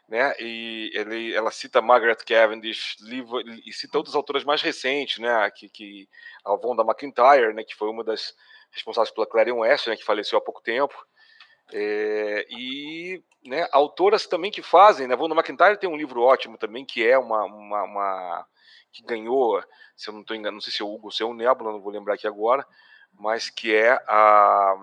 né? 0.08 0.34
E 0.40 0.92
ele, 0.94 1.34
ela 1.34 1.52
cita 1.52 1.82
Margaret 1.82 2.18
Cavendish, 2.26 2.98
livro, 3.02 3.42
e 3.42 3.74
cita 3.74 3.98
outras 3.98 4.16
autoras 4.16 4.44
mais 4.44 4.62
recentes, 4.62 5.20
né? 5.20 5.50
Que, 5.52 5.70
que 5.70 6.10
a 6.46 6.56
Vonda 6.56 6.84
McIntyre, 6.84 7.54
né? 7.54 7.64
Que 7.64 7.76
foi 7.76 7.90
uma 7.90 8.04
das 8.04 8.34
responsáveis 8.72 9.14
pela 9.14 9.28
Clarion 9.28 9.60
West, 9.60 9.88
né? 9.88 9.98
Que 9.98 10.06
faleceu 10.06 10.38
há 10.38 10.42
pouco 10.42 10.62
tempo. 10.62 10.96
É, 11.74 12.46
e 12.50 13.22
né, 13.46 13.68
autoras 13.74 14.26
também 14.26 14.50
que 14.50 14.62
fazem, 14.62 15.08
né? 15.08 15.16
Vonda 15.16 15.36
McIntyre 15.36 15.78
tem 15.78 15.90
um 15.90 15.98
livro 15.98 16.22
ótimo 16.22 16.58
também 16.58 16.86
que 16.86 17.06
é 17.06 17.18
uma, 17.18 17.44
uma, 17.44 17.84
uma 17.84 18.48
que 18.92 19.04
ganhou, 19.04 19.62
se 19.96 20.10
eu 20.10 20.14
não 20.14 20.22
estou 20.22 20.36
enganado, 20.36 20.56
não 20.56 20.62
sei 20.62 20.72
se 20.72 20.82
é 20.82 20.86
o 20.86 20.94
Hugo, 20.94 21.12
se 21.12 21.22
é 21.24 21.26
o 21.26 21.34
Nebula, 21.34 21.74
não 21.74 21.82
vou 21.82 21.92
lembrar 21.92 22.14
aqui 22.14 22.26
agora, 22.26 22.66
mas 23.14 23.50
que 23.50 23.76
é 23.76 23.92
a 24.08 24.76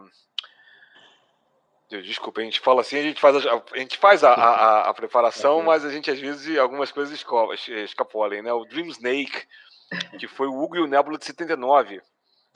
Desculpa, 1.90 2.40
a 2.40 2.44
gente 2.44 2.60
fala 2.60 2.80
assim, 2.80 2.98
a 2.98 3.02
gente 3.02 3.20
faz 3.20 3.46
a, 3.46 3.62
a 3.72 3.78
gente 3.78 3.98
faz 3.98 4.24
a, 4.24 4.32
a, 4.32 4.88
a 4.88 4.94
preparação, 4.94 5.58
uhum. 5.58 5.64
mas 5.64 5.84
a 5.84 5.90
gente 5.90 6.10
às 6.10 6.18
vezes 6.18 6.58
algumas 6.58 6.90
coisas 6.90 7.24
escapolem, 7.68 8.42
né? 8.42 8.52
O 8.52 8.64
Dream 8.64 8.86
Snake, 8.88 9.46
que 10.18 10.26
foi 10.26 10.48
o 10.48 10.58
Hugo 10.60 10.76
e 10.76 10.80
o 10.80 10.86
Nebula 10.86 11.18
de 11.18 11.24
79, 11.26 12.00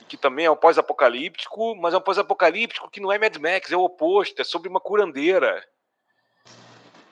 que 0.07 0.17
também 0.17 0.45
é 0.45 0.51
um 0.51 0.55
pós-apocalíptico, 0.55 1.75
mas 1.75 1.93
é 1.93 1.97
um 1.97 2.01
pós-apocalíptico 2.01 2.89
que 2.89 2.99
não 2.99 3.11
é 3.11 3.19
Mad 3.19 3.35
Max, 3.37 3.71
é 3.71 3.77
o 3.77 3.83
oposto, 3.83 4.41
é 4.41 4.43
sobre 4.43 4.67
uma 4.67 4.79
curandeira. 4.79 5.63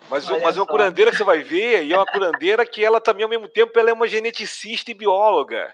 Mas, 0.09 0.27
mas 0.27 0.57
é 0.57 0.59
uma 0.59 0.67
curandeira 0.67 1.11
que 1.11 1.17
você 1.17 1.23
vai 1.23 1.43
ver, 1.43 1.83
e 1.83 1.93
é 1.93 1.97
uma 1.97 2.05
curandeira 2.05 2.65
que 2.65 2.83
ela 2.83 2.99
também, 2.99 3.23
ao 3.23 3.29
mesmo 3.29 3.47
tempo, 3.47 3.77
ela 3.77 3.89
é 3.89 3.93
uma 3.93 4.07
geneticista 4.07 4.89
e 4.89 4.93
bióloga. 4.93 5.73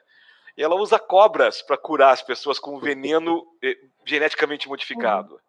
E 0.57 0.63
ela 0.63 0.75
usa 0.75 0.99
cobras 0.99 1.61
para 1.61 1.77
curar 1.77 2.11
as 2.11 2.21
pessoas 2.21 2.59
com 2.59 2.79
veneno 2.79 3.45
eh, 3.63 3.77
geneticamente 4.05 4.67
modificado. 4.67 5.39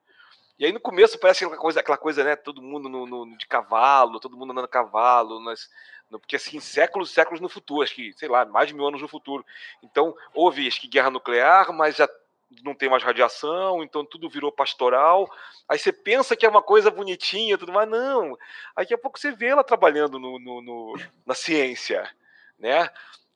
E 0.59 0.65
aí 0.65 0.73
no 0.73 0.81
começo 0.81 1.19
parece 1.19 1.45
aquela 1.45 1.61
coisa, 1.61 1.81
aquela 1.81 1.99
coisa 1.99 2.25
né? 2.25 2.37
Todo 2.37 2.63
mundo 2.63 2.89
no, 2.89 3.07
no 3.07 3.37
de 3.37 3.47
cavalo, 3.47 4.21
todo 4.21 4.37
mundo 4.37 4.53
andando 4.53 4.67
a 4.67 4.69
cavalo, 4.69 5.43
nas, 5.43 5.69
no, 6.11 6.19
porque 6.19 6.37
assim, 6.37 6.61
séculos 6.61 7.11
séculos 7.11 7.41
no 7.41 7.49
futuro, 7.49 7.83
acho 7.83 7.95
que, 7.95 8.13
sei 8.13 8.29
lá, 8.29 8.45
mais 8.45 8.69
de 8.69 8.75
mil 8.75 8.87
anos 8.87 9.03
no 9.03 9.09
futuro. 9.09 9.45
Então, 9.83 10.15
houve, 10.33 10.67
acho 10.67 10.81
que 10.81 10.89
guerra 10.89 11.11
nuclear, 11.11 11.73
mas 11.73 11.97
já 11.97 12.09
não 12.63 12.75
tem 12.75 12.89
mais 12.89 13.03
radiação, 13.03 13.83
então 13.83 14.05
tudo 14.05 14.29
virou 14.29 14.53
pastoral. 14.53 15.29
Aí 15.69 15.79
você 15.79 15.93
pensa 15.93 16.37
que 16.37 16.47
é 16.47 16.49
uma 16.49 16.63
coisa 16.63 16.91
bonitinha, 16.91 17.59
tudo 17.59 17.73
mais, 17.73 17.89
não. 17.89 18.37
Aí 18.77 18.85
daqui 18.85 18.95
a 18.95 18.99
pouco 18.99 19.19
você 19.19 19.33
vê 19.33 19.47
ela 19.47 19.65
trabalhando 19.65 20.19
no, 20.19 20.39
no, 20.39 20.63
no 20.63 20.95
na 21.27 21.35
ciência, 21.35 22.09
né? 22.59 22.89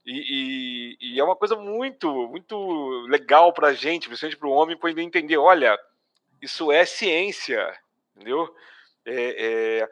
E, 0.06 0.96
e, 1.00 1.14
e, 1.14 1.20
é 1.20 1.24
uma 1.24 1.36
coisa 1.36 1.54
muito, 1.54 2.10
muito 2.28 3.06
legal 3.08 3.52
para 3.52 3.74
gente, 3.74 4.06
principalmente 4.06 4.38
para 4.38 4.48
o 4.48 4.52
homem, 4.52 4.76
poder 4.76 5.02
entender, 5.02 5.36
olha, 5.36 5.78
isso 6.41 6.70
é 6.70 6.84
ciência, 6.84 7.78
entendeu? 8.14 8.55
É, 9.05 9.80
é... 9.80 9.91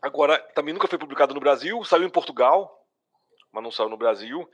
Agora, 0.00 0.38
também 0.54 0.74
nunca 0.74 0.88
foi 0.88 0.98
publicado 0.98 1.34
no 1.34 1.40
Brasil, 1.40 1.82
saiu 1.84 2.04
em 2.04 2.10
Portugal, 2.10 2.84
mas 3.52 3.62
não 3.62 3.70
saiu 3.70 3.88
no 3.88 3.96
Brasil. 3.96 4.48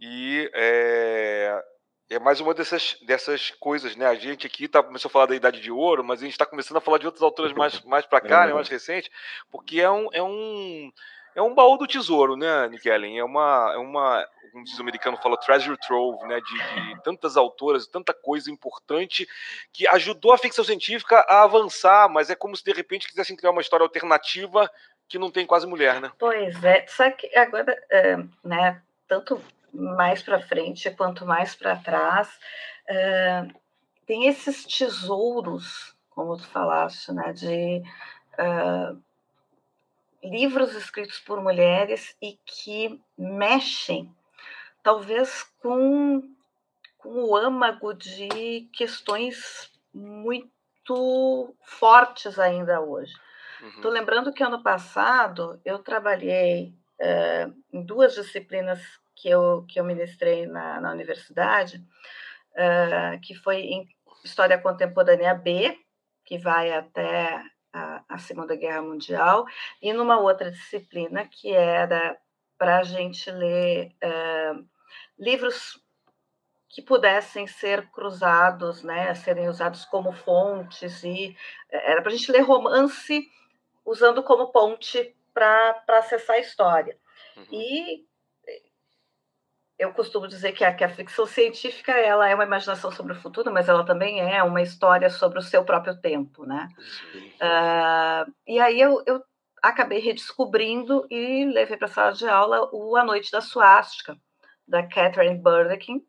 E 0.00 0.50
é, 0.54 1.64
é 2.10 2.18
mais 2.18 2.40
uma 2.40 2.54
dessas, 2.54 2.96
dessas 3.02 3.50
coisas, 3.50 3.96
né? 3.96 4.06
A 4.06 4.14
gente 4.14 4.46
aqui 4.46 4.68
tá, 4.68 4.82
começou 4.82 5.08
a 5.08 5.12
falar 5.12 5.26
da 5.26 5.34
Idade 5.34 5.60
de 5.60 5.70
Ouro, 5.70 6.04
mas 6.04 6.20
a 6.20 6.24
gente 6.24 6.32
está 6.32 6.46
começando 6.46 6.76
a 6.76 6.80
falar 6.80 6.98
de 6.98 7.06
outras 7.06 7.22
autoras 7.22 7.52
mais, 7.52 7.80
mais 7.82 8.06
para 8.06 8.20
cá, 8.20 8.46
né, 8.46 8.52
mais 8.52 8.68
recentes, 8.68 9.10
porque 9.50 9.80
é 9.80 9.90
um, 9.90 10.08
é 10.12 10.22
um 10.22 10.92
é 11.34 11.42
um 11.42 11.54
baú 11.54 11.76
do 11.76 11.86
tesouro, 11.86 12.36
né, 12.36 12.68
Nikellen? 12.68 13.18
É 13.18 13.24
uma, 13.24 13.72
é 13.74 13.78
uma, 13.78 14.26
como 14.50 14.64
diz 14.64 14.78
o 14.78 14.82
americano, 14.82 15.16
fala 15.16 15.36
treasure 15.36 15.78
trove, 15.78 16.26
né, 16.26 16.40
de, 16.40 16.94
de, 16.94 17.02
tantas 17.02 17.36
autoras, 17.36 17.86
tanta 17.86 18.12
coisa 18.12 18.50
importante 18.50 19.26
que 19.72 19.88
ajudou 19.88 20.32
a 20.32 20.38
ficção 20.38 20.64
científica 20.64 21.24
a 21.28 21.42
avançar, 21.42 22.08
mas 22.08 22.30
é 22.30 22.34
como 22.34 22.56
se 22.56 22.64
de 22.64 22.72
repente 22.72 23.08
quisessem 23.08 23.36
criar 23.36 23.50
uma 23.50 23.62
história 23.62 23.84
alternativa 23.84 24.70
que 25.08 25.18
não 25.18 25.30
tem 25.30 25.46
quase 25.46 25.66
mulher, 25.66 26.00
né? 26.00 26.10
Pois 26.18 26.62
é, 26.64 26.86
só 26.86 27.10
que 27.10 27.34
agora, 27.36 27.76
é, 27.90 28.16
né, 28.44 28.82
tanto 29.08 29.42
mais 29.72 30.22
para 30.22 30.40
frente 30.40 30.90
quanto 30.90 31.26
mais 31.26 31.54
para 31.54 31.76
trás, 31.76 32.28
é, 32.88 33.46
tem 34.06 34.26
esses 34.26 34.64
tesouros, 34.64 35.94
como 36.10 36.36
tu 36.36 36.46
falaste, 36.48 37.10
né, 37.12 37.32
de 37.32 37.82
uh, 38.38 39.02
livros 40.22 40.74
escritos 40.74 41.18
por 41.18 41.42
mulheres 41.42 42.16
e 42.22 42.38
que 42.44 43.00
mexem, 43.18 44.14
talvez, 44.82 45.42
com, 45.60 46.22
com 46.98 47.24
o 47.24 47.36
âmago 47.36 47.92
de 47.92 48.68
questões 48.72 49.70
muito 49.92 51.54
fortes 51.64 52.38
ainda 52.38 52.80
hoje. 52.80 53.12
Estou 53.62 53.90
uhum. 53.90 53.98
lembrando 53.98 54.32
que 54.32 54.42
ano 54.42 54.62
passado 54.62 55.60
eu 55.64 55.78
trabalhei 55.78 56.74
é, 57.00 57.48
em 57.72 57.82
duas 57.82 58.14
disciplinas 58.14 58.80
que 59.14 59.28
eu, 59.28 59.64
que 59.68 59.78
eu 59.78 59.84
ministrei 59.84 60.46
na, 60.46 60.80
na 60.80 60.90
universidade, 60.90 61.84
é, 62.54 63.18
que 63.22 63.34
foi 63.34 63.58
em 63.60 63.88
História 64.24 64.58
Contemporânea 64.58 65.34
B, 65.34 65.78
que 66.24 66.38
vai 66.38 66.72
até 66.72 67.42
a, 68.12 68.18
Segunda 68.18 68.54
Guerra 68.56 68.82
Mundial, 68.82 69.44
e 69.80 69.92
numa 69.92 70.18
outra 70.18 70.50
disciplina 70.50 71.26
que 71.26 71.52
era 71.52 72.16
para 72.58 72.78
a 72.78 72.82
gente 72.82 73.30
ler 73.30 73.94
uh, 74.02 74.64
livros 75.18 75.82
que 76.68 76.80
pudessem 76.80 77.46
ser 77.46 77.90
cruzados, 77.90 78.82
né, 78.82 79.14
serem 79.14 79.48
usados 79.48 79.84
como 79.84 80.12
fontes, 80.12 81.04
e 81.04 81.36
era 81.70 82.00
para 82.00 82.10
a 82.10 82.14
gente 82.14 82.32
ler 82.32 82.40
romance 82.40 83.28
usando 83.84 84.22
como 84.22 84.50
ponte 84.50 85.14
para 85.34 85.82
acessar 85.88 86.36
a 86.36 86.40
história. 86.40 86.96
Uhum. 87.36 87.46
E 87.50 88.06
eu 89.78 89.92
costumo 89.92 90.28
dizer 90.28 90.52
que 90.52 90.64
a, 90.64 90.72
que 90.72 90.84
a, 90.84 90.88
ficção 90.88 91.26
científica 91.26 91.92
ela 91.92 92.28
é 92.28 92.34
uma 92.34 92.44
imaginação 92.44 92.90
sobre 92.92 93.12
o 93.12 93.20
futuro, 93.20 93.52
mas 93.52 93.68
ela 93.68 93.84
também 93.84 94.20
é 94.20 94.42
uma 94.42 94.62
história 94.62 95.10
sobre 95.10 95.38
o 95.38 95.42
seu 95.42 95.64
próprio 95.64 95.96
tempo, 96.00 96.44
né? 96.46 96.68
Uh, 97.14 98.32
e 98.46 98.60
aí 98.60 98.80
eu, 98.80 99.02
eu, 99.06 99.22
acabei 99.62 99.98
redescobrindo 99.98 101.06
e 101.10 101.44
levei 101.46 101.76
para 101.76 101.86
a 101.86 101.90
sala 101.90 102.12
de 102.12 102.28
aula 102.28 102.68
o 102.72 102.96
A 102.96 103.04
Noite 103.04 103.30
da 103.30 103.40
Suástica, 103.40 104.16
da 104.66 104.82
Catherine 104.86 105.38
Burdekin, 105.38 106.04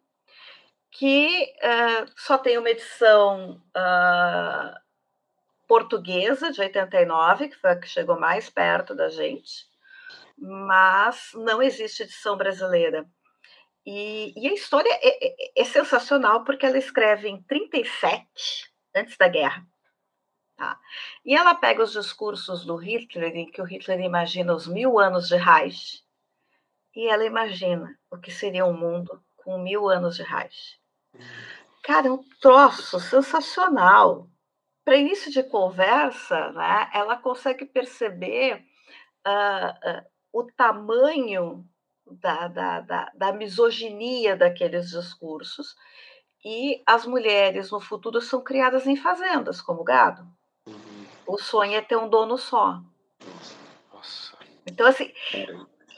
que 0.91 1.53
uh, 1.63 2.11
só 2.15 2.37
tem 2.37 2.57
uma 2.57 2.69
edição 2.69 3.61
uh, 3.75 4.83
portuguesa 5.67 6.51
de 6.51 6.61
89, 6.61 7.49
que 7.49 7.57
foi 7.57 7.71
a 7.71 7.79
que 7.79 7.87
chegou 7.87 8.19
mais 8.19 8.49
perto 8.49 8.93
da 8.93 9.09
gente, 9.09 9.67
mas 10.37 11.31
não 11.33 11.61
existe 11.61 12.03
edição 12.03 12.37
brasileira. 12.37 13.07
E, 13.85 14.33
e 14.37 14.47
a 14.47 14.53
história 14.53 14.89
é, 14.89 15.27
é, 15.27 15.61
é, 15.61 15.65
sensacional 15.65 16.43
porque 16.43 16.65
ela 16.65 16.77
escreve 16.77 17.27
em 17.27 17.41
37, 17.43 18.71
antes 18.95 19.17
da 19.17 19.27
guerra. 19.27 19.65
Tá? 20.55 20.79
E 21.25 21.35
ela 21.35 21.55
pega 21.55 21.83
os 21.83 21.91
discursos 21.91 22.63
do 22.65 22.75
Hitler, 22.75 23.35
em 23.35 23.51
que 23.51 23.61
o 23.61 23.65
Hitler 23.65 23.99
imagina 23.99 24.53
os 24.53 24.67
mil 24.67 24.99
anos 24.99 25.27
de 25.27 25.35
Reich, 25.35 26.01
e 26.95 27.07
ela 27.07 27.25
imagina 27.25 27.97
o 28.09 28.17
que 28.17 28.31
seria 28.31 28.65
um 28.65 28.77
mundo 28.77 29.21
com 29.37 29.57
mil 29.57 29.89
anos 29.89 30.15
de 30.15 30.23
Reich. 30.23 30.79
Cara, 31.83 32.07
é 32.07 32.11
um 32.11 32.23
troço 32.39 32.99
sensacional. 32.99 34.29
Para 34.85 34.97
início 34.97 35.31
de 35.31 35.43
conversa, 35.43 36.51
né, 36.51 36.89
ela 36.93 37.17
consegue 37.17 37.65
perceber 37.65 38.65
uh, 39.27 39.89
uh, 39.89 40.05
o 40.31 40.43
tamanho 40.51 41.67
da, 42.05 42.47
da, 42.47 42.79
da, 42.81 43.11
da 43.15 43.33
misoginia 43.33 44.35
daqueles 44.35 44.89
discursos 44.89 45.75
e 46.43 46.81
as 46.85 47.05
mulheres 47.05 47.71
no 47.71 47.79
futuro 47.79 48.19
são 48.19 48.43
criadas 48.43 48.85
em 48.85 48.95
fazendas, 48.95 49.61
como 49.61 49.83
gado. 49.83 50.27
Uhum. 50.67 51.05
O 51.25 51.37
sonho 51.37 51.75
é 51.75 51.81
ter 51.81 51.95
um 51.95 52.09
dono 52.09 52.37
só. 52.37 52.81
Nossa. 53.93 54.37
Então, 54.65 54.85
assim, 54.85 55.11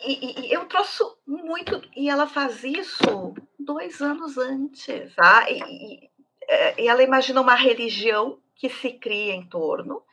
e, 0.05 0.47
e, 0.47 0.53
eu 0.53 0.65
trouxe 0.67 1.03
muito. 1.25 1.81
E 1.95 2.09
ela 2.09 2.27
faz 2.27 2.63
isso 2.63 3.33
dois 3.59 4.01
anos 4.01 4.37
antes. 4.37 5.15
Tá? 5.15 5.49
E, 5.49 5.59
e, 5.59 6.09
é, 6.47 6.81
e 6.83 6.87
ela 6.87 7.01
imagina 7.01 7.41
uma 7.41 7.55
religião 7.55 8.39
que 8.55 8.69
se 8.69 8.93
cria 8.93 9.33
em 9.33 9.47
torno. 9.47 10.03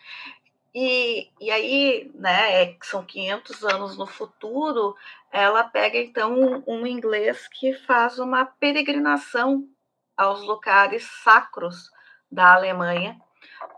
E, 0.75 1.31
e 1.39 1.51
aí, 1.51 2.11
né, 2.15 2.63
é 2.63 2.77
são 2.83 3.05
500 3.05 3.65
anos 3.65 3.99
no 3.99 4.07
futuro, 4.07 4.97
ela 5.31 5.65
pega 5.65 5.99
então 5.99 6.35
um, 6.35 6.63
um 6.67 6.87
inglês 6.87 7.47
que 7.49 7.75
faz 7.75 8.19
uma 8.19 8.47
peregrinação 8.47 9.69
aos 10.17 10.41
lugares 10.43 11.05
sacros 11.23 11.91
da 12.31 12.55
Alemanha, 12.55 13.21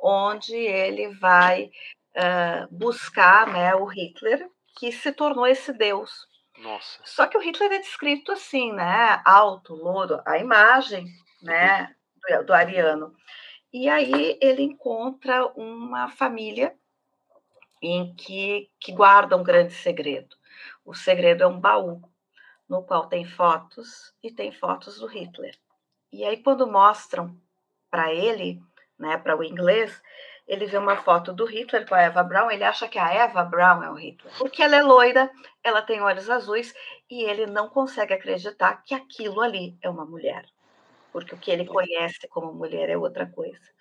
onde 0.00 0.54
ele 0.54 1.08
vai 1.16 1.72
uh, 2.16 2.68
buscar 2.70 3.48
né, 3.48 3.74
o 3.74 3.84
Hitler, 3.84 4.48
que 4.76 4.92
se 4.92 5.10
tornou 5.12 5.46
esse 5.46 5.72
deus. 5.72 6.28
Nossa. 6.58 7.00
Só 7.04 7.26
que 7.26 7.36
o 7.36 7.40
Hitler 7.40 7.72
é 7.72 7.78
descrito 7.78 8.30
assim, 8.30 8.72
né? 8.72 9.20
Alto, 9.24 9.74
louro, 9.74 10.20
a 10.24 10.38
imagem, 10.38 11.06
né? 11.42 11.94
Do, 12.28 12.46
do 12.46 12.52
ariano. 12.52 13.14
E 13.72 13.88
aí 13.88 14.38
ele 14.40 14.62
encontra 14.62 15.46
uma 15.56 16.08
família 16.08 16.72
em 17.86 18.14
que, 18.14 18.70
que 18.80 18.92
guarda 18.92 19.36
um 19.36 19.42
grande 19.42 19.72
segredo. 19.74 20.34
O 20.84 20.94
segredo 20.94 21.42
é 21.42 21.46
um 21.46 21.60
baú, 21.60 22.00
no 22.68 22.82
qual 22.82 23.06
tem 23.08 23.24
fotos 23.24 24.14
e 24.22 24.32
tem 24.32 24.52
fotos 24.52 24.98
do 24.98 25.06
Hitler. 25.06 25.54
E 26.12 26.24
aí, 26.24 26.42
quando 26.42 26.66
mostram 26.66 27.36
para 27.90 28.12
ele, 28.12 28.62
né, 28.98 29.18
para 29.18 29.36
o 29.36 29.44
inglês, 29.44 30.00
ele 30.46 30.66
vê 30.66 30.78
uma 30.78 30.96
foto 30.96 31.32
do 31.32 31.44
Hitler 31.44 31.86
com 31.86 31.94
a 31.94 32.02
Eva 32.02 32.22
Braun, 32.22 32.50
ele 32.50 32.64
acha 32.64 32.88
que 32.88 32.98
a 32.98 33.12
Eva 33.12 33.44
Braun 33.44 33.82
é 33.82 33.90
o 33.90 33.94
Hitler. 33.94 34.32
Porque 34.38 34.62
ela 34.62 34.76
é 34.76 34.82
loira, 34.82 35.30
ela 35.62 35.82
tem 35.82 36.00
olhos 36.00 36.28
azuis 36.30 36.74
e 37.10 37.24
ele 37.24 37.46
não 37.46 37.68
consegue 37.68 38.14
acreditar 38.14 38.82
que 38.82 38.94
aquilo 38.94 39.40
ali 39.40 39.76
é 39.82 39.88
uma 39.88 40.04
mulher. 40.04 40.46
Porque 41.12 41.34
o 41.34 41.38
que 41.38 41.50
ele 41.50 41.64
conhece 41.64 42.26
como 42.28 42.52
mulher 42.52 42.88
é 42.90 42.96
outra 42.96 43.26
coisa. 43.26 43.72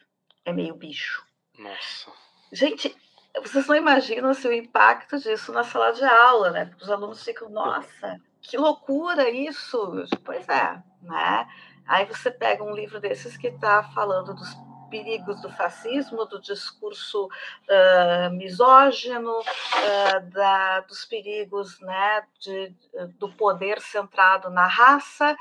É 0.45 0.54
meio 0.54 0.76
bicho. 0.76 1.26
Nossa. 1.58 2.12
Gente, 2.51 2.95
vocês 3.41 3.67
não 3.67 3.75
imaginam 3.75 4.29
assim, 4.29 4.47
o 4.47 4.53
impacto 4.53 5.17
disso 5.17 5.51
na 5.51 5.63
sala 5.63 5.91
de 5.91 6.03
aula, 6.03 6.51
né? 6.51 6.65
Porque 6.65 6.84
os 6.84 6.89
alunos 6.89 7.23
ficam, 7.23 7.49
nossa, 7.49 8.19
que 8.41 8.57
loucura 8.57 9.29
isso! 9.29 10.05
Pois 10.23 10.47
é, 10.47 10.81
né? 11.01 11.47
Aí 11.86 12.05
você 12.05 12.31
pega 12.31 12.63
um 12.63 12.75
livro 12.75 12.99
desses 12.99 13.36
que 13.36 13.47
está 13.47 13.84
falando 13.84 14.34
dos 14.34 14.55
perigos 14.89 15.41
do 15.41 15.49
fascismo, 15.49 16.23
do 16.25 16.39
discurso 16.39 17.25
uh, 17.25 18.29
misógino, 18.31 19.39
uh, 19.39 20.29
da, 20.29 20.81
dos 20.81 21.03
perigos 21.03 21.79
né, 21.79 22.23
de, 22.39 22.75
do 23.17 23.27
poder 23.29 23.81
centrado 23.81 24.51
na 24.51 24.67
raça, 24.67 25.36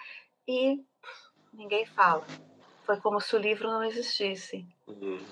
e 0.48 0.82
ninguém 1.52 1.84
fala. 1.84 2.24
Foi 2.84 2.96
como 2.96 3.20
se 3.20 3.36
o 3.36 3.38
livro 3.38 3.68
não 3.68 3.84
existisse. 3.84 4.66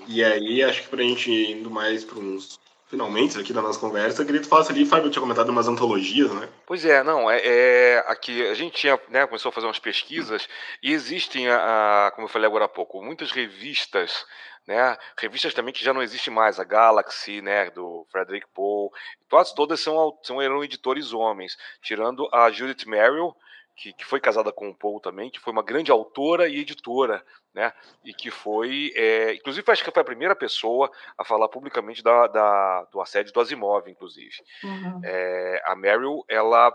E 0.06 0.24
aí, 0.24 0.62
acho 0.62 0.82
que 0.82 0.88
para 0.88 1.00
a 1.00 1.04
gente 1.04 1.30
indo 1.30 1.70
mais 1.70 2.04
para 2.04 2.18
uns 2.18 2.58
finalmente 2.86 3.38
aqui 3.38 3.52
da 3.52 3.62
nossa 3.62 3.78
conversa, 3.78 4.20
eu 4.20 4.26
queria 4.26 4.40
que 4.40 4.46
tu 4.48 4.50
falasse 4.50 4.72
ali, 4.72 4.84
Fábio 4.84 5.10
tinha 5.10 5.22
comentado 5.22 5.48
umas 5.48 5.68
antologias, 5.68 6.28
né? 6.32 6.48
Pois 6.66 6.84
é, 6.84 7.04
não, 7.04 7.30
é, 7.30 7.40
é 7.40 8.04
aqui 8.08 8.44
a 8.48 8.54
gente 8.54 8.74
tinha, 8.74 8.98
né, 9.08 9.24
começou 9.28 9.50
a 9.50 9.52
fazer 9.52 9.68
umas 9.68 9.78
pesquisas 9.78 10.48
e 10.82 10.92
existem, 10.92 11.48
a, 11.48 12.08
a, 12.08 12.10
como 12.10 12.24
eu 12.24 12.28
falei 12.28 12.48
agora 12.48 12.64
há 12.64 12.68
pouco, 12.68 13.00
muitas 13.00 13.30
revistas 13.30 14.26
né? 14.66 14.96
Revistas 15.18 15.54
também 15.54 15.74
que 15.74 15.84
já 15.84 15.92
não 15.92 16.02
existe 16.02 16.30
mais, 16.30 16.60
a 16.60 16.64
Galaxy, 16.64 17.40
né, 17.40 17.70
do 17.70 18.06
Frederick 18.10 18.46
Pohl, 18.54 18.92
todas, 19.28 19.52
todas 19.52 19.80
são, 19.80 20.16
são 20.22 20.40
eram 20.40 20.62
editores 20.62 21.12
homens, 21.12 21.56
tirando 21.82 22.28
a 22.32 22.50
Judith 22.50 22.86
Merrill, 22.86 23.34
que, 23.80 23.94
que, 23.94 24.04
foi 24.04 24.20
casada 24.20 24.52
com 24.52 24.68
o 24.68 24.74
Paul 24.74 25.00
também, 25.00 25.30
que 25.30 25.40
foi 25.40 25.54
uma 25.54 25.62
grande 25.62 25.90
autora 25.90 26.46
e 26.46 26.58
editora, 26.58 27.24
né? 27.54 27.72
E 28.04 28.12
que 28.12 28.30
foi, 28.30 28.92
é, 28.94 29.32
inclusive, 29.32 29.72
acho 29.72 29.82
que 29.82 29.90
foi 29.90 30.02
a 30.02 30.04
primeira 30.04 30.36
pessoa 30.36 30.92
a 31.16 31.24
falar 31.24 31.48
publicamente 31.48 32.02
da, 32.02 32.26
da 32.26 32.84
do 32.92 33.00
assédio 33.00 33.32
do 33.32 33.40
Asimov, 33.40 33.88
inclusive. 33.88 34.36
Uhum. 34.62 35.00
É, 35.02 35.62
a 35.64 35.74
Meryl, 35.74 36.22
ela 36.28 36.70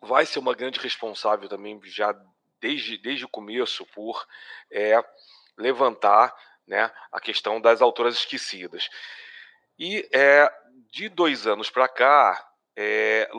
vai 0.00 0.26
ser 0.26 0.40
uma 0.40 0.54
grande 0.54 0.80
responsável 0.80 1.48
também 1.48 1.80
já 1.84 2.12
desde, 2.60 2.98
desde 2.98 3.24
o 3.24 3.28
começo 3.28 3.86
por 3.94 4.26
é, 4.72 5.00
levantar 5.56 6.34
né, 6.66 6.90
a 7.12 7.20
questão 7.20 7.60
das 7.60 7.80
autoras 7.80 8.16
esquecidas. 8.16 8.90
E 9.78 10.08
é, 10.12 10.52
de 10.90 11.08
dois 11.08 11.46
anos 11.46 11.70
para 11.70 11.86
cá, 11.86 12.51
é, 12.76 13.30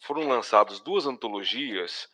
foram 0.00 0.26
lançadas 0.28 0.80
duas 0.80 1.06
antologias, 1.06 2.08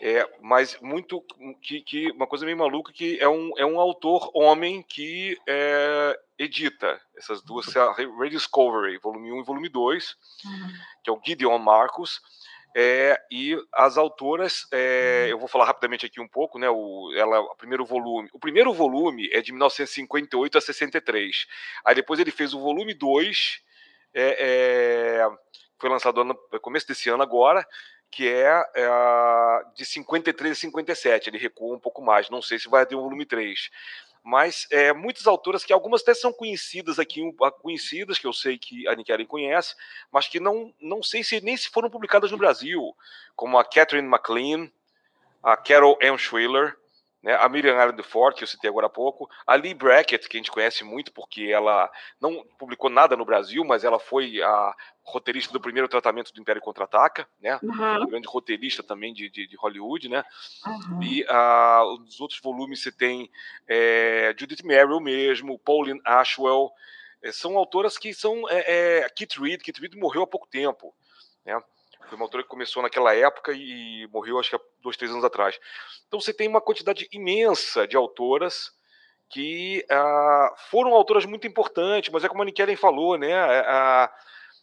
é, 0.00 0.28
mas 0.40 0.78
muito 0.80 1.24
que, 1.62 1.80
que, 1.80 2.10
uma 2.12 2.26
coisa 2.26 2.44
meio 2.44 2.56
maluca 2.56 2.92
que 2.92 3.18
é 3.20 3.28
um, 3.28 3.52
é 3.56 3.64
um 3.64 3.80
autor 3.80 4.30
homem 4.34 4.82
que 4.82 5.38
é, 5.46 6.18
edita 6.38 7.00
essas 7.16 7.42
duas, 7.42 7.74
a 7.76 7.92
Rediscovery, 7.92 8.98
volume 8.98 9.32
1 9.32 9.40
e 9.40 9.44
volume 9.44 9.68
2, 9.68 10.16
uhum. 10.44 10.68
que 11.02 11.10
é 11.10 11.12
o 11.12 11.20
Gideon 11.24 11.58
Marcos, 11.58 12.20
é, 12.78 13.18
e 13.30 13.56
as 13.72 13.96
autoras, 13.96 14.66
é, 14.70 15.28
eu 15.30 15.38
vou 15.38 15.48
falar 15.48 15.64
rapidamente 15.64 16.04
aqui 16.04 16.20
um 16.20 16.28
pouco, 16.28 16.58
né? 16.58 16.68
O, 16.68 17.10
ela, 17.16 17.40
o 17.40 17.56
primeiro 17.56 17.86
volume. 17.86 18.28
O 18.34 18.38
primeiro 18.38 18.70
volume 18.74 19.30
é 19.32 19.40
de 19.40 19.50
1958 19.50 20.58
a 20.58 20.60
63. 20.60 21.46
Aí 21.86 21.94
depois 21.94 22.20
ele 22.20 22.30
fez 22.30 22.52
o 22.52 22.60
volume 22.60 22.92
2, 22.92 23.62
é, 24.12 25.22
é, 25.22 25.26
foi 25.78 25.90
lançado 25.90 26.24
no 26.24 26.34
começo 26.60 26.86
desse 26.86 27.08
ano 27.08 27.22
agora, 27.22 27.66
que 28.10 28.28
é, 28.28 28.64
é 28.74 28.88
de 29.74 29.84
53 29.84 30.52
a 30.52 30.54
57. 30.54 31.30
Ele 31.30 31.38
recua 31.38 31.76
um 31.76 31.80
pouco 31.80 32.02
mais. 32.02 32.30
Não 32.30 32.40
sei 32.40 32.58
se 32.58 32.68
vai 32.68 32.86
ter 32.86 32.94
um 32.94 33.02
volume 33.02 33.26
3 33.26 33.70
mas 34.28 34.66
é, 34.72 34.92
muitas 34.92 35.24
autoras 35.28 35.64
que 35.64 35.72
algumas 35.72 36.02
até 36.02 36.12
são 36.12 36.32
conhecidas 36.32 36.98
aqui, 36.98 37.22
conhecidas, 37.62 38.18
que 38.18 38.26
eu 38.26 38.32
sei 38.32 38.58
que 38.58 38.88
a 38.88 38.94
Nick 38.96 39.24
conhece, 39.26 39.76
mas 40.10 40.26
que 40.26 40.40
não, 40.40 40.74
não 40.80 41.00
sei 41.00 41.22
se 41.22 41.40
nem 41.40 41.56
se 41.56 41.70
foram 41.70 41.88
publicadas 41.88 42.32
no 42.32 42.36
Brasil, 42.36 42.92
como 43.36 43.56
a 43.56 43.64
Catherine 43.64 44.08
McLean, 44.08 44.68
a 45.40 45.56
Carol 45.56 45.96
M. 46.00 46.18
Schwiller, 46.18 46.76
né, 47.26 47.34
a 47.40 47.48
Miriam 47.48 47.76
Allen 47.76 48.00
Ford, 48.04 48.36
que 48.36 48.44
eu 48.44 48.46
citei 48.46 48.70
agora 48.70 48.86
há 48.86 48.88
pouco, 48.88 49.28
a 49.44 49.56
Lee 49.56 49.74
Brackett, 49.74 50.28
que 50.28 50.36
a 50.36 50.38
gente 50.38 50.50
conhece 50.52 50.84
muito 50.84 51.12
porque 51.12 51.50
ela 51.52 51.90
não 52.20 52.46
publicou 52.56 52.88
nada 52.88 53.16
no 53.16 53.24
Brasil, 53.24 53.64
mas 53.64 53.82
ela 53.82 53.98
foi 53.98 54.40
a 54.40 54.72
roteirista 55.02 55.52
do 55.52 55.60
primeiro 55.60 55.88
tratamento 55.88 56.32
do 56.32 56.40
Império 56.40 56.62
Contra-Ataca, 56.62 57.28
né, 57.40 57.58
uhum. 57.64 58.04
um 58.04 58.06
grande 58.06 58.28
roteirista 58.28 58.80
também 58.80 59.12
de, 59.12 59.28
de, 59.28 59.48
de 59.48 59.56
Hollywood, 59.56 60.08
né, 60.08 60.24
uhum. 60.64 61.02
e 61.02 61.24
uh, 61.24 62.00
os 62.06 62.20
outros 62.20 62.40
volumes 62.40 62.80
você 62.80 62.92
tem 62.92 63.28
é, 63.66 64.32
Judith 64.38 64.64
Merrill 64.64 65.00
mesmo, 65.00 65.58
Pauline 65.58 66.00
Ashwell, 66.04 66.70
é, 67.20 67.32
são 67.32 67.58
autoras 67.58 67.98
que 67.98 68.14
são 68.14 68.48
é, 68.48 69.00
é, 69.00 69.08
Kit 69.08 69.40
Reed, 69.40 69.62
Kit 69.62 69.80
Reed 69.80 69.96
morreu 69.96 70.22
há 70.22 70.26
pouco 70.28 70.46
tempo, 70.46 70.94
né, 71.44 71.60
foi 72.08 72.16
uma 72.16 72.24
autora 72.24 72.42
que 72.42 72.48
começou 72.48 72.82
naquela 72.82 73.14
época 73.14 73.52
e 73.52 74.08
morreu, 74.12 74.38
acho 74.38 74.50
que 74.50 74.56
há 74.56 74.60
dois, 74.82 74.96
três 74.96 75.10
anos 75.10 75.24
atrás. 75.24 75.58
Então 76.06 76.20
você 76.20 76.32
tem 76.32 76.48
uma 76.48 76.60
quantidade 76.60 77.08
imensa 77.12 77.86
de 77.86 77.96
autoras 77.96 78.72
que 79.28 79.84
ah, 79.90 80.54
foram 80.70 80.94
autoras 80.94 81.24
muito 81.24 81.46
importantes, 81.46 82.10
mas 82.12 82.24
é 82.24 82.28
como 82.28 82.42
a 82.42 82.44
Nikellen 82.44 82.76
falou, 82.76 83.18
né? 83.18 83.34
Ah, 83.34 84.12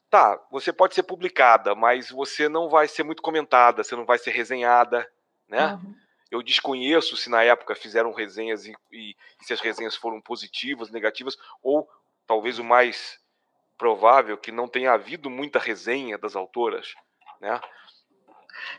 tá, 0.09 0.39
você 0.51 0.71
pode 0.71 0.95
ser 0.95 1.03
publicada, 1.03 1.75
mas 1.75 2.09
você 2.09 2.47
não 2.47 2.69
vai 2.69 2.87
ser 2.87 3.03
muito 3.03 3.21
comentada, 3.21 3.83
você 3.83 3.95
não 3.95 4.05
vai 4.05 4.17
ser 4.17 4.31
resenhada, 4.31 5.09
né? 5.47 5.73
Uhum. 5.73 5.95
Eu 6.31 6.41
desconheço 6.41 7.15
se 7.15 7.29
na 7.29 7.43
época 7.43 7.75
fizeram 7.75 8.11
resenhas 8.11 8.65
e, 8.65 8.73
e, 8.91 9.11
e 9.11 9.45
se 9.45 9.53
as 9.53 9.59
resenhas 9.59 9.95
foram 9.95 10.19
positivas, 10.19 10.89
negativas, 10.89 11.37
ou 11.61 11.87
talvez 12.25 12.57
o 12.57 12.63
mais 12.63 13.19
provável 13.77 14.37
que 14.37 14.51
não 14.51 14.67
tenha 14.67 14.93
havido 14.93 15.29
muita 15.29 15.59
resenha 15.59 16.17
das 16.17 16.35
autoras, 16.35 16.93
né? 17.43 17.59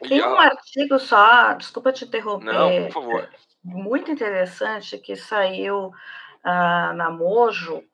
Tem 0.08 0.22
um 0.22 0.38
artigo 0.38 0.98
só, 0.98 1.52
desculpa 1.52 1.92
te 1.92 2.04
interromper. 2.04 2.52
Não, 2.52 2.84
por 2.86 2.92
favor. 2.92 3.30
Muito 3.62 4.10
interessante 4.10 4.98
que 4.98 5.14
saiu 5.14 5.88
uh, 5.88 6.92
na 6.94 7.10
Mojo 7.10 7.84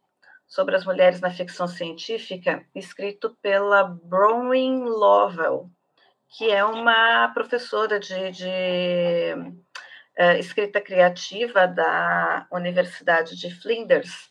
sobre 0.47 0.75
as 0.77 0.85
mulheres 0.85 1.21
na 1.21 1.31
ficção 1.31 1.69
científica, 1.69 2.65
escrito 2.75 3.37
pela 3.43 3.85
Bronwyn 3.85 4.85
Lovell, 4.85 5.71
que 6.29 6.51
é 6.51 6.65
uma 6.65 7.29
professora 7.29 8.01
de, 8.01 8.31
de 8.33 9.35
uh, 10.19 10.39
escrita 10.39 10.81
criativa 10.81 11.67
da 11.67 12.47
Universidade 12.51 13.37
de 13.37 13.55
Flinders. 13.55 14.31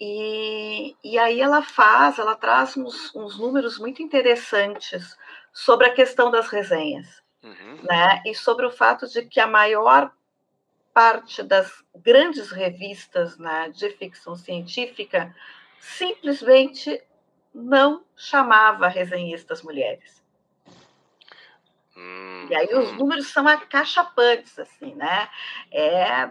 E, 0.00 0.96
e 1.04 1.18
aí 1.18 1.42
ela 1.42 1.60
faz, 1.60 2.18
ela 2.18 2.34
traz 2.34 2.74
uns, 2.74 3.14
uns 3.14 3.38
números 3.38 3.78
muito 3.78 4.02
interessantes 4.02 5.14
sobre 5.52 5.86
a 5.86 5.94
questão 5.94 6.30
das 6.30 6.48
resenhas, 6.48 7.22
uhum. 7.42 7.78
né? 7.82 8.22
E 8.26 8.34
sobre 8.34 8.66
o 8.66 8.70
fato 8.70 9.08
de 9.08 9.24
que 9.24 9.40
a 9.40 9.46
maior 9.46 10.12
parte 10.92 11.42
das 11.42 11.82
grandes 11.94 12.50
revistas 12.50 13.38
né, 13.38 13.70
de 13.70 13.88
ficção 13.90 14.36
científica 14.36 15.34
simplesmente 15.78 17.02
não 17.54 18.04
chamava 18.16 18.88
resenhistas 18.88 19.62
mulheres. 19.62 20.20
Hum, 21.96 22.46
e 22.50 22.54
aí 22.54 22.74
os 22.74 22.90
hum. 22.90 22.96
números 22.96 23.28
são 23.28 23.46
acachapantes, 23.46 24.58
assim, 24.58 24.94
né? 24.94 25.28
É, 25.70 26.30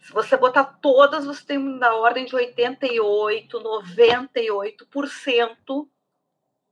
se 0.00 0.12
você 0.12 0.36
botar 0.36 0.64
todas, 0.64 1.24
você 1.24 1.44
tem 1.44 1.58
na 1.58 1.94
ordem 1.94 2.24
de 2.24 2.34
88, 2.34 3.60
98% 3.60 5.88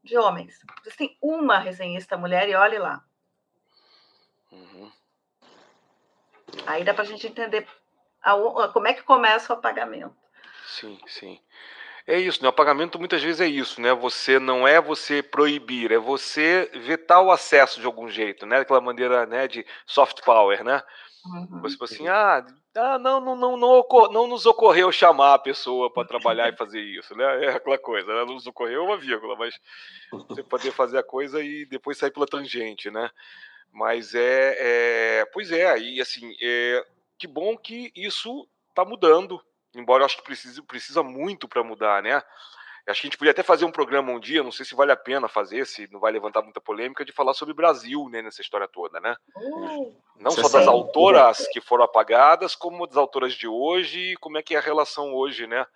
de 0.09 0.17
homens. 0.17 0.61
Você 0.83 0.97
tem 0.97 1.19
uma 1.21 1.59
resenhista 1.59 2.17
mulher 2.17 2.49
e 2.49 2.55
olhe 2.55 2.79
lá. 2.79 3.05
Uhum. 4.51 4.91
Aí 6.67 6.83
dá 6.83 6.95
para 6.95 7.03
a 7.03 7.07
gente 7.07 7.27
entender 7.27 7.67
a, 8.23 8.35
como 8.73 8.89
é 8.89 8.95
que 8.95 9.03
começa 9.03 9.53
o 9.53 9.57
apagamento. 9.57 10.15
Sim, 10.67 10.99
sim. 11.07 11.41
É 12.07 12.19
isso, 12.19 12.43
né? 12.43 12.49
O 12.49 12.51
apagamento 12.51 12.99
muitas 12.99 13.23
vezes 13.23 13.41
é 13.41 13.47
isso, 13.47 13.83
né? 13.83 13.93
Você 13.93 14.39
não 14.39 14.67
é 14.67 14.81
você 14.81 15.23
proibir, 15.23 15.93
é 15.93 15.99
você 15.99 16.71
vetar 16.73 17.23
o 17.23 17.31
acesso 17.31 17.81
de 17.81 17.87
algum 17.87 18.09
jeito, 18.09 18.47
né? 18.47 18.59
Daquela 18.59 18.81
maneira, 18.81 19.27
né, 19.27 19.47
de 19.47 19.65
soft 19.87 20.23
power, 20.25 20.65
né? 20.65 20.83
Uhum. 21.29 21.61
Você 21.61 21.85
assim, 21.85 22.09
ah, 22.09 22.45
ah 22.77 22.99
não, 22.99 23.21
não, 23.21 23.37
não, 23.37 23.57
não, 23.57 23.69
ocor 23.79 24.11
não 24.11 24.27
nos 24.27 24.47
ocorreu 24.47 24.91
chamar 24.91 25.35
a 25.35 25.39
pessoa 25.39 25.93
para 25.93 26.07
trabalhar 26.07 26.49
e 26.49 26.57
fazer 26.57 26.81
isso, 26.81 27.15
né? 27.15 27.45
É 27.45 27.49
aquela 27.51 27.79
coisa, 27.79 28.09
né? 28.09 28.25
não 28.25 28.35
nos 28.35 28.47
ocorreu 28.47 28.85
uma 28.85 28.97
vírgula, 28.97 29.37
mas 29.37 29.59
você 30.11 30.43
poder 30.43 30.73
fazer 30.73 30.99
a 30.99 31.03
coisa 31.03 31.43
e 31.43 31.67
depois 31.67 31.99
sair 31.99 32.11
pela 32.11 32.27
tangente, 32.27 32.91
né? 32.91 33.11
Mas 33.73 34.15
é, 34.15 34.57
é 34.59 35.25
pois 35.33 35.53
é, 35.53 35.79
e 35.79 36.01
assim, 36.01 36.35
é, 36.41 36.85
que 37.19 37.27
bom 37.27 37.57
que 37.57 37.93
isso 37.95 38.49
está 38.71 38.85
mudando, 38.85 39.41
embora 39.75 40.03
eu 40.03 40.07
acho 40.07 40.17
que 40.17 40.25
precisa, 40.25 40.63
precisa 40.63 41.03
muito 41.03 41.47
para 41.47 41.65
mudar, 41.65 42.03
né? 42.03 42.23
Acho 42.89 43.03
que 43.03 43.07
a 43.07 43.11
gente 43.11 43.19
podia 43.19 43.33
até 43.33 43.43
fazer 43.43 43.67
um 43.67 43.71
programa 43.71 44.11
um 44.13 44.19
dia, 44.19 44.43
não 44.43 44.51
sei 44.51 44.65
se 44.65 44.75
vale 44.75 44.91
a 44.91 44.97
pena 44.97 45.29
fazer, 45.29 45.67
se 45.67 45.87
não 45.93 46.01
vai 46.01 46.11
levantar 46.11 46.43
muita 46.43 46.61
polêmica, 46.61 47.05
de 47.05 47.13
falar 47.13 47.35
sobre 47.35 47.53
o 47.53 47.57
Brasil, 47.57 48.09
né, 48.09 48.23
nessa 48.23 48.41
história 48.41 48.67
toda, 48.67 48.99
né? 48.99 49.15
Uh, 49.37 49.95
não 50.19 50.31
só 50.31 50.49
das 50.49 50.67
autoras 50.67 51.47
que 51.49 51.61
foram 51.61 51.85
apagadas, 51.85 52.55
como 52.55 52.87
das 52.87 52.97
autoras 52.97 53.35
de 53.35 53.47
hoje, 53.47 54.13
e 54.13 54.17
como 54.17 54.39
é 54.39 54.43
que 54.43 54.55
é 54.55 54.59
a 54.59 54.63
relação 54.63 55.13
hoje, 55.13 55.47
né? 55.47 55.67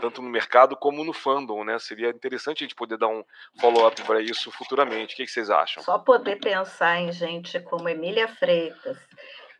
Tanto 0.00 0.22
no 0.22 0.28
mercado 0.28 0.76
como 0.76 1.04
no 1.04 1.12
fandom, 1.12 1.64
né? 1.64 1.78
Seria 1.78 2.10
interessante 2.10 2.62
a 2.62 2.64
gente 2.64 2.74
poder 2.74 2.96
dar 2.96 3.08
um 3.08 3.24
follow-up 3.60 4.00
para 4.02 4.20
isso 4.20 4.50
futuramente. 4.50 5.14
O 5.14 5.16
que, 5.16 5.24
que 5.24 5.30
vocês 5.30 5.50
acham? 5.50 5.82
Só 5.82 5.98
poder 5.98 6.36
pensar 6.36 7.00
em 7.00 7.12
gente 7.12 7.58
como 7.60 7.88
Emília 7.88 8.28
Freitas, 8.28 8.98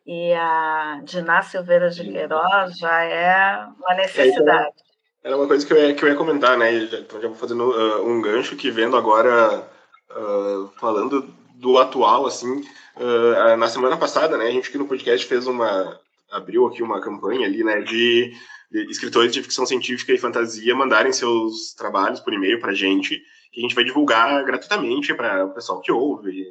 e 0.06 0.32
a 0.34 1.00
Diná 1.04 1.42
Silveira 1.42 1.90
de 1.90 2.10
Queiroz 2.10 2.78
já 2.78 3.04
é 3.04 3.64
uma 3.78 3.94
necessidade. 3.94 4.89
Era 5.22 5.36
uma 5.36 5.46
coisa 5.46 5.66
que 5.66 5.72
eu 5.72 5.76
ia, 5.76 5.94
que 5.94 6.02
eu 6.02 6.08
ia 6.08 6.16
comentar, 6.16 6.56
né? 6.56 6.72
Então 6.74 7.20
já 7.20 7.28
vou 7.28 7.36
fazendo 7.36 7.70
uh, 7.70 8.08
um 8.08 8.22
gancho 8.22 8.56
que 8.56 8.70
vendo 8.70 8.96
agora, 8.96 9.68
uh, 10.10 10.68
falando 10.80 11.22
do 11.56 11.78
atual, 11.78 12.26
assim, 12.26 12.64
uh, 12.96 13.56
na 13.58 13.68
semana 13.68 13.98
passada, 13.98 14.38
né? 14.38 14.46
A 14.46 14.50
gente 14.50 14.68
aqui 14.68 14.78
no 14.78 14.88
podcast 14.88 15.26
fez 15.26 15.46
uma, 15.46 16.00
abriu 16.30 16.66
aqui 16.66 16.82
uma 16.82 17.02
campanha 17.02 17.46
ali, 17.46 17.62
né? 17.62 17.82
De, 17.82 18.32
de 18.70 18.90
escritores 18.90 19.32
de 19.32 19.42
ficção 19.42 19.66
científica 19.66 20.12
e 20.12 20.18
fantasia 20.18 20.74
mandarem 20.74 21.12
seus 21.12 21.74
trabalhos 21.74 22.20
por 22.20 22.32
e-mail 22.32 22.58
para 22.58 22.72
gente, 22.72 23.20
que 23.52 23.60
a 23.60 23.62
gente 23.62 23.74
vai 23.74 23.84
divulgar 23.84 24.42
gratuitamente 24.44 25.12
para 25.12 25.44
o 25.44 25.52
pessoal 25.52 25.82
que 25.82 25.92
ouve, 25.92 26.42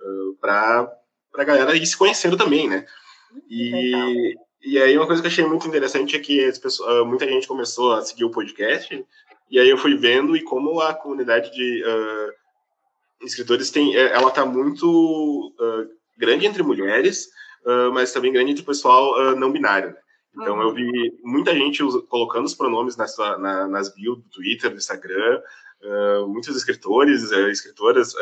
uh, 0.00 0.34
para 0.40 0.90
a 1.36 1.44
galera 1.44 1.76
ir 1.76 1.84
se 1.84 1.96
conhecendo 1.96 2.38
também, 2.38 2.68
né? 2.70 2.86
E, 3.50 4.34
e 4.64 4.78
aí 4.78 4.96
uma 4.96 5.06
coisa 5.06 5.20
que 5.20 5.28
eu 5.28 5.30
achei 5.30 5.44
muito 5.44 5.68
interessante 5.68 6.16
é 6.16 6.18
que 6.18 6.50
pessoas, 6.60 6.88
ah, 6.88 7.04
muita 7.04 7.26
gente 7.26 7.46
começou 7.46 7.92
a 7.92 8.02
seguir 8.02 8.24
o 8.24 8.30
podcast, 8.30 9.04
e 9.50 9.58
aí 9.58 9.68
eu 9.68 9.76
fui 9.76 9.94
vendo 9.96 10.36
e 10.36 10.42
como 10.42 10.80
a 10.80 10.94
comunidade 10.94 11.52
de 11.52 11.84
uh, 11.84 13.24
escritores 13.26 13.70
tem, 13.70 13.94
é, 13.94 14.12
ela 14.12 14.28
está 14.28 14.44
muito 14.44 15.54
uh, 15.60 15.88
grande 16.16 16.46
entre 16.46 16.62
mulheres, 16.62 17.28
uh, 17.64 17.92
mas 17.92 18.12
também 18.12 18.32
grande 18.32 18.52
entre 18.52 18.62
o 18.62 18.66
pessoal 18.66 19.36
não 19.36 19.52
binário. 19.52 19.90
Né? 19.90 19.96
Então 20.34 20.56
uhum. 20.56 20.62
eu 20.62 20.74
vi 20.74 21.12
muita 21.22 21.54
gente 21.54 21.82
colocando 22.08 22.46
os 22.46 22.54
pronomes 22.54 22.96
nas, 22.96 23.16
na, 23.18 23.68
nas 23.68 23.94
bio 23.94 24.16
do 24.16 24.28
Twitter, 24.30 24.70
do 24.70 24.76
Instagram, 24.76 25.40
muitos 26.26 26.56
escritores, 26.56 27.30
escritoras 27.30 28.14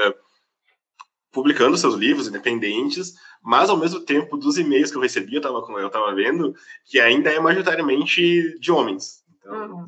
publicando 1.33 1.77
seus 1.77 1.95
livros 1.95 2.29
independentes, 2.29 3.15
mas 3.43 3.71
ao 3.71 3.77
mesmo 3.77 4.01
tempo 4.01 4.37
dos 4.37 4.59
e-mails 4.59 4.91
que 4.91 4.97
eu 4.97 5.03
recebi, 5.03 5.35
eu 5.35 5.39
estava 5.39 5.59
eu 5.81 5.91
tava 5.91 6.15
vendo 6.15 6.55
que 6.85 7.01
ainda 7.01 7.31
é 7.31 7.41
majoritariamente 7.41 8.59
de 8.61 8.71
homens. 8.71 9.25
Então, 9.39 9.79
uhum. 9.79 9.85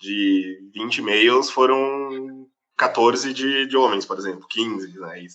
de 0.00 0.70
20 0.74 0.98
e-mails 0.98 1.48
foram 1.48 2.46
14 2.76 3.32
de, 3.32 3.66
de 3.66 3.76
homens, 3.76 4.04
por 4.04 4.18
exemplo, 4.18 4.46
15, 4.48 4.98
né? 4.98 5.26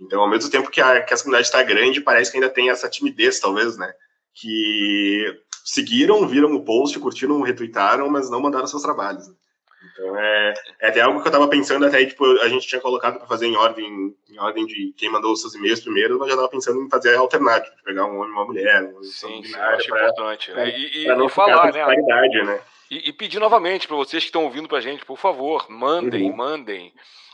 Então, 0.00 0.20
ao 0.20 0.30
mesmo 0.30 0.50
tempo 0.50 0.70
que 0.70 0.80
a, 0.80 1.02
que 1.02 1.12
a 1.12 1.16
comunidade 1.16 1.46
está 1.46 1.62
grande, 1.62 2.00
parece 2.00 2.30
que 2.30 2.36
ainda 2.36 2.50
tem 2.50 2.70
essa 2.70 2.88
timidez, 2.88 3.40
talvez, 3.40 3.76
né? 3.76 3.92
Que 4.34 5.24
seguiram, 5.64 6.28
viram 6.28 6.54
o 6.54 6.64
post, 6.64 6.98
curtiram, 6.98 7.40
retweetaram, 7.40 8.08
mas 8.08 8.30
não 8.30 8.40
mandaram 8.40 8.66
seus 8.66 8.82
trabalhos. 8.82 9.26
Né? 9.82 9.90
Então 9.92 10.18
é, 10.18 10.54
é 10.80 10.88
até 10.88 11.00
algo 11.00 11.20
que 11.20 11.26
eu 11.26 11.30
estava 11.30 11.48
pensando, 11.48 11.86
até 11.86 12.04
tipo, 12.04 12.24
a 12.40 12.48
gente 12.48 12.66
tinha 12.66 12.80
colocado 12.80 13.18
para 13.18 13.26
fazer 13.26 13.46
em 13.46 13.56
ordem, 13.56 14.14
em 14.28 14.38
ordem 14.38 14.66
de 14.66 14.92
quem 14.96 15.10
mandou 15.10 15.32
os 15.32 15.40
seus 15.40 15.54
e-mails 15.54 15.80
primeiro, 15.80 16.18
mas 16.18 16.28
já 16.28 16.34
estava 16.34 16.50
pensando 16.50 16.82
em 16.82 16.88
fazer 16.88 17.16
alternativo, 17.16 17.76
pegar 17.84 18.06
um 18.06 18.18
homem 18.18 18.30
e 18.30 18.32
uma 18.32 18.44
mulher. 18.44 18.92
Sim, 19.02 19.42
sim, 19.42 19.54
acho 19.54 19.88
pra, 19.88 19.98
importante. 19.98 20.52
Pra, 20.52 20.68
e, 20.68 21.04
e, 21.04 21.08
não 21.14 21.26
e 21.26 21.30
falar, 21.30 21.72
né? 21.72 21.86
né? 22.44 22.60
E, 22.90 23.08
e, 23.08 23.12
pedir 23.12 23.40
novamente 23.40 23.88
para 23.88 23.96
vocês 23.96 24.22
que 24.22 24.28
estão 24.28 24.44
ouvindo 24.44 24.68
para 24.68 24.78
a 24.78 24.82
gente, 24.82 25.04
por 25.04 25.18
favor, 25.18 25.66
mandem, 25.68 26.30
uhum. 26.30 26.36
mandem. 26.36 26.92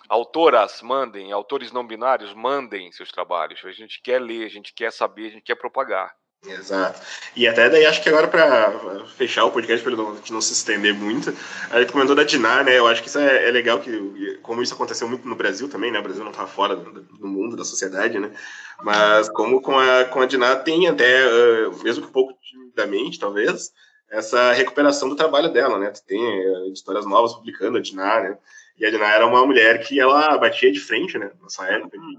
Autoras, 0.09 0.83
mandem. 0.83 1.31
Autores 1.33 1.73
não 1.73 1.87
binários, 1.87 2.35
mandem 2.35 2.91
seus 2.93 3.11
trabalhos. 3.11 3.63
A 3.65 3.73
gente 3.73 4.01
quer 4.03 4.21
ler, 4.21 4.47
a 4.47 4.49
gente 4.49 4.73
quer 4.73 4.91
saber, 4.91 5.27
a 5.27 5.31
gente 5.31 5.43
quer 5.43 5.55
propagar. 5.55 6.15
Exato. 6.45 7.01
E 7.37 7.47
até 7.47 7.71
daí 7.71 7.87
acho 7.87 8.03
que 8.03 8.09
agora 8.09 8.27
para 8.27 9.07
fechar 9.17 9.45
o 9.45 9.53
podcast 9.53 9.83
para 9.83 9.95
não, 9.95 10.17
não 10.29 10.41
se 10.41 10.53
estender 10.53 10.93
muito, 10.93 11.33
a 11.71 11.81
gente 11.81 11.93
comentou 11.93 12.17
da 12.17 12.25
Dinar, 12.25 12.65
né? 12.65 12.77
Eu 12.77 12.89
acho 12.89 13.01
que 13.01 13.09
isso 13.09 13.19
é, 13.19 13.49
é, 13.49 13.51
legal 13.53 13.79
que 13.79 14.39
como 14.43 14.61
isso 14.61 14.75
aconteceu 14.75 15.09
muito 15.09 15.27
no 15.27 15.37
Brasil 15.37 15.69
também, 15.69 15.93
né? 15.93 16.01
O 16.01 16.03
Brasil 16.03 16.25
não 16.25 16.33
está 16.33 16.45
fora 16.45 16.75
do, 16.75 17.01
do, 17.01 17.29
mundo 17.29 17.55
da 17.57 17.65
sociedade, 17.65 18.19
né? 18.19 18.33
Mas 18.83 19.29
como 19.29 19.63
com 19.63 19.79
a 19.79 20.05
com 20.07 20.21
a 20.21 20.27
Dinar 20.27 20.65
tem 20.65 20.89
até 20.89 21.25
uh, 21.27 21.83
mesmo 21.85 22.03
que 22.03 22.09
um 22.09 22.13
pouco 22.13 22.37
timidamente, 22.43 23.21
talvez, 23.21 23.71
essa 24.11 24.53
recuperação 24.53 25.09
do 25.09 25.17
trabalho 25.17 25.53
dela, 25.53 25.79
né? 25.79 25.93
Tem 26.07 26.21
uh, 26.21 26.67
editoras 26.67 27.07
novas 27.07 27.35
publicando 27.35 27.79
a 27.79 27.81
Dinar, 27.81 28.25
né? 28.25 28.37
E 28.77 28.85
a 28.85 28.91
Dinar 28.91 29.15
era 29.15 29.27
uma 29.27 29.47
mulher 29.47 29.81
que 29.81 30.01
ela 30.01 30.37
batia 30.39 30.73
de 30.73 30.81
frente, 30.81 31.17
né? 31.17 31.31
Nessa 31.41 31.67
época 31.67 31.97
de 31.97 32.19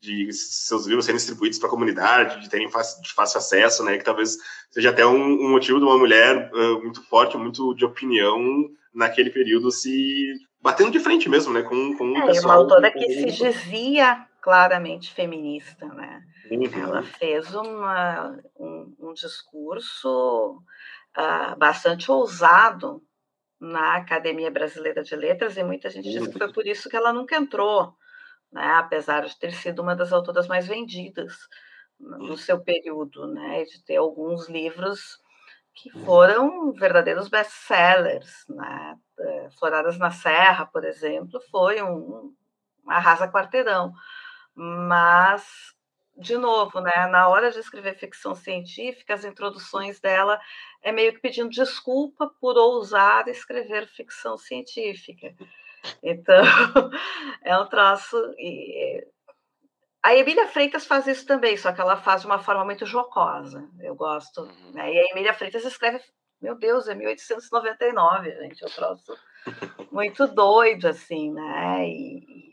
de 0.00 0.32
seus 0.32 0.86
livros 0.86 1.04
serem 1.04 1.16
distribuídos 1.16 1.58
para 1.58 1.68
a 1.68 1.70
comunidade, 1.70 2.40
de 2.40 2.48
terem 2.48 2.70
fácil, 2.70 3.02
de 3.02 3.12
fácil 3.12 3.38
acesso, 3.38 3.84
né? 3.84 3.98
Que 3.98 4.04
talvez 4.04 4.36
seja 4.70 4.90
até 4.90 5.04
um, 5.04 5.16
um 5.16 5.50
motivo 5.50 5.78
de 5.78 5.84
uma 5.84 5.98
mulher 5.98 6.50
uh, 6.52 6.82
muito 6.82 7.02
forte, 7.08 7.36
muito 7.36 7.74
de 7.74 7.84
opinião 7.84 8.68
naquele 8.94 9.30
período 9.30 9.70
se 9.70 10.32
batendo 10.60 10.90
de 10.90 11.00
frente 11.00 11.28
mesmo, 11.28 11.52
né? 11.52 11.62
Com, 11.62 11.96
com 11.96 12.16
é, 12.16 12.26
pessoal, 12.26 12.54
uma 12.54 12.62
autora 12.62 12.90
que 12.90 13.12
se 13.12 13.26
dizia 13.26 14.26
claramente 14.40 15.12
feminista, 15.12 15.86
né? 15.86 16.22
Uhum. 16.50 16.82
Ela 16.82 17.02
fez 17.02 17.54
uma, 17.54 18.38
um, 18.58 18.94
um 18.98 19.12
discurso 19.12 20.62
uh, 21.16 21.56
bastante 21.58 22.10
ousado 22.10 23.02
na 23.60 23.96
Academia 23.96 24.50
Brasileira 24.50 25.02
de 25.02 25.14
Letras 25.16 25.56
e 25.56 25.64
muita 25.64 25.90
gente 25.90 26.08
uhum. 26.08 26.24
diz 26.24 26.32
que 26.32 26.38
foi 26.38 26.52
por 26.52 26.66
isso 26.66 26.88
que 26.88 26.96
ela 26.96 27.12
nunca 27.12 27.36
entrou 27.36 27.92
né, 28.52 28.64
apesar 28.74 29.24
de 29.26 29.38
ter 29.38 29.52
sido 29.52 29.82
uma 29.82 29.94
das 29.96 30.12
autoras 30.12 30.46
mais 30.48 30.66
vendidas 30.66 31.36
no 32.00 32.36
seu 32.36 32.60
período, 32.60 33.26
né? 33.26 33.64
De 33.64 33.82
ter 33.84 33.96
alguns 33.96 34.48
livros 34.48 35.18
que 35.74 35.90
foram 36.04 36.72
verdadeiros 36.72 37.28
best-sellers, 37.28 38.44
né? 38.48 38.96
Floradas 39.58 39.98
na 39.98 40.10
Serra, 40.10 40.66
por 40.66 40.84
exemplo, 40.84 41.40
foi 41.50 41.82
um, 41.82 42.34
um 42.84 42.90
arrasa 42.90 43.28
quarteirão. 43.30 43.92
Mas, 44.54 45.44
de 46.16 46.36
novo, 46.36 46.80
né, 46.80 47.06
na 47.08 47.28
hora 47.28 47.50
de 47.50 47.58
escrever 47.60 47.96
ficção 47.96 48.34
científica, 48.34 49.14
as 49.14 49.24
introduções 49.24 50.00
dela 50.00 50.40
é 50.82 50.92
meio 50.92 51.12
que 51.12 51.20
pedindo 51.20 51.50
desculpa 51.50 52.28
por 52.40 52.56
ousar 52.56 53.28
escrever 53.28 53.86
ficção 53.88 54.36
científica. 54.38 55.34
Então, 56.02 56.42
é 57.42 57.58
um 57.58 57.66
troço. 57.66 58.16
E... 58.38 59.06
A 60.02 60.14
Emília 60.14 60.46
Freitas 60.46 60.86
faz 60.86 61.06
isso 61.06 61.26
também, 61.26 61.56
só 61.56 61.72
que 61.72 61.80
ela 61.80 61.96
faz 61.96 62.22
de 62.22 62.26
uma 62.26 62.38
forma 62.38 62.64
muito 62.64 62.86
jocosa. 62.86 63.68
Eu 63.80 63.94
gosto. 63.94 64.42
Uhum. 64.42 64.72
Né? 64.72 64.94
E 64.94 64.98
a 64.98 65.04
Emília 65.12 65.34
Freitas 65.34 65.64
escreve, 65.64 66.00
meu 66.40 66.54
Deus, 66.54 66.88
é 66.88 66.94
1899, 66.94 68.30
gente, 68.30 68.62
eu 68.62 68.70
troço 68.70 69.16
muito 69.92 70.26
doido, 70.28 70.86
assim, 70.86 71.32
né? 71.32 71.88
E, 71.88 72.47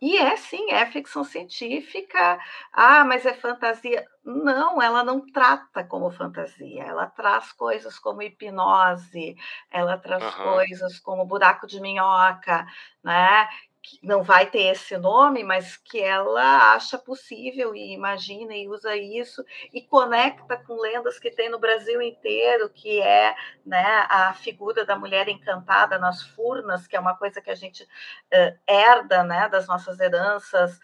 e 0.00 0.16
é 0.16 0.36
sim, 0.36 0.70
é 0.70 0.86
ficção 0.86 1.22
científica. 1.24 2.38
Ah, 2.72 3.04
mas 3.04 3.26
é 3.26 3.34
fantasia. 3.34 4.06
Não, 4.24 4.80
ela 4.80 5.04
não 5.04 5.20
trata 5.30 5.84
como 5.84 6.10
fantasia. 6.10 6.84
Ela 6.84 7.06
traz 7.06 7.52
coisas 7.52 7.98
como 7.98 8.22
hipnose, 8.22 9.36
ela 9.70 9.98
traz 9.98 10.22
uhum. 10.24 10.44
coisas 10.54 10.98
como 11.00 11.26
buraco 11.26 11.66
de 11.66 11.80
minhoca, 11.80 12.66
né? 13.04 13.48
Que 13.82 13.98
não 14.02 14.22
vai 14.22 14.46
ter 14.50 14.64
esse 14.64 14.96
nome, 14.98 15.42
mas 15.42 15.76
que 15.76 16.00
ela 16.00 16.74
acha 16.74 16.98
possível 16.98 17.74
e 17.74 17.94
imagina 17.94 18.54
e 18.54 18.68
usa 18.68 18.94
isso 18.96 19.42
e 19.72 19.80
conecta 19.80 20.56
com 20.58 20.80
lendas 20.80 21.18
que 21.18 21.30
tem 21.30 21.48
no 21.48 21.58
Brasil 21.58 22.00
inteiro, 22.02 22.68
que 22.68 23.00
é 23.00 23.34
né, 23.64 24.06
a 24.08 24.34
figura 24.34 24.84
da 24.84 24.96
mulher 24.96 25.28
encantada 25.28 25.98
nas 25.98 26.22
furnas, 26.22 26.86
que 26.86 26.94
é 26.94 27.00
uma 27.00 27.16
coisa 27.16 27.40
que 27.40 27.50
a 27.50 27.54
gente 27.54 27.82
uh, 27.84 28.58
herda 28.66 29.24
né, 29.24 29.48
das 29.48 29.66
nossas 29.66 29.98
heranças 29.98 30.78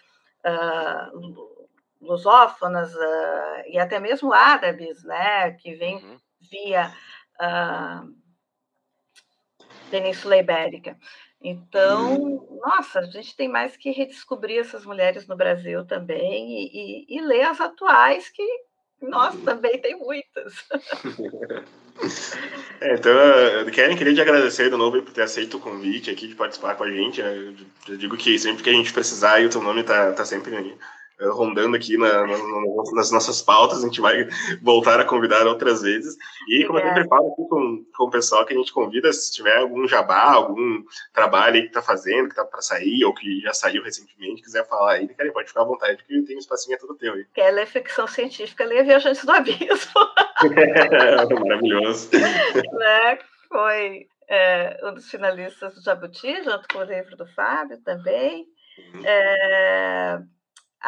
uh, 0.45 1.47
lusófonas 2.01 2.95
uh, 2.95 3.63
e 3.67 3.79
até 3.79 4.01
mesmo 4.01 4.33
árabes, 4.33 5.05
né, 5.05 5.51
que 5.53 5.75
vem 5.75 5.97
uhum. 5.97 6.19
via 6.41 6.93
Península 9.91 10.39
Ibérica. 10.39 10.97
Então, 11.49 12.45
nossa, 12.61 12.99
a 12.99 13.05
gente 13.05 13.37
tem 13.37 13.49
mais 13.49 13.77
que 13.77 13.93
redescobrir 13.93 14.59
essas 14.59 14.85
mulheres 14.85 15.29
no 15.29 15.37
Brasil 15.37 15.87
também 15.87 16.51
e, 16.51 17.07
e, 17.09 17.17
e 17.17 17.21
ler 17.21 17.43
as 17.43 17.61
atuais, 17.61 18.29
que 18.29 18.43
nós 19.01 19.35
também 19.43 19.79
tem 19.81 19.97
muitas. 19.97 20.65
É, 22.79 22.93
então, 22.93 23.11
eu 23.11 23.71
queria 23.71 24.15
te 24.15 24.21
agradecer 24.21 24.69
de 24.69 24.77
novo 24.77 25.01
por 25.03 25.11
ter 25.11 25.23
aceito 25.23 25.57
o 25.57 25.61
convite 25.61 26.11
aqui 26.11 26.29
de 26.29 26.35
participar 26.35 26.75
com 26.75 26.85
a 26.85 26.91
gente. 26.91 27.23
Né? 27.23 27.55
Eu 27.89 27.97
digo 27.97 28.19
que 28.19 28.39
sempre 28.39 28.63
que 28.63 28.69
a 28.69 28.73
gente 28.75 28.93
precisar, 28.93 29.43
o 29.43 29.49
teu 29.49 29.63
nome 29.63 29.83
tá, 29.83 30.13
tá 30.13 30.23
sempre 30.23 30.55
eh, 30.55 30.75
rondando 31.21 31.77
aqui 31.77 31.97
na, 31.97 32.27
na, 32.27 32.39
nas 32.95 33.11
nossas 33.11 33.41
pautas, 33.41 33.83
a 33.83 33.87
gente 33.87 34.01
vai 34.01 34.29
voltar 34.63 35.01
a 35.01 35.05
convidar 35.05 35.47
outras 35.47 35.83
vezes. 35.83 36.17
E 36.49 36.65
como 36.65 36.79
eu 36.79 36.85
sempre 36.85 37.09
falo 37.09 37.33
aqui 37.33 37.49
com, 37.49 37.85
com 37.97 38.05
o 38.05 38.11
pessoal 38.11 38.45
que 38.45 38.53
a 38.53 38.57
gente 38.57 38.73
convida, 38.73 39.13
se 39.13 39.33
tiver 39.33 39.57
algum 39.57 39.89
jabá, 39.89 40.33
algum 40.33 40.83
trabalho 41.13 41.57
aí 41.57 41.63
que 41.63 41.69
está 41.69 41.81
fazendo, 41.81 42.25
que 42.25 42.33
está 42.33 42.45
para 42.45 42.61
sair, 42.61 43.05
ou 43.05 43.15
que 43.15 43.41
já 43.41 43.55
saiu 43.55 43.83
recentemente, 43.83 44.43
quiser 44.43 44.67
falar 44.69 44.95
aí, 44.95 45.09
cara, 45.09 45.33
pode 45.33 45.49
ficar 45.49 45.63
à 45.63 45.65
vontade, 45.65 46.05
que 46.05 46.23
tem 46.23 46.37
um 46.37 46.41
espacinho 46.41 46.75
é 46.75 46.79
todo 46.79 46.97
teu 46.97 47.15
aí. 47.15 47.27
Quer 47.35 47.51
ler 47.51 47.67
ficção 47.67 48.07
científica, 48.07 48.65
lê 48.65 48.83
Viajantes 48.83 49.25
do 49.25 49.33
Abismo. 49.33 49.67
Maravilhoso. 51.41 52.11
né? 52.13 53.19
Foi 53.49 54.07
é, 54.29 54.79
um 54.85 54.95
dos 54.95 55.09
finalistas 55.11 55.75
do 55.75 55.83
Jabuti, 55.83 56.43
junto 56.43 56.69
com 56.69 56.79
o 56.79 56.85
livro 56.85 57.17
do 57.17 57.27
Fábio 57.29 57.79
também. 57.83 58.47
Uhum. 58.93 59.07
É, 59.07 60.21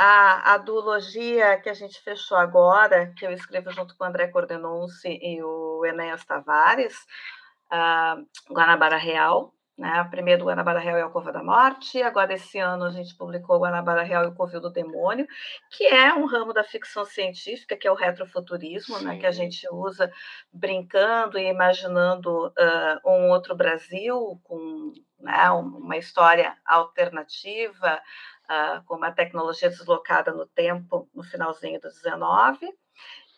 a, 0.00 0.54
a 0.54 0.58
duologia 0.58 1.58
que 1.58 1.68
a 1.68 1.74
gente 1.74 2.00
fechou 2.00 2.38
agora, 2.38 3.12
que 3.16 3.26
eu 3.26 3.32
escrevo 3.32 3.72
junto 3.72 3.96
com 3.96 4.04
o 4.04 4.06
André 4.06 4.28
Cordenunci 4.28 5.08
e 5.20 5.42
o 5.42 5.84
Enéas 5.84 6.24
Tavares, 6.24 6.94
uh, 7.72 8.54
Guanabara 8.54 8.96
Real, 8.96 9.52
né? 9.76 10.06
Primeiro 10.08 10.44
Guanabara 10.44 10.78
Real 10.78 10.98
é 10.98 11.04
o 11.04 11.10
Cova 11.10 11.32
da 11.32 11.42
Morte, 11.42 12.00
agora 12.00 12.32
esse 12.32 12.60
ano 12.60 12.84
a 12.84 12.90
gente 12.90 13.16
publicou 13.16 13.58
Guanabara 13.58 14.04
Real 14.04 14.22
e 14.22 14.26
o 14.28 14.34
Covil 14.36 14.60
do 14.60 14.70
Demônio, 14.70 15.26
que 15.68 15.84
é 15.84 16.14
um 16.14 16.26
ramo 16.26 16.52
da 16.52 16.62
ficção 16.62 17.04
científica, 17.04 17.76
que 17.76 17.88
é 17.88 17.90
o 17.90 17.96
retrofuturismo, 17.96 19.00
né? 19.00 19.18
que 19.18 19.26
a 19.26 19.32
gente 19.32 19.66
usa 19.72 20.12
brincando 20.52 21.36
e 21.36 21.48
imaginando 21.48 22.46
uh, 22.46 23.10
um 23.10 23.30
outro 23.30 23.56
Brasil 23.56 24.40
com 24.44 24.92
né, 25.18 25.50
uma 25.50 25.96
história 25.96 26.56
alternativa, 26.64 28.00
uh, 28.50 28.84
com 28.84 28.96
uma 28.96 29.12
tecnologia 29.12 29.68
deslocada 29.68 30.32
no 30.32 30.46
tempo, 30.46 31.08
no 31.14 31.22
finalzinho 31.22 31.80
do 31.80 31.88
19. 31.88 32.58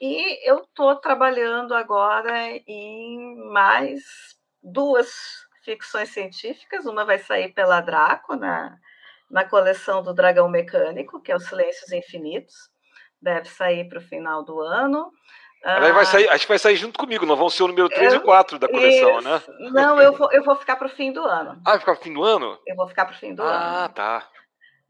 E 0.01 0.49
eu 0.49 0.61
estou 0.61 0.97
trabalhando 0.97 1.75
agora 1.75 2.49
em 2.67 3.37
mais 3.53 4.03
duas 4.63 5.11
ficções 5.63 6.09
científicas. 6.11 6.87
Uma 6.87 7.05
vai 7.05 7.19
sair 7.19 7.53
pela 7.53 7.81
Draco, 7.81 8.35
na, 8.35 8.77
na 9.31 9.45
coleção 9.45 10.03
do 10.03 10.15
Dragão 10.15 10.49
Mecânico, 10.49 11.21
que 11.21 11.31
é 11.31 11.37
os 11.37 11.45
Silêncios 11.45 11.93
Infinitos. 11.93 12.55
Deve 13.21 13.49
sair 13.49 13.87
para 13.89 13.99
o 13.99 14.03
final 14.03 14.43
do 14.43 14.61
ano. 14.61 15.13
Ela 15.63 15.93
vai 15.93 16.07
sair, 16.07 16.27
acho 16.31 16.47
que 16.47 16.53
vai 16.53 16.59
sair 16.59 16.77
junto 16.77 16.99
comigo, 16.99 17.27
não 17.27 17.37
vão 17.37 17.51
ser 17.51 17.65
o 17.65 17.69
número 17.69 17.91
3 17.91 18.15
eu, 18.15 18.21
e 18.21 18.23
4 18.23 18.59
da 18.59 18.67
coleção, 18.67 19.19
isso, 19.19 19.29
né? 19.29 19.43
Não, 19.73 20.01
eu 20.01 20.15
vou, 20.15 20.33
eu 20.33 20.43
vou 20.43 20.57
ficar 20.57 20.77
para 20.77 20.87
o 20.87 20.91
fim 20.91 21.13
do 21.13 21.23
ano. 21.23 21.61
Ah, 21.67 21.73
vai 21.73 21.81
ficar 21.81 21.93
para 21.93 22.01
o 22.01 22.05
fim 22.05 22.15
do 22.15 22.25
ano? 22.25 22.59
Eu 22.67 22.75
vou 22.75 22.89
ficar 22.89 23.05
para 23.05 23.15
o 23.15 23.19
fim 23.19 23.35
do 23.35 23.43
ah, 23.43 23.47
ano. 23.47 23.85
Ah, 23.85 23.89
tá. 23.91 24.29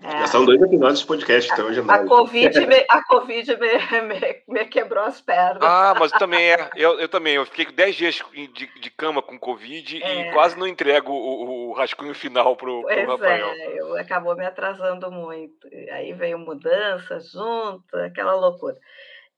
É. 0.03 0.21
Já 0.21 0.27
são 0.29 0.45
dois 0.47 0.61
episódios 0.63 1.01
de 1.01 1.07
podcast, 1.07 1.53
então 1.53 1.73
já 1.73 1.83
a, 1.83 2.07
Covid, 2.07 2.59
me, 2.67 2.87
a 2.89 3.05
Covid 3.05 3.57
me, 3.57 4.03
me, 4.03 4.43
me, 4.49 4.65
quebrou 4.65 5.05
as 5.05 5.21
pernas. 5.21 5.63
Ah, 5.63 5.95
mas 5.99 6.11
também 6.13 6.53
é. 6.53 6.71
Eu, 6.75 6.99
eu 6.99 7.09
também. 7.09 7.35
Eu 7.35 7.45
fiquei 7.45 7.67
10 7.67 7.97
dias 7.97 8.23
de, 8.33 8.81
de 8.81 8.91
cama 8.91 9.21
com 9.21 9.39
Covid 9.39 10.03
é. 10.03 10.31
e 10.31 10.33
quase 10.33 10.59
não 10.59 10.67
entrego 10.67 11.13
o, 11.13 11.71
o 11.71 11.73
rascunho 11.73 12.15
final 12.15 12.57
pro, 12.57 12.83
pois 12.83 12.97
pro 12.97 13.13
Rafael. 13.13 13.47
É, 13.49 13.81
eu, 13.81 13.97
acabou 13.99 14.35
me 14.35 14.47
atrasando 14.47 15.11
muito. 15.11 15.69
Aí 15.93 16.15
veio 16.15 16.39
mudança 16.39 17.21
junto, 17.21 17.95
aquela 17.97 18.35
loucura. 18.35 18.79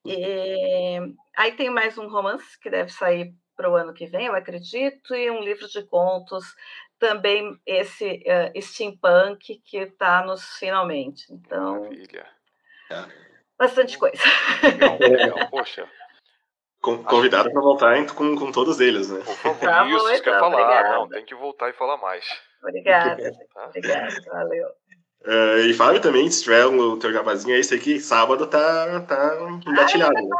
E 0.04 0.98
aí 1.36 1.52
tem 1.52 1.70
mais 1.70 1.98
um 1.98 2.08
romance 2.08 2.58
que 2.60 2.70
deve 2.70 2.92
sair 2.92 3.34
para 3.56 3.70
o 3.70 3.76
ano 3.76 3.92
que 3.92 4.06
vem, 4.06 4.26
eu 4.26 4.34
acredito, 4.34 5.14
e 5.14 5.30
um 5.30 5.40
livro 5.40 5.68
de 5.68 5.82
contos 5.82 6.44
também 7.02 7.60
esse 7.66 8.22
uh, 8.24 8.62
steampunk 8.62 9.60
que 9.64 9.78
está 9.78 10.24
nos 10.24 10.56
finalmente. 10.56 11.26
Então, 11.32 11.80
Maravilha. 11.80 12.26
Bastante 13.58 13.98
coisa. 13.98 14.22
Legal, 14.62 14.98
legal. 15.02 15.50
Poxa. 15.50 15.88
Convidado 16.80 17.50
para 17.50 17.60
voltar 17.60 18.06
com, 18.14 18.36
com 18.36 18.52
todos 18.52 18.78
eles, 18.78 19.10
né? 19.10 19.20
Por 19.24 19.34
favor, 19.34 19.60
tá 19.60 19.86
isso, 19.86 20.08
então, 20.10 20.22
quer 20.22 20.38
falar. 20.38 20.62
Obrigada. 20.62 20.88
Não, 20.90 21.08
tem 21.08 21.24
que 21.24 21.34
voltar 21.34 21.70
e 21.70 21.72
falar 21.72 21.96
mais. 21.96 22.24
Obrigada. 22.62 23.32
Tá? 23.52 23.66
Obrigada, 23.66 24.14
valeu. 24.26 24.68
Uh, 25.26 25.58
e 25.66 25.74
Fábio 25.74 26.00
também, 26.00 26.30
se 26.30 26.44
tiver 26.44 26.66
o 26.66 26.96
teu 26.98 27.12
jabazinho 27.12 27.56
aí, 27.56 27.64
sei 27.64 27.78
que 27.78 28.00
sábado 28.00 28.46
tá, 28.46 29.00
tá 29.00 29.38
engatilhado. 29.66 30.14
Né? 30.14 30.36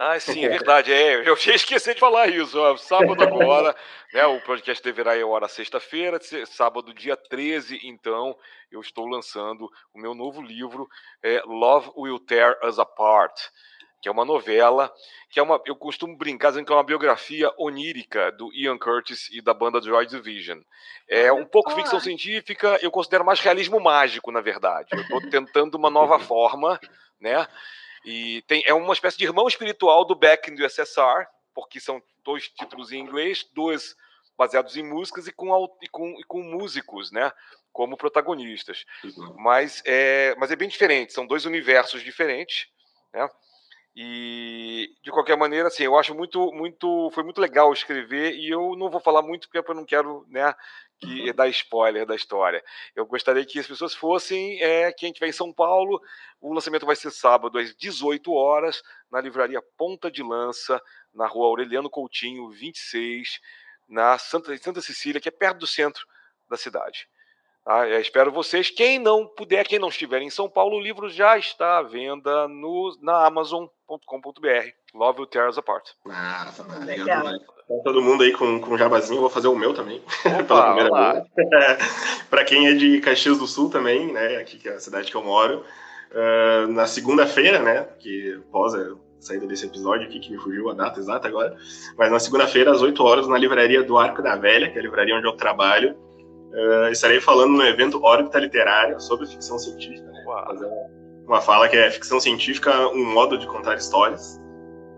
Ah, 0.00 0.18
sim, 0.20 0.44
é 0.44 0.48
verdade. 0.48 0.92
É, 0.92 1.28
eu 1.28 1.34
já 1.34 1.54
esqueci 1.54 1.92
de 1.92 1.98
falar 1.98 2.28
isso. 2.28 2.56
Ó, 2.56 2.76
sábado 2.76 3.20
agora, 3.20 3.74
né? 4.14 4.24
O 4.26 4.40
podcast 4.42 4.82
deverá 4.82 5.16
ir 5.16 5.24
hora 5.24 5.48
sexta-feira, 5.48 6.20
sábado, 6.46 6.94
dia 6.94 7.16
13, 7.16 7.80
então, 7.82 8.36
eu 8.70 8.80
estou 8.80 9.06
lançando 9.06 9.68
o 9.92 10.00
meu 10.00 10.14
novo 10.14 10.40
livro, 10.40 10.88
é, 11.20 11.42
Love 11.44 11.90
Will 11.96 12.20
Tear 12.20 12.56
Us 12.64 12.78
Apart, 12.78 13.34
que 14.00 14.08
é 14.08 14.12
uma 14.12 14.24
novela, 14.24 14.92
que 15.30 15.40
é 15.40 15.42
uma. 15.42 15.60
Eu 15.66 15.74
costumo 15.74 16.16
brincar 16.16 16.50
dizendo 16.50 16.66
que 16.66 16.72
é 16.72 16.76
uma 16.76 16.84
biografia 16.84 17.52
onírica 17.58 18.30
do 18.30 18.54
Ian 18.54 18.78
Curtis 18.78 19.28
e 19.32 19.42
da 19.42 19.52
banda 19.52 19.82
Joy 19.82 20.06
Division. 20.06 20.60
É 21.08 21.32
um 21.32 21.44
pouco 21.44 21.72
ficção 21.72 21.98
científica, 21.98 22.78
eu 22.80 22.92
considero 22.92 23.24
mais 23.24 23.40
realismo 23.40 23.80
mágico, 23.80 24.30
na 24.30 24.40
verdade. 24.40 24.90
Eu 24.92 25.00
estou 25.00 25.28
tentando 25.28 25.74
uma 25.74 25.90
nova 25.90 26.20
forma, 26.22 26.78
né? 27.20 27.44
E 28.04 28.42
tem, 28.42 28.62
é 28.66 28.74
uma 28.74 28.92
espécie 28.92 29.18
de 29.18 29.24
irmão 29.24 29.48
espiritual 29.48 30.04
do 30.04 30.14
Beck 30.14 30.50
do 30.50 30.64
USSR, 30.64 31.26
porque 31.54 31.80
são 31.80 32.02
dois 32.24 32.48
títulos 32.48 32.92
em 32.92 33.00
inglês, 33.00 33.44
dois 33.52 33.96
baseados 34.36 34.76
em 34.76 34.84
músicas 34.84 35.26
e 35.26 35.32
com, 35.32 35.76
e 35.82 35.88
com, 35.88 36.10
e 36.20 36.24
com 36.24 36.42
músicos, 36.42 37.10
né? 37.10 37.32
Como 37.72 37.96
protagonistas. 37.96 38.84
Uhum. 39.02 39.34
Mas, 39.38 39.82
é, 39.84 40.34
mas 40.38 40.50
é 40.52 40.56
bem 40.56 40.68
diferente, 40.68 41.12
são 41.12 41.26
dois 41.26 41.44
universos 41.44 42.02
diferentes, 42.02 42.68
né? 43.12 43.28
E 44.00 44.94
de 45.02 45.10
qualquer 45.10 45.36
maneira, 45.36 45.66
assim, 45.66 45.82
eu 45.82 45.98
acho 45.98 46.14
muito, 46.14 46.52
muito, 46.52 47.10
foi 47.12 47.24
muito 47.24 47.40
legal 47.40 47.72
escrever 47.72 48.32
e 48.36 48.48
eu 48.48 48.76
não 48.76 48.88
vou 48.88 49.00
falar 49.00 49.22
muito 49.22 49.48
porque 49.48 49.58
eu 49.58 49.74
não 49.74 49.84
quero, 49.84 50.24
né, 50.28 50.54
que 50.98 51.32
dá 51.32 51.46
spoiler 51.48 52.04
da 52.04 52.16
história. 52.16 52.62
Eu 52.94 53.06
gostaria 53.06 53.44
que 53.44 53.58
as 53.58 53.66
pessoas 53.66 53.94
fossem, 53.94 54.60
é, 54.60 54.92
quem 54.92 55.10
estiver 55.10 55.28
em 55.28 55.32
São 55.32 55.52
Paulo, 55.52 56.00
o 56.40 56.52
lançamento 56.52 56.86
vai 56.86 56.96
ser 56.96 57.10
sábado 57.10 57.58
às 57.58 57.74
18 57.74 58.32
horas, 58.32 58.82
na 59.10 59.20
livraria 59.20 59.62
Ponta 59.76 60.10
de 60.10 60.22
Lança, 60.22 60.80
na 61.14 61.26
rua 61.26 61.46
Aureliano 61.46 61.88
Coutinho, 61.88 62.50
26, 62.50 63.40
na 63.88 64.18
Santa, 64.18 64.56
Santa 64.58 64.80
Cecília, 64.80 65.20
que 65.20 65.28
é 65.28 65.32
perto 65.32 65.58
do 65.58 65.66
centro 65.66 66.06
da 66.48 66.56
cidade. 66.56 67.08
Tá? 67.68 67.86
espero 68.00 68.32
vocês. 68.32 68.70
Quem 68.70 68.98
não 68.98 69.26
puder, 69.26 69.66
quem 69.68 69.78
não 69.78 69.90
estiver 69.90 70.22
em 70.22 70.30
São 70.30 70.48
Paulo, 70.48 70.78
o 70.78 70.80
livro 70.80 71.10
já 71.10 71.36
está 71.36 71.76
à 71.76 71.82
venda 71.82 72.48
no, 72.48 72.96
na 73.02 73.26
Amazon.com.br. 73.26 74.68
Love 74.94 75.18
Will 75.18 75.26
Tear 75.26 75.50
Us 75.50 75.58
Apart. 75.58 75.90
Ah, 76.08 76.50
legal. 76.86 77.26
Então, 77.26 77.82
todo 77.84 78.00
mundo 78.00 78.22
aí 78.22 78.32
com, 78.32 78.58
com 78.58 78.78
jabazinho, 78.78 79.20
vou 79.20 79.28
fazer 79.28 79.48
o 79.48 79.54
meu 79.54 79.74
também. 79.74 80.00
Opa, 80.40 80.74
primeira 80.74 81.26
Para 82.30 82.42
quem 82.42 82.68
é 82.68 82.72
de 82.72 83.02
Caxias 83.02 83.36
do 83.36 83.46
Sul 83.46 83.68
também, 83.68 84.10
né? 84.10 84.38
Aqui 84.38 84.56
que 84.56 84.70
é 84.70 84.72
a 84.72 84.80
cidade 84.80 85.10
que 85.10 85.16
eu 85.18 85.22
moro. 85.22 85.62
Uh, 86.10 86.68
na 86.68 86.86
segunda-feira, 86.86 87.58
né? 87.58 87.86
Que 87.98 88.40
pós 88.50 88.74
a 88.74 88.94
saída 89.20 89.46
desse 89.46 89.66
episódio 89.66 90.06
aqui, 90.06 90.20
que 90.20 90.32
me 90.32 90.38
fugiu 90.38 90.70
a 90.70 90.74
data 90.74 90.98
exata 90.98 91.28
agora. 91.28 91.54
Mas 91.98 92.10
na 92.10 92.18
segunda-feira, 92.18 92.70
às 92.70 92.80
8 92.80 93.04
horas, 93.04 93.28
na 93.28 93.36
livraria 93.36 93.82
do 93.82 93.98
Arco 93.98 94.22
da 94.22 94.36
Velha, 94.36 94.70
que 94.70 94.78
é 94.78 94.80
a 94.80 94.84
livraria 94.84 95.14
onde 95.14 95.26
eu 95.26 95.36
trabalho 95.36 96.07
Uh, 96.52 96.88
estarei 96.90 97.20
falando 97.20 97.52
no 97.52 97.62
evento 97.64 98.02
Órbita 98.02 98.38
Literária 98.38 98.98
sobre 98.98 99.26
ficção 99.26 99.58
científica. 99.58 100.06
Né? 100.10 100.24
Fazer 100.46 100.68
uma 101.26 101.40
fala 101.40 101.68
que 101.68 101.76
é 101.76 101.90
ficção 101.90 102.18
científica, 102.18 102.88
um 102.88 103.04
modo 103.04 103.36
de 103.36 103.46
contar 103.46 103.76
histórias. 103.76 104.40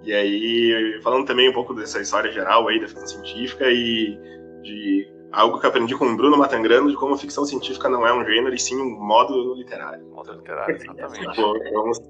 E 0.02 0.14
aí, 0.14 1.00
falando 1.02 1.26
também 1.26 1.50
um 1.50 1.52
pouco 1.52 1.74
dessa 1.74 2.00
história 2.00 2.30
geral 2.32 2.68
aí 2.68 2.80
da 2.80 2.88
ficção 2.88 3.06
científica 3.06 3.66
e 3.68 4.18
de 4.62 5.08
algo 5.32 5.60
que 5.60 5.66
aprendi 5.66 5.94
com 5.94 6.06
o 6.06 6.16
Bruno 6.16 6.36
Matangrano 6.36 6.88
de 6.88 6.96
como 6.96 7.16
ficção 7.16 7.44
científica 7.44 7.88
não 7.88 8.06
é 8.06 8.12
um 8.12 8.24
gênero, 8.24 8.54
e 8.54 8.58
sim 8.58 8.80
um 8.80 8.98
modo 8.98 9.54
literário. 9.54 10.04
Modo 10.06 10.32
literário, 10.32 10.76
exatamente. 10.76 11.30
tipo, 11.30 11.58
vamos 11.72 12.00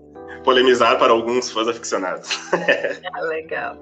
polemizar 0.44 0.98
para 0.98 1.12
alguns 1.12 1.50
fãs 1.50 1.68
aficionados. 1.68 2.28
Ah, 3.12 3.20
legal. 3.22 3.76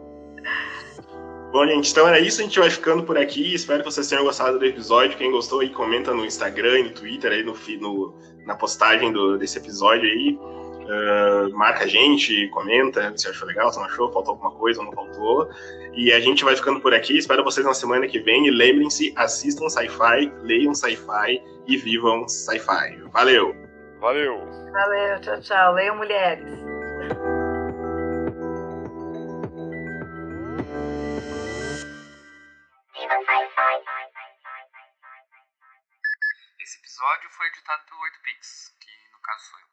Bom, 1.50 1.66
gente, 1.66 1.90
então 1.90 2.06
era 2.06 2.20
isso. 2.20 2.40
A 2.40 2.44
gente 2.44 2.58
vai 2.58 2.70
ficando 2.70 3.02
por 3.02 3.16
aqui. 3.16 3.54
Espero 3.54 3.82
que 3.82 3.90
vocês 3.90 4.08
tenham 4.08 4.24
gostado 4.24 4.58
do 4.58 4.64
episódio. 4.64 5.16
Quem 5.16 5.30
gostou 5.30 5.60
aí, 5.60 5.70
comenta 5.70 6.12
no 6.12 6.24
Instagram 6.24 6.80
e 6.80 6.82
no 6.84 6.90
Twitter, 6.90 7.32
aí 7.32 7.42
no, 7.42 7.54
no 7.80 8.14
na 8.46 8.54
postagem 8.54 9.12
do, 9.12 9.38
desse 9.38 9.58
episódio 9.58 10.04
aí. 10.04 10.38
Uh, 10.88 11.54
marca 11.54 11.84
a 11.84 11.86
gente, 11.86 12.48
comenta 12.48 13.12
se 13.14 13.28
achou 13.28 13.46
legal, 13.46 13.70
se 13.70 13.78
não 13.78 13.84
achou, 13.84 14.10
faltou 14.10 14.32
alguma 14.32 14.50
coisa 14.52 14.80
ou 14.80 14.86
não 14.86 14.92
faltou. 14.92 15.50
E 15.94 16.12
a 16.12 16.20
gente 16.20 16.44
vai 16.44 16.54
ficando 16.56 16.80
por 16.80 16.94
aqui. 16.94 17.16
Espero 17.16 17.44
vocês 17.44 17.64
na 17.64 17.74
semana 17.74 18.06
que 18.06 18.18
vem. 18.20 18.46
E 18.46 18.50
lembrem-se, 18.50 19.12
assistam 19.16 19.68
sci-fi, 19.68 20.32
leiam 20.42 20.74
sci-fi 20.74 21.42
e 21.66 21.76
vivam 21.76 22.26
sci-fi. 22.28 23.02
Valeu! 23.12 23.54
Valeu! 24.00 24.40
Valeu, 24.72 25.20
tchau, 25.20 25.40
tchau. 25.40 25.74
Leiam 25.74 25.96
mulheres. 25.96 26.58
Esse 36.60 36.78
episódio 36.78 37.30
foi 37.30 37.46
editado 37.46 37.82
pelo 37.86 38.00
8pix, 38.00 38.76
que 38.78 39.10
no 39.12 39.20
caso 39.20 39.44
sou 39.46 39.60
eu. 39.60 39.68